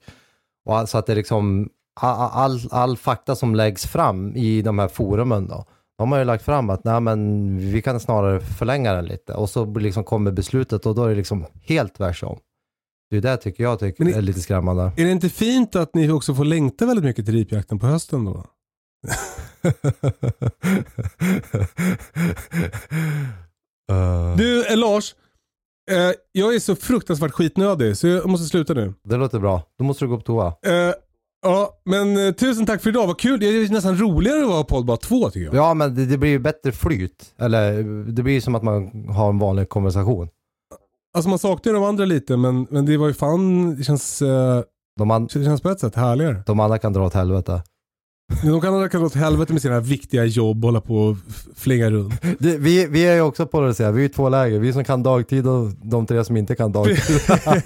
Och 0.65 0.89
så 0.89 0.97
att 0.97 1.05
det 1.05 1.15
liksom, 1.15 1.69
all, 2.01 2.29
all, 2.31 2.59
all 2.71 2.97
fakta 2.97 3.35
som 3.35 3.55
läggs 3.55 3.85
fram 3.85 4.35
i 4.35 4.61
de 4.61 4.79
här 4.79 4.87
forumen 4.87 5.47
då, 5.47 5.65
de 5.97 6.11
har 6.11 6.19
ju 6.19 6.25
lagt 6.25 6.45
fram 6.45 6.69
att 6.69 6.83
nej 6.83 7.01
men 7.01 7.57
vi 7.57 7.81
kan 7.81 7.99
snarare 7.99 8.39
förlänga 8.39 8.93
den 8.93 9.05
lite 9.05 9.33
och 9.33 9.49
så 9.49 9.65
liksom 9.65 10.03
kommer 10.03 10.31
beslutet 10.31 10.85
och 10.85 10.95
då 10.95 11.03
är 11.03 11.09
det 11.09 11.15
liksom 11.15 11.45
helt 11.61 11.95
tvärsom. 11.95 12.39
Det 13.09 13.17
är 13.17 13.21
det 13.21 13.37
tycker 13.37 13.63
jag 13.63 13.79
tycker 13.79 14.03
Men 14.03 14.13
är 14.13 14.21
lite 14.21 14.39
skrämmande. 14.39 14.83
Är 14.97 15.05
det 15.05 15.11
inte 15.11 15.29
fint 15.29 15.75
att 15.75 15.95
ni 15.95 16.11
också 16.11 16.35
får 16.35 16.45
längta 16.45 16.85
väldigt 16.85 17.05
mycket 17.05 17.25
till 17.25 17.33
ripjakten 17.33 17.79
på 17.79 17.85
hösten 17.85 18.25
då? 18.25 18.45
Uh, 23.91 24.37
Du 24.37 24.67
eh, 24.67 24.77
Lars, 24.77 25.15
eh, 25.91 26.11
jag 26.31 26.55
är 26.55 26.59
så 26.59 26.75
fruktansvärt 26.75 27.31
skitnödig 27.31 27.97
så 27.97 28.07
jag 28.07 28.29
måste 28.29 28.45
sluta 28.47 28.73
nu. 28.73 28.93
det 29.03 29.17
låter 29.17 29.39
bra. 29.39 29.61
Då 29.79 29.83
måste 29.85 30.05
du 30.05 30.09
gå 30.09 30.17
på 30.17 30.23
toa. 30.23 30.47
Eh, 30.65 30.93
ja, 31.45 31.79
men 31.85 32.27
eh, 32.27 32.33
tusen 32.33 32.65
tack 32.65 32.81
för 32.81 32.89
idag. 32.89 33.07
Vad 33.07 33.19
kul. 33.19 33.39
Det 33.39 33.45
är 33.45 33.69
nästan 33.71 33.97
roligare 33.97 34.41
att 34.43 34.49
vara 34.49 34.63
podd 34.63 34.85
bara 34.85 34.97
två 34.97 35.29
tycker 35.29 35.45
jag. 35.45 35.55
Ja, 35.55 35.73
men 35.73 35.95
det, 35.95 36.05
det 36.05 36.17
blir 36.17 36.29
ju 36.29 36.39
bättre 36.39 36.71
flyt. 36.71 37.33
Eller 37.39 37.83
det 38.11 38.23
blir 38.23 38.33
ju 38.33 38.41
som 38.41 38.55
att 38.55 38.63
man 38.63 39.07
har 39.09 39.29
en 39.29 39.39
vanlig 39.39 39.69
konversation. 39.69 40.29
Alltså 41.15 41.29
man 41.29 41.39
saknar 41.39 41.73
de 41.73 41.83
andra 41.83 42.05
lite 42.05 42.37
men, 42.37 42.67
men 42.69 42.85
det 42.85 42.97
var 42.97 43.07
ju 43.07 43.13
fan, 43.13 43.75
det 43.75 43.83
känns, 43.83 44.19
De, 44.99 45.27
det 45.33 45.43
känns 45.43 45.61
på 45.61 45.69
ett 45.69 45.79
sätt 45.79 45.95
härligare. 45.95 46.43
de 46.45 46.59
andra 46.59 46.77
kan 46.77 46.93
dra 46.93 47.05
åt 47.05 47.13
helvete. 47.13 47.63
De 48.41 48.61
kan, 48.61 48.89
kan 48.89 49.01
gå 49.01 49.07
åt 49.07 49.15
helvete 49.15 49.53
med 49.53 49.61
sina 49.61 49.79
viktiga 49.79 50.25
jobb 50.25 50.65
och 50.65 50.67
hålla 50.67 50.81
på 50.81 50.95
och 50.95 51.17
flinga 51.55 51.89
runt. 51.89 52.13
Det, 52.39 52.57
vi, 52.57 52.87
vi 52.87 53.05
är 53.05 53.15
ju 53.15 53.21
också 53.21 53.45
polariserade, 53.45 53.93
vi 53.93 53.99
är 53.99 54.03
ju 54.03 54.09
två 54.09 54.29
läger. 54.29 54.59
Vi 54.59 54.73
som 54.73 54.83
kan 54.83 55.03
dagtid 55.03 55.47
och 55.47 55.71
de 55.83 56.05
tre 56.05 56.25
som 56.25 56.37
inte 56.37 56.55
kan 56.55 56.71
dagtid. 56.71 57.19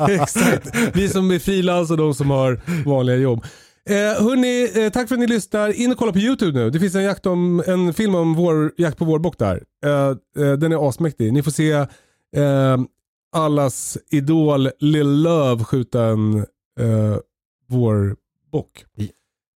Exakt. 0.22 0.76
Vi 0.94 1.10
som 1.10 1.32
är 1.32 1.40
frilans 1.40 1.92
och 1.92 1.98
de 1.98 2.14
som 2.14 2.30
har 2.30 2.62
vanliga 2.86 3.16
jobb. 3.16 3.46
Eh, 3.90 3.96
hörni, 3.96 4.86
eh, 4.86 4.92
tack 4.92 5.08
för 5.08 5.16
att 5.16 5.20
ni 5.20 5.28
lyssnar. 5.28 5.82
In 5.82 5.92
och 5.92 5.98
kolla 5.98 6.12
på 6.12 6.20
YouTube 6.20 6.60
nu. 6.60 6.70
Det 6.70 6.80
finns 6.80 6.96
en, 6.96 7.04
jakt 7.04 7.26
om, 7.26 7.64
en 7.68 7.94
film 7.94 8.16
om 8.16 8.34
vår, 8.34 8.72
jakt 8.78 8.98
på 8.98 9.06
vårbock 9.06 9.38
där. 9.38 9.64
Eh, 9.86 9.92
eh, 10.46 10.54
den 10.54 10.72
är 10.72 10.90
asmäktig. 10.90 11.34
Ni 11.34 11.44
får 11.44 11.52
se 11.52 11.72
eh, 11.72 12.78
allas 13.32 13.98
idol 14.12 14.70
Lil 14.80 15.22
Love 15.22 15.64
skjuta 15.64 16.04
en 16.04 16.38
eh, 16.80 17.18
vårbock. 17.68 18.86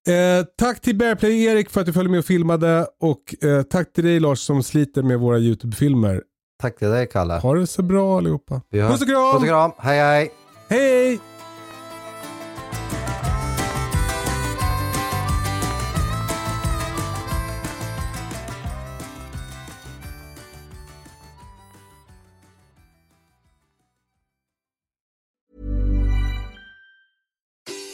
Eh, 0.07 0.45
tack 0.57 0.81
till 0.81 0.95
Bearplay 0.95 1.43
Erik 1.43 1.69
för 1.69 1.79
att 1.81 1.85
du 1.87 1.93
följde 1.93 2.11
med 2.11 2.19
och 2.19 2.25
filmade 2.25 2.87
och 3.01 3.43
eh, 3.49 3.61
tack 3.61 3.93
till 3.93 4.03
dig 4.03 4.19
Lars 4.19 4.39
som 4.39 4.63
sliter 4.63 5.03
med 5.03 5.19
våra 5.19 5.39
YouTube-filmer. 5.39 6.21
Tack 6.61 6.77
till 6.77 6.87
dig 6.87 7.07
Kalle. 7.07 7.33
Ha 7.33 7.55
det 7.55 7.67
så 7.67 7.83
bra 7.83 8.17
allihopa. 8.17 8.61
Puss 8.71 9.01
och 9.01 9.07
kram! 9.07 9.33
Puss 9.33 9.41
och 9.41 9.47
kram, 9.47 9.71
hej 9.77 9.99
hej! 9.99 10.31
Hej! 10.69 11.19